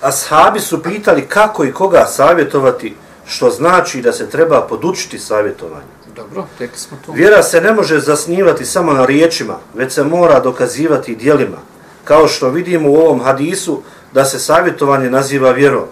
Ashabi 0.00 0.60
su 0.60 0.82
pitali 0.82 1.26
kako 1.28 1.64
i 1.64 1.72
koga 1.72 2.06
savjetovati, 2.06 2.94
što 3.26 3.50
znači 3.50 4.02
da 4.02 4.12
se 4.12 4.30
treba 4.30 4.66
podučiti 4.68 5.18
savjetovanje. 5.18 5.99
Dobro, 6.20 6.46
tek 6.58 6.70
smo 6.76 6.98
to. 7.06 7.12
Vjera 7.12 7.42
se 7.42 7.60
ne 7.60 7.72
može 7.72 8.00
zasnivati 8.00 8.64
samo 8.64 8.92
na 8.92 9.06
riječima, 9.06 9.56
već 9.74 9.92
se 9.92 10.04
mora 10.04 10.40
dokazivati 10.40 11.16
dijelima. 11.16 11.56
Kao 12.04 12.28
što 12.28 12.48
vidimo 12.48 12.90
u 12.90 12.96
ovom 12.96 13.20
hadisu 13.20 13.82
da 14.12 14.24
se 14.24 14.38
savjetovanje 14.38 15.10
naziva 15.10 15.50
vjerom. 15.52 15.84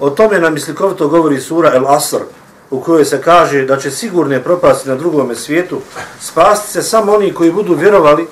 O 0.00 0.10
tome 0.10 0.38
nam 0.38 0.56
islikovito 0.56 1.08
govori 1.08 1.40
sura 1.40 1.74
El 1.74 1.88
Asr, 1.88 2.20
u 2.70 2.80
kojoj 2.80 3.04
se 3.04 3.22
kaže 3.22 3.64
da 3.64 3.76
će 3.76 3.90
sigurne 3.90 4.42
propasti 4.42 4.88
na 4.88 4.94
drugom 4.94 5.34
svijetu 5.34 5.80
spasti 6.20 6.72
se 6.72 6.82
samo 6.82 7.12
oni 7.12 7.34
koji 7.34 7.52
budu 7.52 7.74
vjerovali 7.74 8.26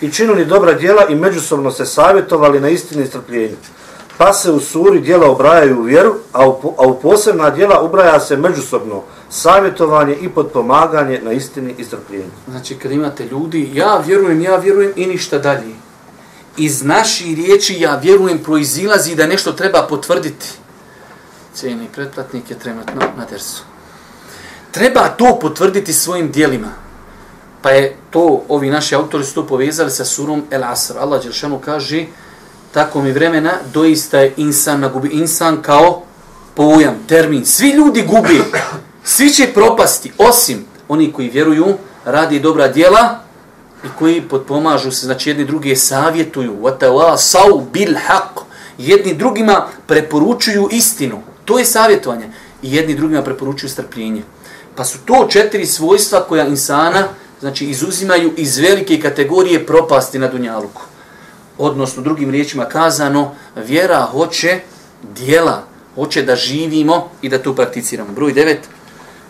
i 0.00 0.12
činili 0.12 0.44
dobra 0.44 0.72
djela 0.72 1.06
i 1.08 1.14
međusobno 1.14 1.70
se 1.70 1.86
savjetovali 1.86 2.60
na 2.60 2.68
istini 2.68 3.02
i 3.02 3.06
strpljenju. 3.06 3.56
Pa 4.18 4.32
se 4.32 4.52
u 4.52 4.60
suri 4.60 5.00
djela 5.00 5.30
obrajaju 5.30 5.78
u 5.78 5.82
vjeru, 5.82 6.14
a 6.32 6.48
u, 6.48 6.74
a 6.78 6.86
u 6.86 7.00
posebna 7.00 7.50
djela 7.50 7.82
ubraja 7.82 8.20
se 8.20 8.36
međusobno 8.36 9.02
savjetovanje 9.32 10.14
i 10.14 10.28
podpomaganje 10.28 11.20
na 11.24 11.32
istini 11.32 11.74
i 11.78 11.84
strpljenju. 11.84 12.30
Znači, 12.50 12.74
kad 12.74 12.92
imate 12.92 13.26
ljudi, 13.26 13.70
ja 13.74 14.02
vjerujem, 14.06 14.40
ja 14.40 14.56
vjerujem 14.56 14.92
i 14.96 15.06
ništa 15.06 15.38
dalje. 15.38 15.74
Iz 16.56 16.82
naši 16.82 17.34
riječi 17.34 17.80
ja 17.80 17.96
vjerujem 17.96 18.38
proizilazi 18.38 19.14
da 19.14 19.26
nešto 19.26 19.52
treba 19.52 19.86
potvrditi. 19.88 20.46
Cijeni 21.54 21.88
pretplatnik 21.94 22.50
je 22.50 22.58
trenutno 22.58 23.00
na 23.16 23.24
dersu. 23.30 23.62
Treba 24.70 25.08
to 25.08 25.38
potvrditi 25.40 25.92
svojim 25.92 26.32
dijelima. 26.32 26.72
Pa 27.62 27.70
je 27.70 27.96
to, 28.10 28.42
ovi 28.48 28.70
naši 28.70 28.94
autori 28.94 29.24
su 29.24 29.34
to 29.34 29.46
povezali 29.46 29.90
sa 29.90 30.04
surom 30.04 30.42
El 30.50 30.64
Asr. 30.64 30.98
Allah 30.98 31.22
Đeršanu 31.22 31.58
kaže, 31.58 32.06
tako 32.72 33.02
mi 33.02 33.12
vremena, 33.12 33.52
doista 33.72 34.18
je 34.18 34.34
insan 34.36 34.80
na 34.80 34.88
gubi. 34.88 35.08
Insan 35.08 35.62
kao 35.62 36.02
pojam, 36.54 36.94
termin. 37.08 37.46
Svi 37.46 37.70
ljudi 37.70 38.02
gubi. 38.02 38.42
Svi 39.04 39.30
će 39.30 39.46
propasti, 39.54 40.12
osim 40.18 40.64
oni 40.88 41.12
koji 41.12 41.30
vjeruju, 41.30 41.74
radi 42.04 42.40
dobra 42.40 42.68
djela 42.68 43.18
i 43.84 43.88
koji 43.98 44.20
potpomažu 44.20 44.90
se, 44.90 45.06
znači 45.06 45.30
jedni 45.30 45.44
drugi 45.44 45.76
savjetuju, 45.76 46.56
watawa 46.62 47.16
sau 47.18 47.60
bil 47.72 47.94
haq, 47.94 48.42
jedni 48.78 49.14
drugima 49.14 49.66
preporučuju 49.86 50.68
istinu. 50.70 51.22
To 51.44 51.58
je 51.58 51.64
savjetovanje. 51.64 52.28
I 52.62 52.74
jedni 52.74 52.94
drugima 52.94 53.22
preporučuju 53.22 53.70
strpljenje. 53.70 54.22
Pa 54.76 54.84
su 54.84 54.98
to 55.04 55.26
četiri 55.30 55.66
svojstva 55.66 56.20
koja 56.20 56.46
insana 56.46 57.08
znači 57.40 57.66
izuzimaju 57.66 58.32
iz 58.36 58.58
velike 58.58 59.00
kategorije 59.00 59.66
propasti 59.66 60.18
na 60.18 60.28
Dunjaluku. 60.28 60.82
Odnosno, 61.58 62.02
drugim 62.02 62.30
riječima 62.30 62.64
kazano, 62.64 63.34
vjera 63.56 64.02
hoće 64.02 64.60
dijela, 65.16 65.62
hoće 65.94 66.22
da 66.22 66.36
živimo 66.36 67.10
i 67.22 67.28
da 67.28 67.38
to 67.38 67.54
prakticiramo. 67.54 68.12
Broj 68.12 68.32
devet. 68.32 68.68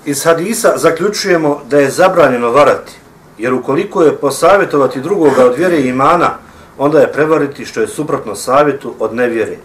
Iz 0.04 0.24
hadisa 0.24 0.72
zaključujemo 0.76 1.60
da 1.70 1.78
je 1.78 1.90
zabranjeno 1.90 2.50
varati, 2.50 2.92
jer 3.38 3.54
ukoliko 3.54 4.02
je 4.02 4.16
posavjetovati 4.16 5.00
drugoga 5.00 5.44
od 5.44 5.56
vjere 5.56 5.76
i 5.76 5.88
imana, 5.88 6.30
onda 6.78 7.00
je 7.00 7.12
prevariti 7.12 7.64
što 7.64 7.80
je 7.80 7.88
suprotno 7.88 8.34
savjetu 8.34 8.94
od 8.98 9.14
nevjere. 9.14 9.56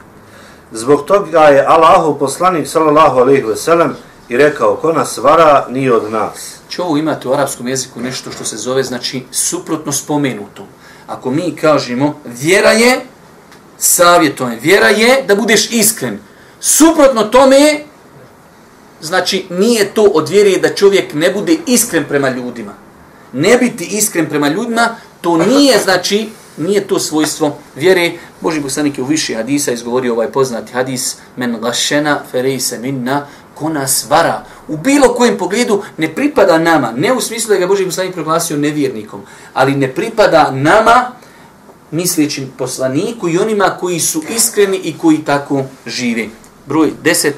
Zbog 0.71 1.05
toga 1.05 1.39
je 1.39 1.65
Allahov 1.67 2.13
poslanik 2.13 2.67
sallallahu 2.67 3.19
alejhi 3.19 3.43
ve 3.43 3.55
sellem 3.55 3.95
i 4.29 4.37
rekao, 4.37 4.75
ko 4.75 4.93
nas 4.93 5.17
vara, 5.17 5.65
nije 5.69 5.93
od 5.93 6.11
nas. 6.11 6.59
Če 6.69 6.81
ovo 6.81 6.97
imate 6.97 7.27
u 7.27 7.33
arapskom 7.33 7.67
jeziku 7.67 7.99
nešto 7.99 8.31
što 8.31 8.43
se 8.43 8.57
zove, 8.57 8.83
znači, 8.83 9.23
suprotno 9.31 9.91
spomenuto. 9.91 10.67
Ako 11.07 11.31
mi 11.31 11.55
kažemo, 11.55 12.19
vjera 12.25 12.71
je 12.71 12.99
savjetovanje, 13.77 14.59
vjera 14.61 14.87
je 14.87 15.23
da 15.27 15.35
budeš 15.35 15.71
iskren. 15.71 16.19
Suprotno 16.59 17.23
tome, 17.23 17.55
je 17.55 17.85
znači, 19.01 19.45
nije 19.49 19.93
to 19.93 20.03
od 20.03 20.29
vjere 20.29 20.59
da 20.59 20.75
čovjek 20.75 21.13
ne 21.13 21.31
bude 21.31 21.57
iskren 21.67 22.05
prema 22.05 22.29
ljudima. 22.29 22.73
Ne 23.33 23.57
biti 23.57 23.85
iskren 23.85 24.29
prema 24.29 24.49
ljudima, 24.49 24.95
to 25.21 25.37
nije, 25.37 25.79
znači, 25.79 26.29
nije 26.57 26.87
to 26.87 26.99
svojstvo 26.99 27.57
vjere. 27.75 28.11
Boži 28.41 28.61
poslanik 28.61 28.97
je 28.97 29.03
u 29.03 29.07
više 29.07 29.35
hadisa 29.35 29.71
izgovorio 29.71 30.13
ovaj 30.13 30.31
poznati 30.31 30.73
hadis 30.73 31.15
men 31.35 31.57
gašena 31.61 32.21
ferejse 32.31 32.79
minna 32.79 33.27
ko 33.55 33.69
nas 33.69 34.05
vara. 34.09 34.43
U 34.67 34.77
bilo 34.77 35.13
kojem 35.13 35.37
pogledu 35.37 35.83
ne 35.97 36.15
pripada 36.15 36.57
nama, 36.57 36.91
ne 36.91 37.13
u 37.13 37.21
smislu 37.21 37.53
da 37.53 37.59
ga 37.59 37.67
Boži 37.67 37.85
poslanik 37.85 38.13
proglasio 38.13 38.57
nevjernikom, 38.57 39.21
ali 39.53 39.75
ne 39.75 39.87
pripada 39.93 40.51
nama 40.51 41.11
misleći 41.91 42.47
poslaniku 42.57 43.29
i 43.29 43.37
onima 43.37 43.77
koji 43.79 43.99
su 43.99 44.23
iskreni 44.35 44.77
i 44.77 44.97
koji 44.97 45.17
tako 45.17 45.63
žive. 45.85 46.27
Broj 46.65 46.91
10. 47.03 47.31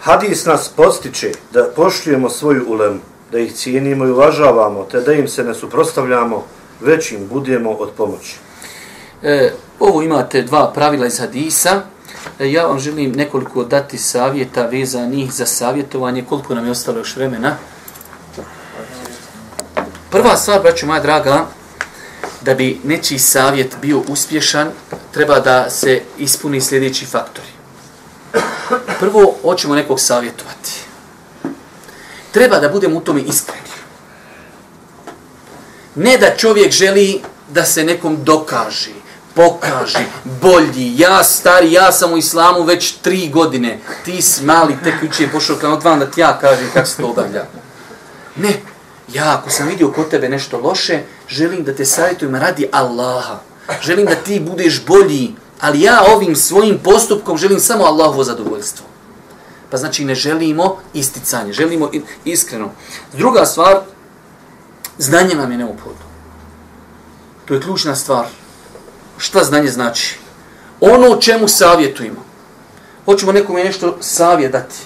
Hadis 0.00 0.46
nas 0.46 0.68
postiče 0.68 1.32
da 1.52 1.64
poštujemo 1.76 2.30
svoju 2.30 2.64
ulemu, 2.68 3.00
da 3.32 3.38
ih 3.38 3.52
cijenimo 3.54 4.06
i 4.06 4.10
uvažavamo, 4.10 4.84
te 4.90 5.00
da 5.00 5.12
im 5.12 5.28
se 5.28 5.44
ne 5.44 5.54
suprostavljamo, 5.54 6.44
već 6.80 7.12
im 7.12 7.28
budemo 7.28 7.70
od 7.70 7.90
pomoći. 7.96 8.36
E, 9.22 9.52
ovo 9.80 10.02
imate 10.02 10.42
dva 10.42 10.72
pravila 10.72 11.06
iz 11.06 11.20
hadisa. 11.20 11.82
E, 12.38 12.52
ja 12.52 12.66
vam 12.66 12.78
želim 12.78 13.12
nekoliko 13.12 13.64
dati 13.64 13.98
savjeta 13.98 14.66
vezanih 14.66 15.32
za 15.32 15.46
savjetovanje. 15.46 16.24
Koliko 16.28 16.54
nam 16.54 16.64
je 16.64 16.70
ostalo 16.70 16.98
još 16.98 17.16
vremena? 17.16 17.56
Prva 20.10 20.36
stvar, 20.36 20.60
braću 20.62 20.86
moja 20.86 21.00
draga, 21.00 21.46
da 22.40 22.54
bi 22.54 22.80
nečiji 22.84 23.18
savjet 23.18 23.76
bio 23.82 24.02
uspješan, 24.08 24.68
treba 25.12 25.40
da 25.40 25.70
se 25.70 26.02
ispuni 26.18 26.60
sljedeći 26.60 27.06
faktori. 27.06 27.59
Prvo, 29.00 29.34
hoćemo 29.42 29.74
nekog 29.74 30.00
savjetovati. 30.00 30.80
Treba 32.30 32.58
da 32.58 32.68
budemo 32.68 32.96
u 32.96 33.00
tome 33.00 33.20
iskreni. 33.20 33.70
Ne 35.94 36.18
da 36.18 36.36
čovjek 36.36 36.72
želi 36.72 37.20
da 37.48 37.64
se 37.64 37.84
nekom 37.84 38.24
dokaži, 38.24 38.94
pokaži, 39.34 40.04
bolji, 40.42 40.98
ja 40.98 41.24
stari, 41.24 41.72
ja 41.72 41.92
sam 41.92 42.12
u 42.12 42.16
islamu 42.16 42.62
već 42.62 42.92
tri 42.92 43.28
godine, 43.28 43.78
ti 44.04 44.22
si 44.22 44.44
mali, 44.44 44.76
tek 44.84 44.94
uči 45.10 45.22
je 45.22 45.32
pošao 45.32 45.56
kao 45.56 45.72
odvan 45.72 45.98
da 45.98 46.06
ti 46.06 46.20
ja 46.20 46.38
kažem 46.38 46.70
kako 46.74 46.86
se 46.86 46.96
to 46.96 47.06
obavlja. 47.06 47.44
Ne, 48.36 48.60
ja 49.12 49.38
ako 49.38 49.50
sam 49.50 49.68
vidio 49.68 49.92
kod 49.92 50.10
tebe 50.10 50.28
nešto 50.28 50.60
loše, 50.60 51.00
želim 51.28 51.64
da 51.64 51.74
te 51.74 51.84
savjetujem 51.84 52.34
radi 52.34 52.68
Allaha. 52.72 53.38
Želim 53.82 54.06
da 54.06 54.14
ti 54.14 54.40
budeš 54.40 54.84
bolji, 54.86 55.34
ali 55.60 55.80
ja 55.80 56.04
ovim 56.14 56.36
svojim 56.36 56.78
postupkom 56.84 57.38
želim 57.38 57.60
samo 57.60 57.84
Allahovo 57.84 58.24
zadovoljstvo. 58.24 58.86
Pa 59.70 59.76
znači 59.76 60.04
ne 60.04 60.14
želimo 60.14 60.76
isticanje, 60.94 61.52
želimo 61.52 61.90
iskreno. 62.24 62.70
Druga 63.12 63.46
stvar, 63.46 63.80
znanje 64.98 65.34
nam 65.34 65.52
je 65.52 65.58
neophodno. 65.58 66.10
To 67.44 67.54
je 67.54 67.60
ključna 67.60 67.96
stvar. 67.96 68.26
Šta 69.18 69.44
znanje 69.44 69.68
znači? 69.68 70.18
Ono 70.80 71.06
o 71.06 71.16
čemu 71.16 71.48
savjetujemo. 71.48 72.24
Hoćemo 73.04 73.32
nekome 73.32 73.64
nešto 73.64 73.96
savjet 74.00 74.52
dati. 74.52 74.76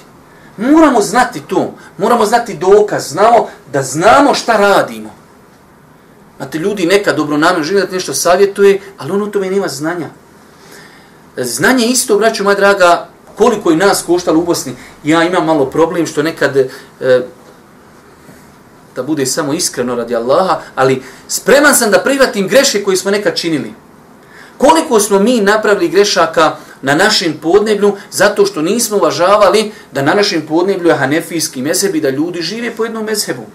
Moramo 0.56 1.00
znati 1.00 1.40
to. 1.40 1.74
Moramo 1.98 2.26
znati 2.26 2.54
dokaz. 2.54 3.08
Znamo 3.08 3.48
da 3.72 3.82
znamo 3.82 4.34
šta 4.34 4.56
radimo. 4.56 5.10
Znate, 6.36 6.58
ljudi 6.58 6.86
neka 6.86 7.12
dobro 7.12 7.36
namjerno 7.36 7.64
žele 7.64 7.80
da 7.80 7.86
ti 7.86 7.94
nešto 7.94 8.14
savjetuje, 8.14 8.80
ali 8.98 9.12
ono 9.12 9.26
tome 9.26 9.50
nema 9.50 9.68
znanja. 9.68 10.08
Znanje 11.36 11.86
isto, 11.86 12.18
braću 12.18 12.44
moja 12.44 12.56
draga, 12.56 13.08
koliko 13.36 13.70
i 13.70 13.76
nas 13.76 14.02
koštalo 14.06 14.38
u 14.38 14.44
Bosni. 14.44 14.76
Ja 15.04 15.24
imam 15.24 15.44
malo 15.44 15.66
problem 15.66 16.06
što 16.06 16.22
nekad 16.22 16.56
e, 16.56 16.68
da 18.96 19.02
bude 19.02 19.26
samo 19.26 19.52
iskreno 19.52 19.94
radi 19.94 20.16
Allaha, 20.16 20.60
ali 20.74 21.02
spreman 21.28 21.74
sam 21.74 21.90
da 21.90 21.98
privatim 21.98 22.48
greške 22.48 22.84
koje 22.84 22.96
smo 22.96 23.10
nekad 23.10 23.36
činili. 23.36 23.74
Koliko 24.58 25.00
smo 25.00 25.18
mi 25.18 25.40
napravili 25.40 25.88
grešaka 25.88 26.56
na 26.82 26.94
našem 26.94 27.34
podneblju 27.42 27.96
zato 28.10 28.46
što 28.46 28.62
nismo 28.62 28.96
uvažavali 28.96 29.72
da 29.92 30.02
na 30.02 30.14
našem 30.14 30.46
podneblju 30.46 30.88
je 30.88 30.96
hanefijski 30.96 31.62
mezheb 31.62 31.94
i 31.94 32.00
da 32.00 32.10
ljudi 32.10 32.42
žive 32.42 32.70
po 32.76 32.84
jednom 32.84 33.04
mezhebu. 33.04 33.46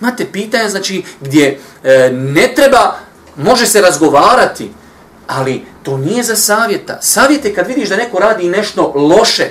Imate 0.00 0.26
pitanja 0.32 0.68
znači, 0.68 1.02
gdje 1.20 1.58
e, 1.84 2.10
ne 2.12 2.52
treba, 2.56 2.94
može 3.36 3.66
se 3.66 3.80
razgovarati, 3.80 4.70
ali 5.26 5.64
to 5.82 5.98
nije 5.98 6.22
za 6.22 6.36
savjeta. 6.36 6.98
Savjet 7.02 7.44
je 7.44 7.54
kad 7.54 7.66
vidiš 7.66 7.88
da 7.88 7.96
neko 7.96 8.18
radi 8.18 8.48
nešto 8.48 8.92
loše, 8.94 9.50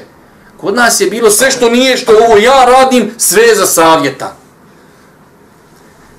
Kod 0.62 0.76
nas 0.76 1.02
je 1.02 1.10
bilo 1.10 1.32
sve 1.32 1.52
što 1.52 1.70
nije 1.70 1.98
što 1.98 2.12
ovo 2.12 2.38
ja 2.38 2.66
radim, 2.66 3.14
sve 3.18 3.56
za 3.56 3.66
savjeta. 3.66 4.36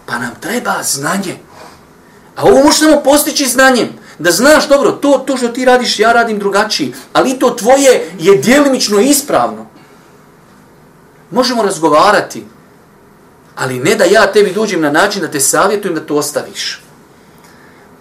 Pa 0.06 0.18
nam 0.18 0.30
treba 0.40 0.82
znanje. 0.82 1.36
A 2.36 2.44
ovo 2.44 2.64
možemo 2.64 3.02
postići 3.04 3.46
znanjem. 3.46 3.88
Da 4.18 4.30
znaš, 4.30 4.68
dobro, 4.68 4.92
to, 4.92 5.24
to 5.26 5.36
što 5.36 5.48
ti 5.48 5.64
radiš, 5.64 5.98
ja 5.98 6.12
radim 6.12 6.38
drugačiji. 6.38 6.94
Ali 7.12 7.38
to 7.38 7.50
tvoje 7.50 8.10
je 8.18 8.36
dijelimično 8.36 9.00
ispravno. 9.00 9.66
Možemo 11.30 11.62
razgovarati. 11.62 12.44
Ali 13.56 13.78
ne 13.78 13.94
da 13.94 14.04
ja 14.04 14.32
tebi 14.32 14.52
dođem 14.52 14.80
na 14.80 14.90
način 14.90 15.20
da 15.20 15.30
te 15.30 15.40
savjetujem 15.40 15.94
da 15.94 16.06
to 16.06 16.16
ostaviš 16.16 16.82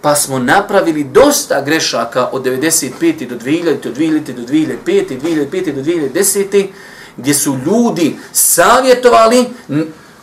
pa 0.00 0.14
smo 0.14 0.38
napravili 0.38 1.04
dosta 1.04 1.60
grešaka 1.60 2.28
od 2.32 2.42
95. 2.44 3.28
do 3.28 3.36
2000. 3.36 3.82
do 3.82 3.90
2000. 3.90 4.32
do 4.32 4.42
2005. 4.42 5.20
2005. 5.20 5.74
do 5.74 5.82
2010. 5.82 6.68
gdje 7.16 7.34
su 7.34 7.58
ljudi 7.66 8.16
savjetovali 8.32 9.48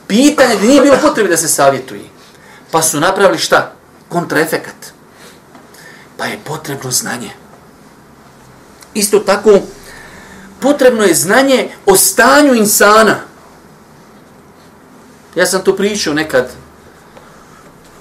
pitanje 0.08 0.56
gdje 0.56 0.70
nije 0.70 0.82
bilo 0.82 0.98
potrebe 1.02 1.30
da 1.30 1.38
se 1.38 1.48
savjetuje. 1.48 2.04
Pa 2.72 2.82
su 2.82 3.00
napravili 3.00 3.38
šta? 3.38 3.74
Kontraefekat. 4.10 4.76
Pa 6.18 6.26
je 6.26 6.40
potrebno 6.44 6.92
znanje. 6.92 7.30
Isto 8.94 9.20
tako, 9.20 9.60
potrebno 10.60 11.04
je 11.04 11.14
znanje 11.14 11.70
o 11.86 11.96
stanju 11.96 12.54
insana. 12.54 13.16
Ja 15.36 15.46
sam 15.46 15.62
to 15.62 15.76
pričao 15.76 16.14
nekad 16.14 16.52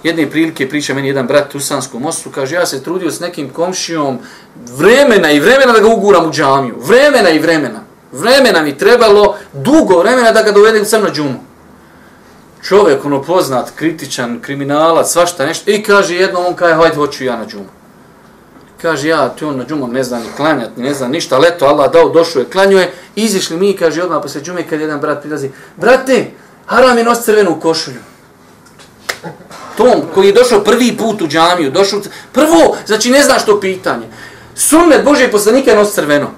jedne 0.03 0.31
prilike 0.31 0.69
priča 0.69 0.95
meni 0.95 1.09
jedan 1.09 1.27
brat 1.27 1.55
u 1.55 1.61
Sanskom 1.61 2.03
mostu, 2.03 2.31
kaže 2.31 2.55
ja 2.55 2.67
se 2.67 2.83
trudio 2.83 3.11
s 3.11 3.21
nekim 3.21 3.51
komšijom 3.51 4.19
vremena 4.77 5.31
i 5.31 5.41
vremena 5.41 5.73
da 5.73 5.81
ga 5.81 5.89
uguram 5.89 6.29
u 6.29 6.33
džamiju. 6.33 6.75
Vremena 6.79 7.31
i 7.31 7.39
vremena. 7.39 7.81
Vremena 8.13 8.63
mi 8.63 8.79
trebalo 8.79 9.37
dugo 9.53 9.99
vremena 9.99 10.33
da 10.33 10.43
ga 10.43 10.53
dovedem 10.53 10.85
sam 10.85 11.03
na 11.03 11.11
džumu. 11.11 11.41
Čovjek, 12.63 13.05
ono 13.05 13.23
poznat, 13.23 13.71
kritičan, 13.77 14.41
kriminalac, 14.43 15.13
svašta 15.13 15.47
nešto. 15.47 15.71
I 15.71 15.83
kaže 15.83 16.15
jedno, 16.15 16.41
on 16.41 16.55
kaže, 16.55 16.75
hajde, 16.75 16.97
hoću 16.97 17.25
ja 17.25 17.37
na 17.37 17.47
džumu. 17.47 17.69
Kaže, 18.83 19.09
ja, 19.09 19.29
ti 19.29 19.45
on 19.45 19.57
na 19.57 19.65
džumu 19.65 19.89
ne 19.89 20.05
znam 20.05 20.23
ni 20.23 20.29
klanjat, 20.37 20.77
ne 20.77 20.95
znam 20.95 21.11
ništa, 21.11 21.39
leto 21.39 21.67
Allah 21.67 21.93
dao, 21.93 22.09
došao 22.09 22.41
je, 22.41 22.51
klanjuje. 22.51 22.93
Izišli 23.17 23.57
mi, 23.57 23.77
kaže, 23.77 24.03
odmah 24.03 24.23
posle 24.23 24.41
džume, 24.41 24.69
kad 24.69 24.81
jedan 24.81 25.01
brat 25.01 25.23
prilazi, 25.23 25.51
brate, 25.77 26.31
haram 26.67 26.99
je 26.99 27.05
nos 27.05 27.25
crvenu 27.25 27.61
košulju 27.61 28.16
tom 29.77 30.03
koji 30.15 30.27
je 30.27 30.33
došao 30.33 30.65
prvi 30.65 30.97
put 30.97 31.23
u 31.23 31.29
džamiju, 31.29 31.71
došao, 31.71 32.01
prvo, 32.33 32.77
znači 32.87 33.11
ne 33.11 33.23
znaš 33.23 33.45
to 33.45 33.61
pitanje. 33.61 34.07
Sunnet 34.55 35.05
Božeg 35.05 35.31
poslanika 35.31 35.71
je 35.71 35.77
nos 35.77 35.93
crveno. 35.95 36.31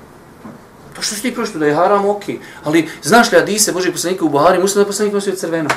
To 0.96 1.02
što 1.02 1.14
si 1.14 1.22
ti 1.22 1.34
prošto 1.34 1.58
da 1.58 1.66
je 1.66 1.74
haram, 1.74 2.08
ok. 2.08 2.22
Ali 2.64 2.88
znaš 3.02 3.32
li 3.32 3.38
Adise 3.38 3.72
Božeg 3.72 3.92
poslanika 3.92 4.24
u 4.24 4.28
Buhari, 4.28 4.58
muslim 4.58 4.84
da 4.84 4.86
poslanik 4.86 5.14
nosio 5.14 5.36
crveno. 5.36 5.70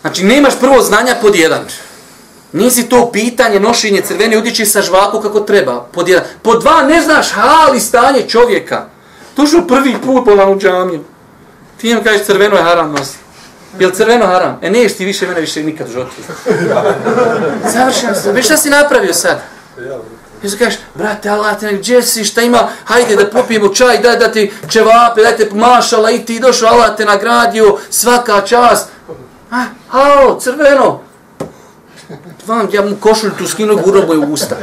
Znači 0.00 0.24
nemaš 0.24 0.58
prvo 0.60 0.82
znanja 0.82 1.16
pod 1.22 1.36
jedan. 1.36 1.64
Nisi 2.52 2.88
to 2.88 3.10
pitanje 3.12 3.60
nošenje 3.60 4.00
crvene 4.00 4.38
odjeće 4.38 4.66
sa 4.66 4.82
žvaku 4.82 5.20
kako 5.20 5.40
treba. 5.40 5.80
Pod, 5.92 6.08
jedan. 6.08 6.24
pod 6.42 6.60
dva 6.60 6.82
ne 6.82 7.02
znaš 7.02 7.30
hali 7.30 7.80
stanje 7.80 8.28
čovjeka. 8.28 8.86
To 9.34 9.46
što 9.46 9.66
prvi 9.66 9.96
put 10.04 10.24
po 10.24 10.30
u 10.30 10.58
džamiju. 10.58 11.04
Ti 11.80 11.90
im 11.90 12.04
kažeš 12.04 12.26
crveno 12.26 12.56
je 12.56 12.62
haram 12.62 12.92
nositi. 12.92 13.25
Jel 13.78 13.90
crveno 13.90 14.26
haram? 14.26 14.58
E 14.62 14.70
neš 14.70 14.96
ti 14.96 15.04
više 15.04 15.26
mene 15.26 15.40
više 15.40 15.62
nikad 15.62 15.88
u 15.88 15.92
životu. 15.92 16.12
Završeno 17.72 18.14
se. 18.14 18.32
Već 18.32 18.44
šta 18.44 18.56
si 18.56 18.70
napravio 18.70 19.14
sad? 19.14 19.40
I 20.42 20.48
se 20.48 20.58
kažeš, 20.58 20.78
brate, 20.94 21.28
Allah 21.28 21.60
te 21.60 21.72
gdje 21.72 22.02
si, 22.02 22.24
šta 22.24 22.42
ima, 22.42 22.68
hajde 22.84 23.16
da 23.16 23.30
popijemo 23.30 23.68
čaj, 23.68 23.98
daj 23.98 24.16
da 24.16 24.32
ti 24.32 24.52
čevape, 24.68 25.22
dajte 25.22 25.48
mašala 25.54 26.10
i 26.10 26.24
ti 26.24 26.40
došao, 26.40 26.68
Allah 26.68 26.96
te 26.96 27.04
nagradio, 27.04 27.78
svaka 27.90 28.40
čast. 28.40 28.88
A, 29.50 29.64
halo, 29.88 30.40
crveno. 30.40 31.00
Vam, 32.46 32.68
ja 32.72 32.82
mu 32.82 32.96
košulj 33.00 33.30
tu 33.38 33.46
skinu, 33.46 33.76
gurno 33.76 34.06
boju 34.06 34.22
usta. 34.22 34.56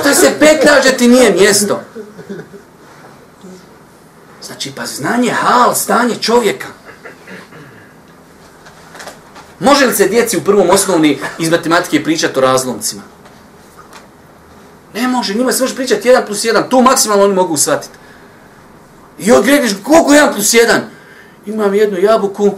Šta 0.00 0.14
se 0.14 0.32
petljaže 0.38 0.96
ti 0.96 1.08
nije 1.08 1.30
mjesto? 1.30 1.80
Znači, 4.42 4.72
pa 4.76 4.86
znanje, 4.86 5.30
hal, 5.30 5.74
stanje 5.74 6.14
čovjeka. 6.14 6.66
Može 9.62 9.86
li 9.86 9.94
se 9.94 10.08
djeci 10.08 10.36
u 10.36 10.44
prvom 10.44 10.70
osnovni 10.70 11.18
iz 11.38 11.50
matematike 11.50 12.04
pričati 12.04 12.38
o 12.38 12.42
razlomcima? 12.42 13.02
Ne 14.94 15.08
može, 15.08 15.34
njima 15.34 15.52
se 15.52 15.62
može 15.62 15.74
pričati 15.74 16.08
1 16.08 16.26
plus 16.26 16.44
1, 16.44 16.68
to 16.68 16.80
maksimalno 16.80 17.24
oni 17.24 17.34
mogu 17.34 17.56
shvatiti. 17.56 17.94
I 19.18 19.32
odgledeš, 19.32 19.72
koliko 19.82 20.14
je 20.14 20.22
1 20.22 20.34
plus 20.34 20.46
1? 20.46 20.80
Imam 21.46 21.74
jednu 21.74 21.98
jabuku, 21.98 22.50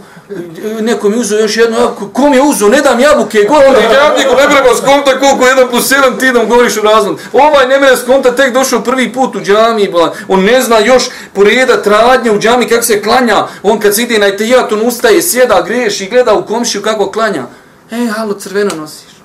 neko 0.81 1.09
mi 1.09 1.17
uzeo 1.17 1.39
još 1.39 1.57
jednu 1.57 1.77
jabuku, 1.77 2.09
kom 2.09 2.33
je 2.33 2.41
uzeo, 2.41 2.69
ne 2.69 2.81
dam 2.81 2.99
jabuke, 2.99 3.43
go, 3.49 3.55
ja 3.55 4.13
niko 4.17 4.35
ne 4.35 4.55
treba 4.55 4.75
skonta 4.75 5.19
koliko 5.19 5.47
jedan 5.47 5.69
plus 5.69 5.91
jedan 5.91 6.19
ti 6.19 6.31
nam 6.31 6.49
govoriš 6.49 6.77
o 6.77 6.81
razlom. 6.81 7.17
Ovaj 7.33 7.67
ne 7.67 7.79
mene 7.79 7.97
skonta, 7.97 8.35
tek 8.35 8.53
došao 8.53 8.81
prvi 8.81 9.13
put 9.13 9.35
u 9.35 9.41
džami, 9.41 9.93
on 10.27 10.43
ne 10.43 10.61
zna 10.61 10.79
još 10.79 11.09
poredat 11.33 11.87
radnje 11.87 12.31
u 12.31 12.39
džami, 12.39 12.69
kako 12.69 12.83
se 12.83 13.01
klanja, 13.01 13.47
on 13.63 13.79
kad 13.79 13.95
se 13.95 14.01
ide 14.01 14.19
na 14.19 14.27
etijat, 14.27 14.71
on 14.71 14.87
ustaje, 14.87 15.21
sjeda, 15.21 15.61
greš 15.67 16.01
i 16.01 16.09
gleda 16.09 16.33
u 16.33 16.45
komšiju 16.45 16.81
kako 16.81 17.11
klanja. 17.11 17.43
E, 17.91 18.07
halo, 18.15 18.33
crveno 18.33 18.75
nosiš. 18.75 19.15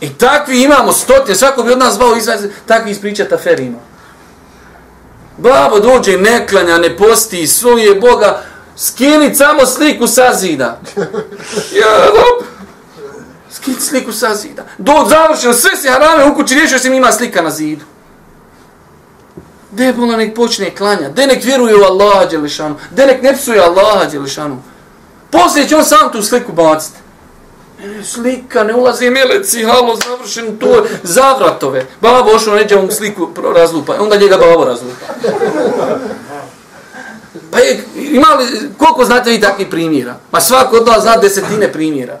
I 0.00 0.08
takvi 0.14 0.62
imamo 0.62 0.92
stotine, 0.92 1.34
svako 1.34 1.62
bi 1.62 1.72
od 1.72 1.78
nas 1.78 1.94
zvao 1.94 2.16
izraz, 2.16 2.44
takvi 2.66 2.90
ispričata 2.90 3.38
fer 3.38 3.60
ima. 3.60 3.78
Babo 5.38 5.80
dođe, 5.80 6.18
ne 6.18 6.46
klanja, 6.46 6.78
ne 6.78 6.96
posti, 6.96 7.46
svoje 7.46 7.94
Boga, 7.94 8.42
skini 8.76 9.34
samo 9.34 9.66
sliku 9.66 10.06
sa 10.06 10.34
zida. 10.34 10.80
Ja, 11.80 12.06
dop. 12.06 12.44
Skini 13.50 13.80
sliku 13.80 14.12
sa 14.12 14.34
zida. 14.34 14.64
Do 14.78 14.92
završeno, 15.08 15.54
sve 15.54 15.76
se 15.76 15.90
harame 15.90 16.24
u 16.24 16.34
kući, 16.34 16.54
riješio 16.54 16.78
se 16.78 16.88
ima 16.88 17.12
slika 17.12 17.42
na 17.42 17.50
zidu. 17.50 17.84
De 19.70 19.92
bola 19.92 20.16
nek 20.16 20.34
počne 20.34 20.74
klanja, 20.74 21.08
de 21.08 21.26
nek 21.26 21.44
vjeruje 21.44 21.76
u 21.76 21.84
Allaha 21.84 22.24
Đelešanu, 22.24 22.76
de 22.90 23.06
nek 23.06 23.22
ne 23.22 23.36
psuje 23.36 23.60
Allaha 23.60 24.04
Đelešanu. 24.04 24.62
Poslije 25.30 25.68
će 25.68 25.76
on 25.76 25.84
sam 25.84 26.12
tu 26.12 26.22
sliku 26.22 26.52
baciti. 26.52 26.98
E, 27.82 28.04
slika, 28.04 28.64
ne 28.64 28.74
ulazi 28.74 29.10
meleci, 29.10 29.64
halo, 29.64 29.96
završen, 30.06 30.58
to 30.58 30.74
je 30.74 30.82
zavratove. 31.02 31.86
Babo 32.00 32.30
ošao, 32.30 32.54
neđe 32.54 32.76
mu 32.76 32.90
sliku 32.90 33.28
razlupa, 33.54 33.94
onda 33.98 34.16
njega 34.16 34.36
babo 34.36 34.64
razlupa. 34.64 35.06
Pa 37.52 37.58
je, 37.58 37.84
imali, 37.96 38.46
koliko 38.78 39.04
znate 39.04 39.30
vi 39.30 39.40
takvih 39.40 39.66
primjera? 39.68 40.14
Pa 40.30 40.40
svako 40.40 40.76
od 40.76 40.88
vas 40.88 41.02
zna 41.02 41.16
desetine 41.16 41.72
primjera. 41.72 42.18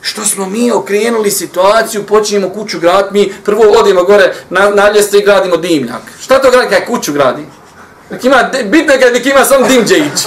Što 0.00 0.24
smo 0.24 0.46
mi 0.46 0.72
okrenuli 0.72 1.30
situaciju, 1.30 2.06
počinjemo 2.06 2.50
kuću 2.50 2.80
graditi, 2.80 3.14
mi 3.14 3.32
prvo 3.44 3.62
odimo 3.62 4.04
gore 4.04 4.34
na, 4.50 4.70
na 4.70 4.90
ljeste 4.90 5.18
i 5.18 5.24
gradimo 5.24 5.56
dimnjak. 5.56 6.00
Šta 6.20 6.42
to 6.42 6.50
gradi 6.50 6.68
kada 6.70 6.86
kuću 6.86 7.12
gradi? 7.12 7.42
Nek 8.10 8.24
ima, 8.24 8.50
bitno 8.64 8.92
je 8.92 9.00
kada 9.00 9.30
ima 9.30 9.44
samo 9.44 9.66
dim 9.66 9.84
džejić. 9.84 10.26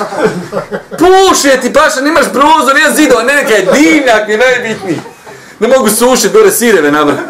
Puše 0.89 1.61
ti 1.61 1.73
paša, 1.73 2.01
nemaš 2.01 2.25
prozor, 2.33 2.75
nema 2.75 2.95
zidova, 2.95 3.23
ne 3.23 3.35
neka 3.35 3.53
je 3.53 3.67
dimnjak, 3.73 4.29
je 4.29 4.37
najbitniji. 4.37 4.99
Ne 5.59 5.67
mogu 5.67 5.89
sušiti 5.89 6.33
gore 6.33 6.51
sireve 6.51 6.91
na 6.91 7.03
vrhu. 7.03 7.21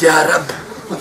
Ja 0.00 0.22
rab, 0.22 0.42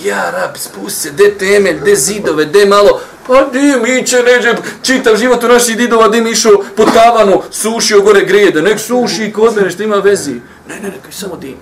ja 0.03 0.31
rab, 0.31 0.55
spusti 0.57 0.99
se, 0.99 1.11
de 1.11 1.37
temelj, 1.37 1.79
de 1.79 1.95
zidove, 1.95 2.45
de 2.45 2.65
malo, 2.65 3.01
pa 3.27 3.43
di 3.43 3.75
mi 3.83 4.07
će 4.07 4.23
neđe, 4.23 4.55
čitav 4.81 5.15
život 5.15 5.43
u 5.43 5.47
naših 5.47 5.77
didova, 5.77 6.07
dim 6.07 6.27
išao 6.27 6.63
po 6.77 6.85
tavanu, 6.85 7.41
sušio 7.51 8.01
gore 8.01 8.25
grede, 8.25 8.61
nek 8.61 8.79
suši 8.79 9.31
kod 9.35 9.55
mene, 9.55 9.71
što 9.71 9.83
ima 9.83 9.95
vezi. 9.95 10.33
Ne, 10.67 10.75
ne, 10.75 10.89
nekaj, 10.89 11.11
samo 11.11 11.35
dim. 11.35 11.57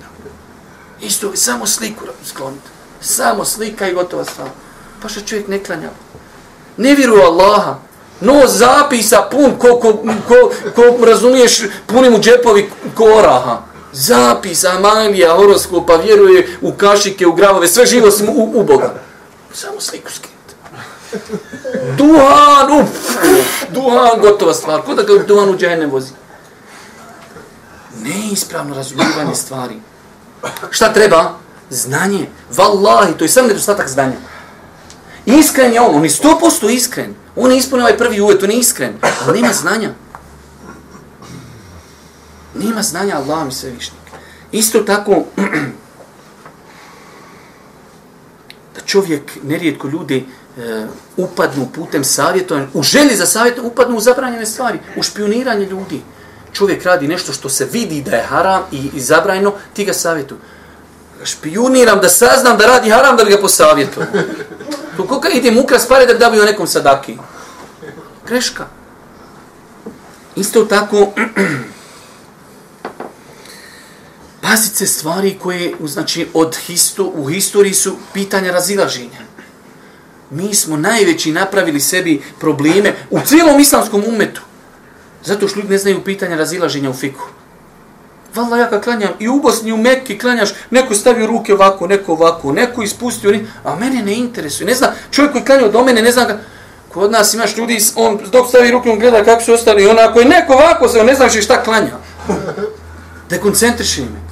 Isto, 1.01 1.31
samo 1.35 1.67
sliku 1.67 2.05
sklonite. 2.25 2.69
Samo 3.01 3.45
slika 3.45 3.87
i 3.87 3.93
gotova 3.93 4.25
stvar. 4.25 4.47
Pa 5.01 5.09
što 5.09 5.21
čovjek 5.21 5.47
ne 5.47 5.63
klanja. 5.63 5.89
Ne 6.77 6.95
vjeruje 6.95 7.23
Allaha. 7.23 7.75
No 8.21 8.41
zapisa 8.47 9.27
pun, 9.31 9.55
ko, 9.59 9.79
ko, 9.79 9.93
ko, 10.27 10.51
ko 10.75 11.05
razumiješ, 11.05 11.61
puni 11.87 12.09
mu 12.09 12.19
džepovi 12.19 12.69
koraha. 12.95 13.70
Zapis, 13.93 14.63
amalija, 14.63 15.35
horoskopa, 15.35 15.95
vjeruje 15.95 16.57
u 16.61 16.71
kašike, 16.71 17.27
u 17.27 17.33
gravove, 17.33 17.67
sve 17.67 17.85
živo 17.85 18.11
sam 18.11 18.29
u, 18.29 18.51
u 18.55 18.63
Boga. 18.63 18.93
Samo 19.53 19.81
sliku 19.81 20.11
skinuti. 20.11 20.31
Duhan, 21.97 22.81
uf, 22.81 22.89
duhan, 23.69 24.19
gotova 24.21 24.53
stvar. 24.53 24.81
Ko 24.81 24.93
da 24.93 25.03
ga 25.03 25.23
duhan 25.23 25.49
u 25.49 25.57
džene 25.57 25.85
vozi? 25.85 26.11
Neispravno 28.03 28.75
razumijevanje 28.75 29.35
stvari. 29.35 29.75
Šta 30.69 30.93
treba? 30.93 31.33
Znanje. 31.69 32.29
Wallahi, 32.55 33.17
to 33.17 33.23
je 33.23 33.29
sam 33.29 33.47
nedostatak 33.47 33.89
znanja. 33.89 34.17
Iskren 35.25 35.73
je 35.73 35.81
on, 35.81 35.95
on 35.95 36.03
je 36.03 36.09
100% 36.09 36.69
iskren. 36.73 37.15
On 37.35 37.51
je 37.51 37.57
ispunio 37.57 37.85
ovaj 37.85 37.97
prvi 37.97 38.21
uvjet, 38.21 38.43
on 38.43 38.51
je 38.51 38.57
iskren. 38.57 38.93
Ali 39.25 39.41
nema 39.41 39.53
znanja. 39.53 39.89
Nema 42.63 42.81
znanja 42.81 43.17
Allah 43.17 43.45
mi 43.45 43.51
svevišnjik. 43.51 44.01
Isto 44.51 44.79
tako, 44.79 45.11
da 48.75 48.81
čovjek, 48.85 49.31
nerijetko 49.43 49.87
ljudi, 49.87 50.25
e, 50.57 50.87
upadnu 51.17 51.67
putem 51.75 52.03
savjetovanja, 52.03 52.67
u 52.73 52.83
želji 52.83 53.15
za 53.15 53.25
savjetovanje, 53.25 53.71
upadnu 53.71 53.97
u 53.97 54.01
zabranjene 54.01 54.45
stvari, 54.45 54.79
u 54.95 55.03
špioniranje 55.03 55.65
ljudi. 55.65 56.01
Čovjek 56.53 56.83
radi 56.83 57.07
nešto 57.07 57.33
što 57.33 57.49
se 57.49 57.67
vidi 57.71 58.01
da 58.01 58.15
je 58.15 58.23
haram 58.23 58.63
i, 58.71 58.89
i 58.93 58.99
zabranjeno, 58.99 59.53
ti 59.73 59.85
ga 59.85 59.93
savjetu. 59.93 60.37
Špioniram 61.23 61.99
da 61.99 62.09
saznam 62.09 62.57
da 62.57 62.65
radi 62.65 62.89
haram, 62.89 63.17
da 63.17 63.23
li 63.23 63.31
ga 63.31 63.41
posavjetujem. 63.41 64.09
To 64.97 65.07
koga 65.07 65.29
idem 65.29 65.57
ukras 65.57 65.87
pare 65.87 66.05
da 66.05 66.13
bi 66.13 66.19
dobio 66.19 66.45
nekom 66.45 66.67
sadaki. 66.67 67.17
Greška. 68.27 68.65
Isto 70.35 70.65
tako, 70.65 70.97
pazit 74.41 74.75
se 74.75 74.87
stvari 74.87 75.37
koje, 75.41 75.73
znači, 75.83 76.27
od 76.33 76.55
histo, 76.55 77.11
u 77.15 77.25
historiji 77.25 77.73
su 77.73 77.95
pitanja 78.13 78.51
razilaženja. 78.51 79.21
Mi 80.29 80.55
smo 80.55 80.77
najveći 80.77 81.31
napravili 81.31 81.79
sebi 81.79 82.21
probleme 82.39 82.93
u 83.09 83.19
cijelom 83.25 83.59
islamskom 83.59 84.03
umetu. 84.07 84.41
Zato 85.23 85.47
što 85.47 85.59
ljudi 85.59 85.71
ne 85.71 85.77
znaju 85.77 86.03
pitanja 86.03 86.35
razilaženja 86.35 86.89
u 86.89 86.93
fiku. 86.93 87.25
Vala 88.35 88.57
ja 88.57 88.69
kad 88.69 88.83
klanjam 88.83 89.11
i 89.19 89.27
u 89.27 89.41
Bosni 89.41 89.71
u 89.71 89.77
Mekki 89.77 90.17
klanjaš, 90.17 90.49
neko 90.69 90.95
stavio 90.95 91.27
ruke 91.27 91.53
ovako, 91.53 91.87
neko 91.87 92.11
ovako, 92.11 92.51
neko 92.51 92.81
ispustio, 92.83 93.39
a 93.63 93.75
mene 93.75 94.03
ne 94.03 94.13
interesuje. 94.13 94.67
Ne 94.67 94.73
zna, 94.73 94.91
čovjek 95.11 95.31
koji 95.31 95.45
klanja 95.45 95.65
od 95.65 95.85
mene, 95.85 96.01
ne 96.01 96.11
zna 96.11 96.25
ga, 96.25 96.39
kod 96.93 97.11
nas 97.11 97.33
imaš 97.33 97.57
ljudi, 97.57 97.79
on 97.95 98.19
dok 98.31 98.47
stavi 98.47 98.71
ruke, 98.71 98.89
on 98.89 98.99
gleda 98.99 99.23
kako 99.23 99.43
su 99.43 99.53
ostali, 99.53 99.87
onako 99.87 100.19
je 100.19 100.25
neko 100.25 100.53
ovako, 100.53 100.87
se 100.87 100.99
on 100.99 101.05
ne 101.05 101.15
zna 101.15 101.29
šta 101.29 101.63
klanja. 101.63 101.97
Dekoncentriši 103.29 104.01
me. 104.01 104.30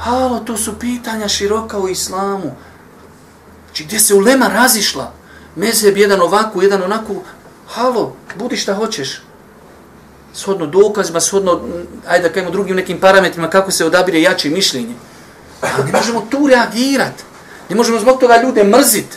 Halo, 0.00 0.40
to 0.40 0.56
su 0.56 0.78
pitanja 0.78 1.28
široka 1.28 1.78
u 1.78 1.88
islamu. 1.88 2.56
Znači, 3.66 3.84
gdje 3.84 4.00
se 4.00 4.14
ulema 4.14 4.48
razišla, 4.48 5.12
mezeb 5.56 5.96
jedan 5.96 6.20
ovako, 6.20 6.62
jedan 6.62 6.82
onako, 6.82 7.14
halo, 7.68 8.16
budi 8.38 8.56
šta 8.56 8.74
hoćeš 8.74 9.22
shodno 10.34 10.66
dokazima, 10.66 11.20
shodno, 11.20 11.60
ajde 12.08 12.28
da 12.28 12.32
kajemo 12.34 12.50
drugim 12.50 12.76
nekim 12.76 13.00
parametrima, 13.00 13.50
kako 13.50 13.70
se 13.70 13.84
odabire 13.84 14.20
jače 14.20 14.50
mišljenje. 14.50 14.94
Ali 15.60 15.84
ne 15.84 15.92
možemo 15.92 16.26
tu 16.30 16.46
reagirati. 16.46 17.24
Ne 17.68 17.76
možemo 17.76 18.00
zbog 18.00 18.20
toga 18.20 18.42
ljude 18.42 18.64
mrziti. 18.64 19.16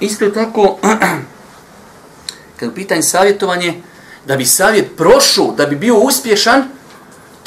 Isto 0.00 0.30
tako, 0.30 0.78
kad 2.58 2.74
pitanje 2.74 3.02
savjetovanje, 3.02 3.82
da 4.26 4.36
bi 4.36 4.44
savjet 4.44 4.96
prošao, 4.96 5.52
da 5.56 5.66
bi 5.66 5.76
bio 5.76 5.96
uspješan, 5.96 6.77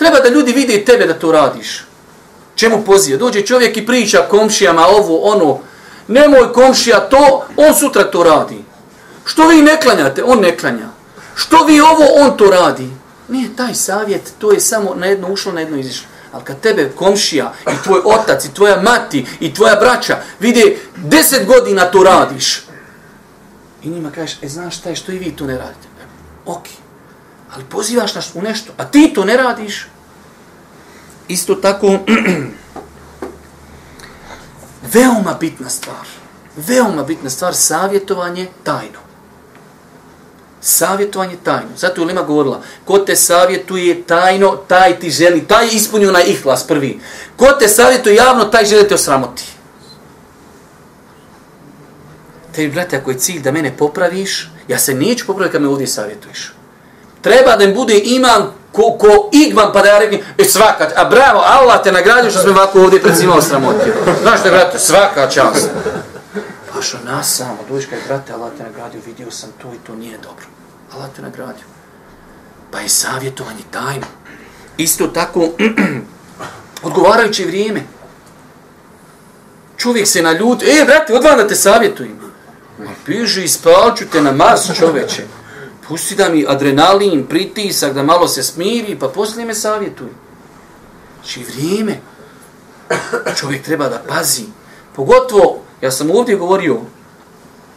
treba 0.02 0.20
da 0.20 0.30
ljudi 0.30 0.52
vide 0.52 0.86
tebe 0.86 1.06
da 1.08 1.14
to 1.14 1.32
radiš. 1.32 1.86
Čemu 2.56 2.84
poziva? 2.86 3.18
Dođe 3.18 3.41
čovjek 3.41 3.78
i 3.78 3.86
priča 3.86 4.26
komšijama 4.30 4.88
ovo, 4.88 5.22
ono, 5.22 5.60
nemoj 6.08 6.54
komšija 6.54 6.99
to, 6.99 7.45
on 7.58 7.76
sutra 7.76 8.04
to 8.04 8.24
radi. 8.24 8.64
Što 9.26 9.47
vi 9.47 9.62
ne 9.62 9.82
klanjate? 9.82 10.24
On 10.24 10.39
ne 10.39 10.58
klanja. 10.58 10.89
Što 11.36 11.66
vi 11.66 11.82
ovo, 11.82 12.06
on 12.18 12.38
to 12.38 12.45
radi. 12.45 12.89
Nije 13.28 13.56
taj 13.56 13.74
savjet, 13.74 14.34
to 14.39 14.52
je 14.52 14.60
samo 14.60 14.95
na 14.95 15.06
jedno 15.06 15.28
ušlo, 15.28 15.52
na 15.52 15.60
jedno 15.60 15.78
izišlo. 15.78 16.08
Ali 16.32 16.43
kad 16.43 16.60
tebe 16.60 16.91
komšija 16.95 17.54
i 17.68 17.84
tvoj 17.84 18.02
otac 18.06 18.45
i 18.45 18.54
tvoja 18.54 18.82
mati 18.82 19.26
i 19.39 19.54
tvoja 19.54 19.76
braća 19.76 20.18
vide 20.39 20.78
deset 20.95 21.47
godina 21.47 21.86
to 21.91 22.04
radiš. 22.04 22.64
I 23.84 23.89
njima 23.89 24.12
kažeš, 24.12 24.38
e 24.41 24.47
znaš 24.47 24.78
šta 24.78 24.89
je, 24.89 24.95
što 24.95 25.12
i 25.12 25.18
vi 25.18 25.32
to 25.32 25.45
ne 25.45 25.58
radite? 25.58 25.88
Ok. 26.45 26.66
Ali 27.56 27.64
pozivaš 27.64 28.16
nas 28.16 28.32
u 28.34 28.41
nešto, 28.41 28.74
a 28.78 28.86
ti 28.86 29.12
to 29.16 29.26
ne 29.26 29.38
radiš. 29.38 29.88
Isto 31.32 31.56
tako, 31.56 31.88
veoma 34.94 35.34
bitna 35.40 35.70
stvar. 35.70 36.06
Veoma 36.58 37.04
bitna 37.04 37.30
stvar, 37.30 37.56
savjetovanje 37.56 38.48
tajno 38.64 39.12
savjetovanje 40.62 41.38
tajno. 41.44 41.70
Zato 41.78 42.02
je 42.02 42.08
Lima 42.08 42.22
govorila, 42.22 42.62
ko 42.86 42.98
te 42.98 43.16
savjetuje 43.16 44.04
tajno, 44.04 44.56
taj 44.68 45.00
ti 45.00 45.10
želi, 45.10 45.48
taj 45.48 45.68
ispunio 45.72 46.12
na 46.12 46.22
ihlas 46.22 46.68
prvi. 46.68 47.00
Ko 47.36 47.48
te 47.60 47.68
savjetuje 47.68 48.16
javno, 48.16 48.46
taj 48.46 48.66
želi 48.66 48.88
te 48.88 48.96
osramoti. 48.96 49.44
Tebi, 52.56 52.74
brate, 52.74 52.98
ako 52.98 53.12
je 53.12 53.18
cilj 53.18 53.42
da 53.42 53.52
mene 53.52 53.78
popraviš, 53.78 54.50
ja 54.68 54.80
se 54.80 54.94
neću 54.94 55.26
popraviti 55.28 55.52
kad 55.52 55.62
me 55.62 55.68
ovdje 55.68 55.88
savjetuješ. 55.88 56.54
Treba 57.22 57.56
da 57.56 57.64
im 57.64 57.74
bude 57.74 58.02
imam 58.04 58.54
ko, 58.72 58.97
ko 58.99 59.30
igman, 59.32 59.74
pa 59.74 59.82
da 59.82 59.89
ja 59.89 59.99
rekim, 59.99 60.22
e 60.38 60.43
svaka, 60.43 60.89
a 60.95 61.05
bravo, 61.05 61.39
Allah 61.45 61.84
te 61.84 61.91
nagradio 61.91 62.32
što 62.32 62.39
smo 62.39 62.51
ovako 62.51 62.82
ovdje 62.82 63.01
pred 63.01 63.17
svima 63.17 63.36
osramotio. 63.36 63.93
Znaš 64.22 64.39
što 64.39 64.47
je, 64.47 64.51
brate, 64.51 64.80
svaka 64.80 65.30
čast. 65.30 65.69
Pa 66.74 66.82
što 66.82 66.97
nas 67.05 67.36
samo, 67.36 67.57
dođeš 67.69 67.89
kaj, 67.89 67.99
brate, 68.07 68.34
Allah 68.34 68.51
te 68.57 68.63
nagradio, 68.63 69.01
vidio 69.05 69.32
sam 69.32 69.49
to 69.61 69.67
i 69.74 69.78
to 69.88 69.95
nije 69.95 70.17
dobro. 70.17 70.45
Allah 70.93 71.09
te 71.15 71.22
nagradio. 71.22 71.65
Pa 72.72 72.80
je 72.80 72.89
savjetovanje 72.89 73.63
tajno. 73.72 74.05
Isto 74.78 75.07
tako, 75.07 75.49
odgovarajuće 76.84 77.45
vrijeme. 77.45 77.82
Čovjek 79.78 80.07
se 80.07 80.22
na 80.22 80.32
ljud, 80.32 80.63
e, 80.63 80.86
brate, 80.86 81.13
odvan 81.13 81.38
da 81.38 81.47
te 81.47 81.55
savjetujem. 81.55 82.19
Ma 82.80 82.91
biži, 83.07 83.43
ispalču 83.43 84.05
te 84.11 84.22
na 84.22 84.32
mas 84.32 84.78
čoveče. 84.78 85.24
Pusti 85.92 86.16
da 86.16 86.30
mi 86.30 86.46
adrenalin, 86.48 87.26
pritisak, 87.28 87.94
da 87.94 88.04
malo 88.04 88.28
se 88.28 88.44
smiri, 88.44 89.00
pa 89.00 89.08
poslije 89.08 89.46
me 89.46 89.54
savjetuj. 89.54 90.08
Znači, 91.16 91.44
vrijeme. 91.44 92.00
Čovjek 93.39 93.64
treba 93.64 93.89
da 93.89 94.04
pazi. 94.08 94.44
Pogotovo, 94.96 95.60
ja 95.82 95.92
sam 95.92 96.12
ovdje 96.12 96.36
govorio, 96.36 96.80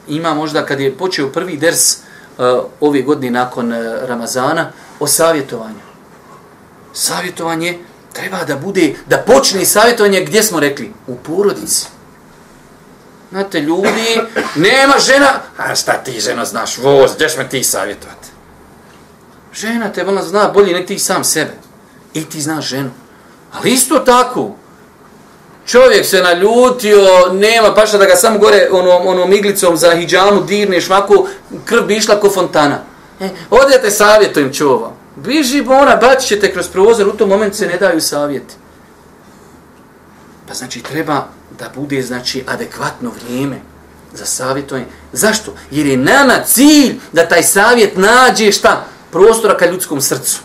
ima 0.08 0.34
možda 0.34 0.66
kad 0.66 0.80
je 0.80 0.96
počeo 0.96 1.28
prvi 1.28 1.56
ders 1.56 1.96
uh, 1.96 2.44
ove 2.80 3.02
godine 3.02 3.30
nakon 3.30 3.72
uh, 3.72 3.78
Ramazana, 4.02 4.70
o 5.00 5.06
savjetovanju. 5.06 5.82
Savjetovanje 6.92 7.78
treba 8.12 8.44
da 8.44 8.56
bude, 8.56 8.94
da 9.06 9.18
počne 9.26 9.64
savjetovanje 9.64 10.24
gdje 10.24 10.42
smo 10.42 10.60
rekli? 10.60 10.92
U 11.06 11.16
porodici. 11.16 11.86
Znate, 13.34 13.60
ljudi, 13.60 14.20
nema 14.54 14.94
žena, 14.98 15.28
a 15.56 15.74
šta 15.74 15.92
ti 15.92 16.20
žena 16.20 16.44
znaš, 16.44 16.78
voz, 16.78 17.14
gdješ 17.14 17.36
me 17.36 17.48
ti 17.48 17.64
savjetovati? 17.64 18.28
Žena 19.54 19.92
te 19.92 20.06
ona 20.06 20.22
zna 20.22 20.48
bolje 20.48 20.72
nek 20.72 20.86
ti 20.86 20.98
sam 20.98 21.24
sebe. 21.24 21.52
I 22.12 22.24
ti 22.24 22.40
znaš 22.40 22.64
ženu. 22.64 22.90
Ali 23.52 23.70
isto 23.70 23.98
tako, 23.98 24.56
čovjek 25.66 26.06
se 26.06 26.22
naljutio, 26.22 27.32
nema 27.32 27.74
paša 27.74 27.98
da 27.98 28.04
ga 28.04 28.16
samo 28.16 28.38
gore 28.38 28.68
onom, 28.72 29.06
onom 29.06 29.32
iglicom 29.32 29.76
za 29.76 29.96
hijjamu 29.96 30.42
dirneš, 30.42 30.84
švaku, 30.84 31.26
krv 31.64 31.82
bi 31.82 31.96
išla 31.96 32.20
ko 32.20 32.30
fontana. 32.30 32.78
E, 33.20 33.28
odete 33.50 33.90
savjetujem 33.90 34.52
čova. 34.52 34.92
Biži 35.16 35.62
bona, 35.62 35.96
baći 35.96 36.26
ćete 36.26 36.52
kroz 36.52 36.68
prozor, 36.68 37.08
u 37.08 37.16
tom 37.16 37.28
momentu 37.28 37.56
se 37.56 37.66
ne 37.66 37.76
daju 37.76 38.00
savjeti. 38.00 38.54
Pa 40.48 40.54
znači 40.54 40.82
treba 40.82 41.33
da 41.58 41.70
bude 41.74 42.02
znači 42.02 42.44
adekvatno 42.46 43.10
vrijeme 43.10 43.56
za 44.14 44.26
savjetovanje. 44.26 44.86
Zašto? 45.12 45.54
Jer 45.70 45.86
je 45.86 45.96
nama 45.96 46.34
cilj 46.46 46.98
da 47.12 47.28
taj 47.28 47.42
savjet 47.42 47.96
nađe 47.96 48.52
šta? 48.52 48.84
Prostora 49.10 49.56
ka 49.56 49.66
ljudskom 49.66 50.00
srcu. 50.00 50.40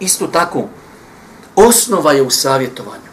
Isto 0.00 0.26
tako, 0.26 0.68
osnova 1.56 2.12
je 2.12 2.22
u 2.22 2.30
savjetovanju. 2.30 3.04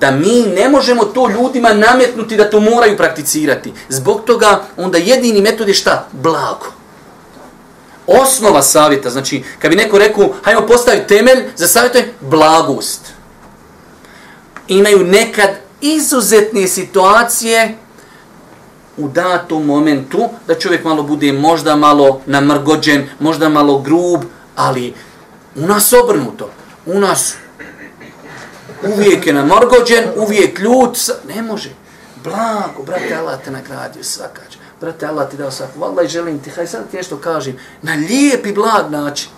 Da 0.00 0.10
mi 0.10 0.42
ne 0.42 0.68
možemo 0.68 1.04
to 1.04 1.28
ljudima 1.28 1.72
nametnuti 1.74 2.36
da 2.36 2.50
to 2.50 2.60
moraju 2.60 2.96
prakticirati. 2.96 3.72
Zbog 3.88 4.24
toga 4.24 4.62
onda 4.76 4.98
jedini 4.98 5.40
metod 5.40 5.68
je 5.68 5.74
šta? 5.74 6.08
Blago. 6.12 6.66
Osnova 8.06 8.62
savjeta, 8.62 9.10
znači, 9.10 9.42
kad 9.58 9.70
bi 9.70 9.76
neko 9.76 9.98
rekao, 9.98 10.34
hajmo 10.42 10.66
postaviti 10.66 11.08
temelj 11.08 11.44
za 11.56 11.66
savjetovanje, 11.66 12.12
blagost 12.20 13.01
imaju 14.68 15.04
nekad 15.04 15.50
izuzetne 15.80 16.68
situacije 16.68 17.76
u 18.96 19.08
datom 19.08 19.66
momentu 19.66 20.28
da 20.46 20.58
čovjek 20.58 20.84
malo 20.84 21.02
bude 21.02 21.32
možda 21.32 21.76
malo 21.76 22.20
namrgođen, 22.26 23.08
možda 23.18 23.48
malo 23.48 23.78
grub, 23.78 24.22
ali 24.56 24.94
u 25.54 25.60
nas 25.60 25.92
obrnuto. 25.92 26.50
U 26.86 26.98
nas 26.98 27.36
uvijek 28.82 29.26
je 29.26 29.32
namrgođen, 29.32 30.04
uvijek 30.16 30.58
ljut, 30.58 30.98
ne 31.34 31.42
može. 31.42 31.70
Blago, 32.24 32.82
brate, 32.86 33.14
Allah 33.14 33.40
te 33.44 33.50
nagradio 33.50 34.04
svakač. 34.04 34.56
Brate, 34.80 35.06
Allah 35.06 35.30
ti 35.30 35.36
dao 35.36 35.50
svaku. 35.50 35.80
Vallaj, 35.80 36.08
želim 36.08 36.38
ti, 36.38 36.50
haj 36.50 36.66
sad 36.66 36.90
ti 36.90 36.96
nešto 36.96 37.16
kažem. 37.16 37.56
Na 37.82 37.92
lijep 37.94 38.46
i 38.46 38.52
blag 38.52 38.90
način. 38.90 39.30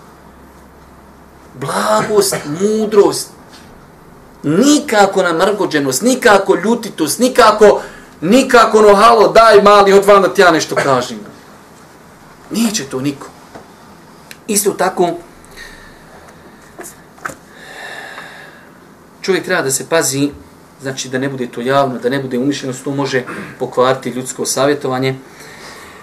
Blagost, 1.54 2.36
mudrost, 2.60 3.30
nikako 4.44 5.22
namrgođenost, 5.22 6.02
nikako 6.02 6.56
ljutitost, 6.56 7.18
nikako, 7.18 7.82
nikako 8.20 8.82
no 8.82 8.94
halo, 8.94 9.28
daj 9.28 9.62
mali, 9.62 9.92
od 9.92 10.04
vam 10.04 10.22
da 10.22 10.34
ti 10.34 10.40
ja 10.40 10.50
nešto 10.50 10.74
kažem. 10.74 11.18
Neće 12.50 12.84
to 12.84 13.00
niko. 13.00 13.26
Isto 14.46 14.70
tako, 14.70 15.10
čovjek 19.20 19.44
treba 19.44 19.62
da 19.62 19.70
se 19.70 19.88
pazi, 19.88 20.30
znači 20.82 21.08
da 21.08 21.18
ne 21.18 21.28
bude 21.28 21.46
to 21.46 21.60
javno, 21.60 21.98
da 21.98 22.08
ne 22.08 22.18
bude 22.18 22.38
umišljeno, 22.38 22.74
to 22.84 22.90
može 22.90 23.24
pokvariti 23.58 24.10
ljudsko 24.10 24.46
savjetovanje. 24.46 25.18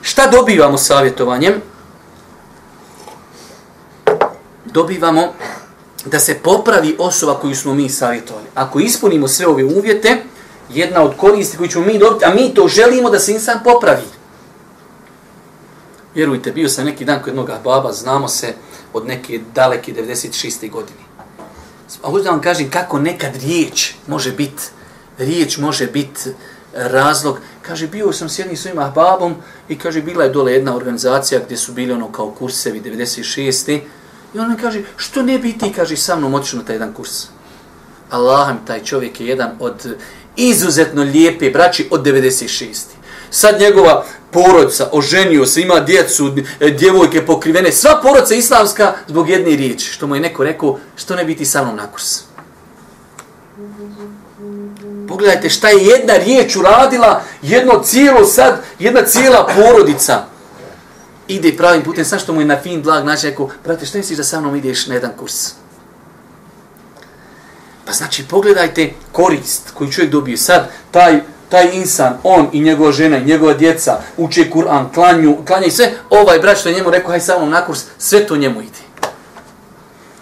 Šta 0.02 0.28
dobivamo 0.28 0.78
savjetovanjem? 0.78 1.62
Dobivamo 4.66 5.34
da 6.06 6.20
se 6.20 6.40
popravi 6.44 6.96
osoba 7.00 7.40
koju 7.40 7.56
smo 7.56 7.74
mi 7.74 7.90
savjetovali. 7.90 8.46
Ako 8.56 8.80
ispunimo 8.80 9.28
sve 9.28 9.48
ove 9.48 9.64
uvjete, 9.64 10.18
jedna 10.70 11.02
od 11.02 11.18
koristi 11.18 11.58
koju 11.58 11.70
ćemo 11.70 11.86
mi 11.86 12.00
dobiti, 12.00 12.26
a 12.26 12.34
mi 12.34 12.54
to 12.54 12.68
želimo 12.68 13.10
da 13.10 13.20
se 13.20 13.32
insan 13.32 13.60
popravi. 13.64 14.06
Vjerujte, 16.16 16.52
bio 16.52 16.70
sam 16.70 16.86
neki 16.86 17.06
dan 17.06 17.20
kod 17.20 17.28
jednog 17.28 17.50
baba, 17.64 17.92
znamo 17.92 18.28
se 18.28 18.54
od 18.94 19.08
neke 19.08 19.40
daleke 19.56 19.94
96. 19.94 20.72
godine. 20.72 21.00
A 22.04 22.10
hoću 22.10 22.24
da 22.24 22.30
vam 22.30 22.42
kažem 22.42 22.70
kako 22.70 23.00
nekad 23.00 23.36
riječ 23.36 23.94
može 24.08 24.32
biti, 24.32 24.64
riječ 25.18 25.58
može 25.58 25.88
biti 25.88 26.30
e, 26.30 26.34
razlog. 26.74 27.40
Kaže, 27.62 27.88
bio 27.88 28.14
sam 28.14 28.30
s 28.30 28.40
jednim 28.40 28.58
svojim 28.58 28.80
ahbabom 28.80 29.36
i 29.70 29.78
kaže, 29.78 30.02
bila 30.02 30.24
je 30.24 30.30
dole 30.30 30.54
jedna 30.54 30.76
organizacija 30.76 31.42
gdje 31.46 31.58
su 31.58 31.74
bili 31.74 31.94
ono 31.94 32.12
kao 32.12 32.32
kursevi 32.32 32.82
96. 32.82 33.80
I 34.34 34.40
on 34.40 34.58
kaže, 34.62 34.82
što 34.98 35.22
ne 35.22 35.40
bi 35.40 35.58
ti, 35.58 35.74
kaže, 35.76 35.98
sa 35.98 36.16
mnom 36.16 36.34
otišu 36.34 36.58
na 36.58 36.64
taj 36.64 36.76
jedan 36.76 36.94
kurs. 36.94 37.28
Allah 38.10 38.56
taj 38.68 38.84
čovjek 38.84 39.22
je 39.22 39.28
jedan 39.28 39.52
od 39.60 39.96
izuzetno 40.36 41.04
lijepe 41.04 41.50
braći 41.50 41.88
od 41.92 42.06
96. 42.06 42.74
Sad 43.30 43.60
njegova 43.60 44.06
porodica, 44.32 44.90
oženio 44.92 45.46
se, 45.46 45.62
ima 45.62 45.80
djecu, 45.80 46.36
e, 46.60 46.70
djevojke 46.70 47.26
pokrivene, 47.26 47.72
sva 47.72 48.00
porodica 48.04 48.36
islamska 48.36 48.94
zbog 49.08 49.30
jedne 49.30 49.56
riječi. 49.56 49.92
Što 49.92 50.08
mu 50.08 50.16
je 50.16 50.22
neko 50.22 50.44
rekao, 50.44 50.80
što 50.96 51.16
ne 51.16 51.26
biti 51.26 51.46
sa 51.46 51.64
mnom 51.64 51.76
na 51.76 51.88
kurs. 51.88 52.20
Pogledajte 55.08 55.50
šta 55.50 55.70
je 55.70 55.86
jedna 55.86 56.14
riječ 56.14 56.56
uradila, 56.56 57.22
jedno 57.42 57.82
cijelo 57.84 58.26
sad, 58.26 58.62
jedna 58.80 59.02
cijela 59.02 59.48
porodica 59.56 60.31
ide 61.28 61.58
pravim 61.58 61.84
putem, 61.84 62.06
sa 62.06 62.20
što 62.20 62.34
mu 62.34 62.42
je 62.42 62.48
na 62.48 62.58
fin 62.62 62.82
blag 62.82 63.06
način, 63.06 63.30
rekao, 63.30 63.50
brate, 63.64 63.86
što 63.86 63.98
misliš 63.98 64.18
da 64.18 64.24
sa 64.24 64.40
mnom 64.40 64.56
ideš 64.56 64.88
na 64.88 64.94
jedan 64.94 65.12
kurs? 65.20 65.52
Pa 67.86 67.92
znači, 67.92 68.26
pogledajte 68.28 68.94
korist 69.12 69.72
koju 69.74 69.92
čovjek 69.92 70.12
dobije 70.12 70.38
sad, 70.38 70.70
taj, 70.92 71.22
taj 71.50 71.70
insan, 71.74 72.18
on 72.24 72.50
i 72.52 72.62
njegova 72.62 72.92
žena 72.92 73.18
i 73.18 73.26
njegova 73.26 73.54
djeca 73.54 74.00
uče 74.18 74.50
Kur'an, 74.52 74.94
klanju, 74.94 75.38
klanja 75.48 75.66
i 75.66 75.72
sve, 75.72 75.92
ovaj 76.10 76.40
brat 76.40 76.58
što 76.58 76.70
je 76.70 76.76
njemu 76.76 76.90
rekao, 76.90 77.10
haj 77.10 77.20
sa 77.20 77.38
mnom 77.38 77.50
na 77.50 77.66
kurs, 77.66 77.84
sve 77.98 78.28
to 78.28 78.38
njemu 78.38 78.62
ide. 78.62 78.82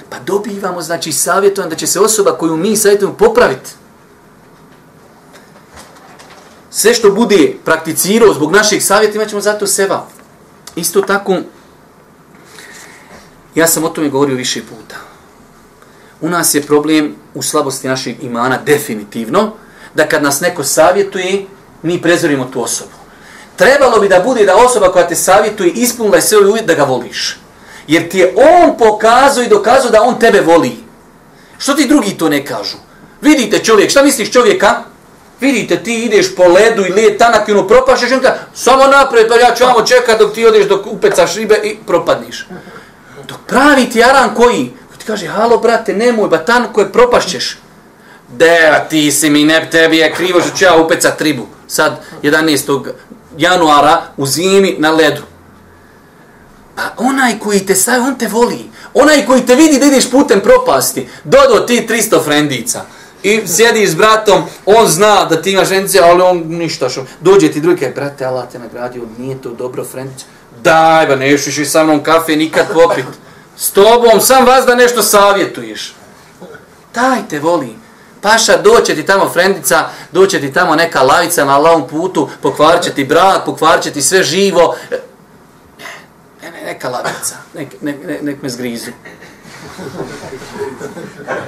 Pa 0.10 0.20
dobivamo, 0.20 0.82
znači, 0.82 1.12
savjetovan 1.12 1.70
da 1.70 1.76
će 1.76 1.88
se 1.88 2.00
osoba 2.00 2.38
koju 2.38 2.58
mi 2.58 2.78
savjetujemo 2.78 3.18
popraviti. 3.18 3.72
Sve 6.72 6.93
što 6.93 7.12
bude 7.12 7.56
prakticirao 7.66 8.34
zbog 8.34 8.52
naših 8.52 8.86
savjeta, 8.86 9.16
imat 9.16 9.30
ćemo 9.30 9.41
zato 9.41 9.68
seba. 9.68 10.08
Isto 10.76 11.01
tako, 11.01 11.38
ja 13.55 13.67
sam 13.67 13.84
o 13.84 13.89
tome 13.89 14.09
govorio 14.09 14.36
više 14.36 14.61
puta. 14.61 14.95
U 16.22 16.30
nas 16.30 16.53
je 16.53 16.61
problem 16.61 17.15
u 17.34 17.41
slabosti 17.41 17.88
našeg 17.88 18.24
imana 18.24 18.59
definitivno, 18.65 19.53
da 19.93 20.07
kad 20.07 20.24
nas 20.24 20.41
neko 20.41 20.63
savjetuje, 20.63 21.45
mi 21.82 22.01
prezorimo 22.01 22.45
tu 22.45 22.63
osobu. 22.63 22.91
Trebalo 23.55 23.99
bi 23.99 24.09
da 24.09 24.20
bude 24.20 24.45
da 24.45 24.55
osoba 24.55 24.91
koja 24.91 25.07
te 25.07 25.15
savjetuje 25.15 25.72
ispunila 25.72 26.15
je 26.15 26.22
sve 26.22 26.38
uvjet 26.38 26.65
da 26.65 26.74
ga 26.74 26.84
voliš. 26.84 27.38
Jer 27.88 28.09
ti 28.09 28.17
je 28.17 28.34
on 28.36 28.78
pokazao 28.78 29.43
i 29.43 29.49
dokazao 29.49 29.91
da 29.91 30.01
on 30.01 30.20
tebe 30.20 30.41
voli. 30.41 30.72
Što 31.57 31.74
ti 31.74 31.88
drugi 31.88 32.17
to 32.17 32.30
ne 32.30 32.45
kažu? 32.45 32.78
Vidite 33.22 33.63
čovjek, 33.63 33.91
šta 33.91 34.03
misliš 34.03 34.32
čovjeka? 34.32 34.84
Vidite, 35.42 35.84
ti 35.84 36.06
ideš 36.06 36.36
po 36.36 36.44
ledu 36.44 36.86
i 36.86 36.90
led 36.90 37.18
tanak 37.18 37.50
i 37.50 37.52
ono 37.52 37.68
propašeš, 37.68 38.12
on 38.12 38.22
samo 38.54 38.88
napred, 38.88 39.28
pa 39.28 39.36
ja 39.36 39.56
ću 39.56 39.64
vamo 39.64 39.86
čekat 39.86 40.20
dok 40.20 40.34
ti 40.34 40.46
odeš 40.46 40.68
dok 40.68 40.88
upecaš 40.88 41.36
ribe 41.36 41.60
i 41.64 41.78
propadniš. 41.88 42.48
Dok 43.28 43.38
pravi 43.48 43.90
ti 43.90 44.04
aran 44.04 44.36
koji, 44.36 44.72
ti 44.98 45.06
kaže, 45.06 45.28
halo 45.28 45.58
brate, 45.58 45.94
nemoj, 45.94 46.30
ba 46.30 46.38
tanko 46.38 46.82
je 46.82 46.92
propašćeš. 46.92 47.58
Deva, 48.28 48.80
ti 48.80 49.12
si 49.12 49.30
mi, 49.30 49.44
ne 49.44 49.68
tebi 49.72 49.98
je 49.98 50.14
krivo 50.14 50.42
što 50.42 50.58
ću 50.58 50.66
ja 50.66 50.76
upecat 50.76 51.22
ribu. 51.22 51.48
sad 51.68 52.00
11. 52.24 52.92
januara 53.38 54.02
u 54.18 54.26
zimi 54.26 54.76
na 54.80 54.92
ledu. 54.92 55.22
Pa 56.76 56.84
onaj 56.98 57.40
koji 57.40 57.66
te 57.66 57.76
saje, 57.76 58.00
on 58.00 58.16
te 58.16 58.28
voli. 58.28 58.70
Onaj 58.94 59.26
koji 59.26 59.46
te 59.46 59.56
vidi 59.56 59.80
da 59.80 59.86
ideš 59.86 60.12
putem 60.12 60.40
propasti, 60.40 61.08
dodo 61.24 61.60
ti 61.60 61.88
300 61.90 62.24
frendica. 62.24 62.82
I 63.24 63.41
sjedi 63.47 63.88
s 63.88 63.95
bratom, 63.95 64.43
on 64.65 64.88
zna 64.88 65.26
da 65.26 65.41
ti 65.41 65.51
imaš 65.51 65.67
frendice, 65.67 65.99
ali 65.99 66.22
on 66.22 66.43
ništa 66.47 66.89
što. 66.89 67.05
Dođe 67.22 67.51
ti 67.51 67.61
drugi, 67.61 67.91
brate, 67.95 68.26
Allah 68.26 68.45
te 68.51 68.59
nagradio, 68.59 69.03
nije 69.17 69.41
to 69.41 69.49
dobro 69.49 69.86
frendice. 69.86 70.26
Daj, 70.63 71.07
ba, 71.07 71.15
ne 71.15 71.34
i 71.34 71.38
sa 71.65 71.84
mnom 71.84 72.03
kafe 72.03 72.36
nikad 72.36 72.65
popit. 72.74 73.05
S 73.57 73.72
tobom, 73.72 74.22
sam 74.22 74.45
vas 74.45 74.65
da 74.65 74.76
nešto 74.76 75.01
savjetuješ. 75.01 75.93
Daj 76.93 77.20
te 77.30 77.39
voli. 77.39 77.76
Paša, 78.22 78.57
doće 78.57 78.95
ti 78.95 79.05
tamo 79.05 79.30
frendica, 79.30 79.89
doće 80.11 80.39
ti 80.39 80.53
tamo 80.53 80.76
neka 80.76 81.01
lavica 81.01 81.45
na 81.45 81.55
Allahom 81.55 81.88
putu, 81.88 82.30
pokvarit 82.41 82.84
će 82.84 82.93
ti 82.93 83.03
brak, 83.03 83.45
pokvarit 83.45 83.84
će 83.84 83.91
ti 83.91 84.01
sve 84.01 84.24
živo. 84.24 84.76
Ne, 86.41 86.51
ne, 86.51 86.61
neka 86.65 86.89
lavica, 86.89 87.36
nek, 87.53 87.82
nek, 87.82 87.95
nek, 88.05 88.22
nek 88.22 88.41
me 88.41 88.49
zgrizu. 88.49 88.91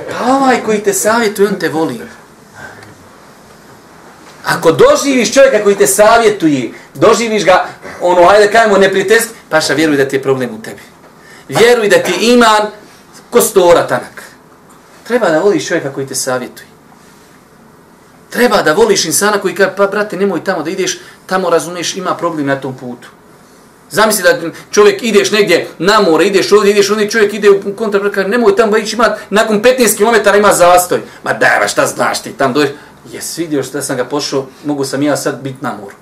Pa 0.09 0.26
ovaj 0.26 0.63
koji 0.65 0.84
te 0.84 0.93
savjetuje, 0.93 1.47
on 1.47 1.59
te 1.59 1.69
voli. 1.69 2.01
Ako 4.45 4.72
doživiš 4.72 5.34
čovjeka 5.34 5.63
koji 5.63 5.76
te 5.76 5.88
savjetuje, 5.88 6.72
doživiš 6.93 7.45
ga, 7.45 7.65
ono, 8.01 8.28
ajde 8.30 8.51
kajmo, 8.51 8.78
neprijateljski, 8.78 9.34
paša, 9.49 9.74
vjeruj 9.74 9.97
da 9.97 10.07
ti 10.07 10.15
je 10.15 10.24
problem 10.24 10.49
u 10.55 10.61
tebi. 10.61 10.82
Vjeruj 11.49 11.89
da 11.89 11.97
ti 11.97 12.34
iman 12.34 12.72
kostora 13.30 13.88
tanak. 13.88 14.24
Treba 15.07 15.30
da 15.30 15.39
voliš 15.39 15.67
čovjeka 15.67 15.93
koji 15.93 16.07
te 16.07 16.15
savjetuje. 16.15 16.67
Treba 18.30 18.61
da 18.61 18.74
voliš 18.74 19.05
insana 19.05 19.38
koji 19.38 19.55
kaže, 19.55 19.74
pa 19.78 19.88
brate, 19.88 20.17
nemoj 20.17 20.43
tamo 20.43 20.63
da 20.63 20.69
ideš, 20.69 20.99
tamo 21.26 21.49
razumeš, 21.49 21.95
ima 21.95 22.15
problem 22.15 22.45
na 22.45 22.61
tom 22.61 22.78
putu. 22.78 23.07
Zamisli 23.92 24.24
da 24.24 24.52
čovjek 24.72 25.04
ideš 25.04 25.32
negdje 25.32 25.68
na 25.78 26.00
more, 26.00 26.26
ideš 26.26 26.52
ovdje, 26.52 26.72
ideš 26.72 26.89
ovdje, 26.89 27.10
čovjek 27.10 27.34
ide 27.34 27.50
u 27.50 27.76
kontra, 27.76 28.12
kaže, 28.12 28.28
nemoj 28.28 28.56
tamo 28.56 28.78
ići, 28.78 28.96
ima, 28.96 29.16
nakon 29.30 29.62
15 29.62 29.98
km 29.98 30.38
ima 30.38 30.54
zastoj. 30.54 31.02
Ma 31.24 31.34
da, 31.34 31.68
šta 31.68 31.86
znaš 31.86 32.22
ti, 32.22 32.34
tam 32.34 32.54
dođeš. 32.54 32.72
Jes 33.12 33.38
vidio 33.38 33.64
što 33.64 33.82
sam 33.82 33.98
ga 33.98 34.06
pošao, 34.06 34.48
mogu 34.66 34.86
sam 34.86 35.02
ja 35.02 35.18
sad 35.18 35.42
biti 35.42 35.58
na 35.62 35.74
moru. 35.82 35.96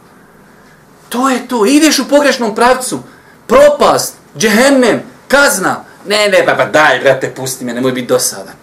To 1.10 1.30
je 1.30 1.48
to, 1.48 1.66
ideš 1.66 2.00
u 2.00 2.10
pogrešnom 2.10 2.56
pravcu, 2.56 3.00
propast, 3.48 4.16
džehennem, 4.38 5.02
kazna. 5.28 5.84
Ne, 6.06 6.28
ne, 6.28 6.46
pa, 6.46 6.56
pa 6.56 6.66
daj, 6.66 7.00
brate, 7.00 7.34
pusti 7.36 7.66
me, 7.66 7.74
nemoj 7.74 7.92
biti 7.92 8.08
dosadan. 8.08 8.54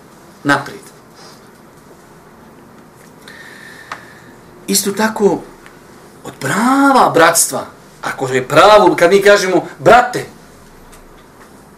Naprijed. 0.45 0.81
Isto 4.66 4.93
tako, 4.93 5.41
od 6.24 6.33
prava 6.41 7.11
bratstva, 7.14 7.66
ako 8.07 8.28
je 8.28 8.48
pravo, 8.48 8.96
kad 8.96 9.11
mi 9.11 9.22
kažemo, 9.22 9.66
brate, 9.78 10.24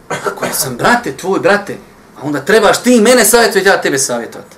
ako 0.09 0.45
ja 0.45 0.53
sam 0.53 0.77
brate, 0.77 1.17
tvoj 1.17 1.41
brate, 1.41 1.77
a 2.17 2.21
onda 2.23 2.41
trebaš 2.41 2.83
ti 2.83 3.01
mene 3.01 3.25
savjetovati, 3.25 3.69
ja 3.69 3.81
tebe 3.81 3.99
savjetovati. 3.99 4.57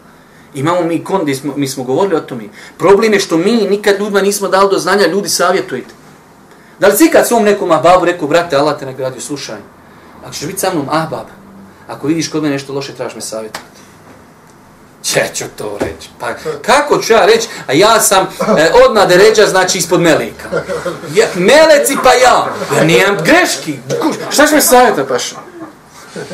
Imamo 0.54 0.82
mi 0.82 1.04
kondi, 1.04 1.34
smo, 1.34 1.52
mi 1.56 1.68
smo 1.68 1.84
govorili 1.84 2.16
o 2.16 2.20
tome. 2.20 2.44
Problem 2.78 3.12
je 3.12 3.20
što 3.20 3.36
mi 3.36 3.52
nikad 3.52 3.98
ljudima 3.98 4.20
nismo 4.20 4.48
dali 4.48 4.70
do 4.70 4.78
znanja, 4.78 5.06
ljudi 5.06 5.28
savjetujte. 5.28 5.94
Da 6.78 6.86
li 6.86 6.96
si 6.96 7.10
kad 7.12 7.28
svom 7.28 7.44
nekom 7.44 7.70
ahbabu 7.70 8.04
rekao, 8.04 8.28
brate, 8.28 8.56
Allah 8.56 8.78
te 8.78 8.86
nagradio, 8.86 9.20
slušaj, 9.20 9.58
ako 10.22 10.32
ćeš 10.32 10.46
biti 10.46 10.60
sa 10.60 10.70
mnom 10.74 10.88
ahbab, 10.90 11.26
ako 11.88 12.06
vidiš 12.06 12.30
kod 12.30 12.42
mene 12.42 12.54
nešto 12.54 12.72
loše, 12.72 12.94
trebaš 12.94 13.14
me 13.14 13.20
savjetovati. 13.20 13.80
Če 15.12 15.30
ću 15.34 15.44
to 15.58 15.78
reći? 15.80 16.08
Pa 16.18 16.34
kako 16.62 16.98
ću 16.98 17.12
ja 17.12 17.26
reći? 17.26 17.48
A 17.66 17.72
ja 17.72 18.00
sam 18.00 18.26
e, 18.58 18.70
odmah 18.86 19.08
deređa, 19.08 19.46
znači 19.46 19.78
ispod 19.78 20.00
meleka. 20.00 20.48
Ja, 21.14 21.26
meleci 21.34 21.96
pa 22.02 22.12
ja. 22.12 22.54
Ja 22.76 22.84
nijem 22.84 23.16
greški. 23.24 23.78
Šta 24.30 24.46
će 24.46 24.54
mi 24.54 24.62
savjeta 24.62 25.04
paš? 25.04 25.34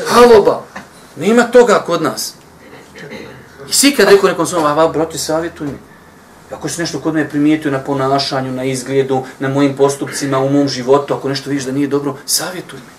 Haloba. 0.07 0.61
Nema 1.15 1.43
toga 1.43 1.83
kod 1.85 2.01
nas. 2.01 2.33
I 3.69 3.73
svi 3.73 3.95
kad 3.95 4.09
rekao 4.09 4.29
nekom 4.29 4.45
svom, 4.47 4.65
a 4.65 4.87
brate, 4.87 5.17
savjetuj 5.17 5.67
mi. 5.67 5.77
Ako 6.51 6.69
si 6.69 6.81
nešto 6.81 6.99
kod 6.99 7.13
me 7.13 7.29
primijetio 7.29 7.71
na 7.71 7.79
ponašanju, 7.79 8.51
na 8.51 8.63
izgledu, 8.63 9.25
na 9.39 9.49
mojim 9.49 9.75
postupcima, 9.75 10.39
u 10.39 10.49
mom 10.49 10.67
životu, 10.67 11.13
ako 11.13 11.29
nešto 11.29 11.49
vidiš 11.49 11.65
da 11.65 11.71
nije 11.71 11.87
dobro, 11.87 12.17
savjetuj 12.25 12.79
mi. 12.79 12.97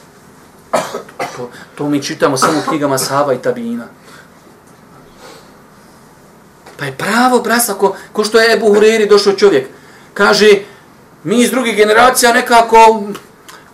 To, 1.36 1.50
to 1.74 1.88
mi 1.88 2.02
čitamo 2.02 2.36
samo 2.36 2.58
u 2.58 2.68
knjigama 2.68 2.98
Sava 2.98 3.34
i 3.34 3.42
Tabina. 3.42 3.86
Pa 6.78 6.84
je 6.84 6.92
pravo, 6.92 7.40
brasa, 7.40 7.74
ko, 7.74 7.96
ko 8.12 8.24
što 8.24 8.40
je 8.40 8.52
Ebu 8.54 8.74
Hureri 8.74 9.06
došao 9.06 9.32
čovjek. 9.32 9.66
Kaže, 10.14 10.50
mi 11.24 11.40
iz 11.40 11.50
drugih 11.50 11.76
generacija 11.76 12.32
nekako, 12.32 13.02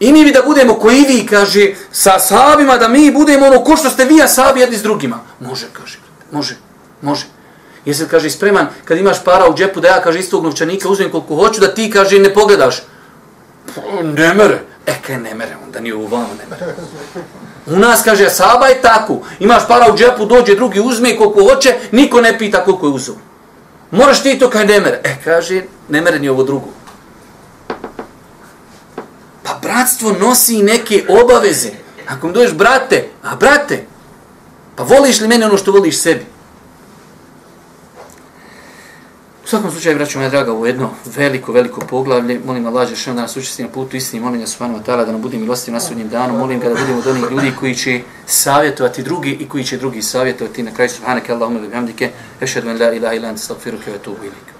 i 0.00 0.12
mi 0.12 0.24
bi 0.24 0.32
da 0.32 0.42
budemo 0.42 0.74
koji 0.74 1.04
vi, 1.08 1.26
kaže, 1.26 1.74
sa 1.92 2.18
sahabima, 2.18 2.76
da 2.76 2.88
mi 2.88 3.10
budemo 3.12 3.46
ono, 3.46 3.64
ko 3.64 3.76
što 3.76 3.90
ste 3.90 4.04
vi, 4.04 4.22
a 4.22 4.28
sahabi 4.28 4.60
jedni 4.60 4.76
s 4.76 4.82
drugima. 4.82 5.20
Može, 5.40 5.66
kaže, 5.72 5.98
može, 6.32 6.56
može. 7.02 7.26
Jesi 7.84 8.08
kaže, 8.10 8.30
spreman, 8.30 8.68
kad 8.84 8.98
imaš 8.98 9.24
para 9.24 9.48
u 9.48 9.54
džepu, 9.54 9.80
da 9.80 9.88
ja, 9.88 10.02
kaže, 10.02 10.18
istog 10.18 10.44
novčanika 10.44 10.88
uzmem 10.88 11.10
koliko 11.10 11.36
hoću, 11.36 11.60
da 11.60 11.74
ti, 11.74 11.90
kaže, 11.90 12.18
ne 12.18 12.34
pogledaš. 12.34 12.82
Pa, 13.74 14.02
ne 14.02 14.34
mere. 14.34 14.60
E, 14.86 14.94
kaj 15.06 15.18
ne 15.18 15.34
mere, 15.34 15.56
onda 15.64 15.80
nije 15.80 15.94
u 15.94 16.06
vama, 16.06 16.34
ne 16.38 16.46
mere. 16.50 16.74
U 17.66 17.76
nas, 17.78 18.02
kaže, 18.02 18.30
saba 18.30 18.66
je 18.66 18.82
tako. 18.82 19.20
Imaš 19.38 19.68
para 19.68 19.92
u 19.92 19.96
džepu, 19.96 20.24
dođe 20.24 20.54
drugi, 20.54 20.80
uzme 20.80 21.16
koliko 21.16 21.44
hoće, 21.44 21.74
niko 21.92 22.20
ne 22.20 22.38
pita 22.38 22.64
koliko 22.64 22.86
je 22.86 22.92
uzao. 22.92 23.14
Moraš 23.90 24.22
ti 24.22 24.38
to 24.38 24.50
kaj 24.50 24.66
nemere. 24.66 25.00
E, 25.04 25.16
kaže, 25.24 25.62
nemere 25.88 26.18
ni 26.18 26.28
ovo 26.28 26.42
drugo. 26.42 26.68
Pa 29.42 29.58
bratstvo 29.62 30.12
nosi 30.12 30.62
neke 30.62 31.04
obaveze. 31.08 31.70
Ako 32.08 32.26
mi 32.26 32.32
dođeš, 32.32 32.52
brate, 32.52 33.08
a 33.22 33.36
brate, 33.36 33.84
pa 34.76 34.82
voliš 34.82 35.20
li 35.20 35.28
mene 35.28 35.46
ono 35.46 35.56
što 35.56 35.72
voliš 35.72 35.98
sebi? 35.98 36.33
U 39.44 39.46
svakom 39.46 39.70
slučaju, 39.70 39.96
braću 39.96 40.18
moja 40.18 40.30
draga, 40.30 40.52
u 40.52 40.66
jedno 40.66 40.90
veliko, 41.16 41.52
veliko 41.52 41.80
poglavlje, 41.80 42.40
molim 42.46 42.66
Allah, 42.66 42.88
že 42.88 43.12
da 43.12 43.20
nas 43.20 43.36
učesti 43.36 43.62
na 43.62 43.68
putu 43.68 43.96
istini, 43.96 44.22
molim 44.22 44.40
ga 44.40 44.46
Subhanahu 44.46 44.80
wa 44.80 44.84
ta'ala 44.86 45.04
da 45.04 45.12
nam 45.12 45.22
bude 45.22 45.38
milosti 45.38 45.70
na 45.70 45.80
sudnjem 45.80 46.08
danu, 46.08 46.38
molim 46.38 46.60
ga 46.60 46.68
da 46.68 46.74
budemo 46.74 46.98
od 46.98 47.06
onih 47.06 47.24
ljudi 47.30 47.52
koji 47.60 47.74
će 47.74 48.00
savjetovati 48.26 49.02
drugi 49.02 49.36
i 49.40 49.48
koji 49.48 49.64
će 49.64 49.76
drugi 49.76 50.02
savjetovati. 50.02 50.62
Na 50.62 50.70
kraju 50.70 50.90
Subhanaka 50.90 51.34
Allahumma 51.34 51.60
bihamdike, 51.60 52.10
ešhedu 52.40 52.70
en 52.70 52.80
la 52.80 52.92
ilaha 52.92 53.14
ilan, 53.14 53.30
anta 53.30 53.40
astaghfiruka 53.40 53.90
wa 53.90 53.94
atubu. 53.94 54.53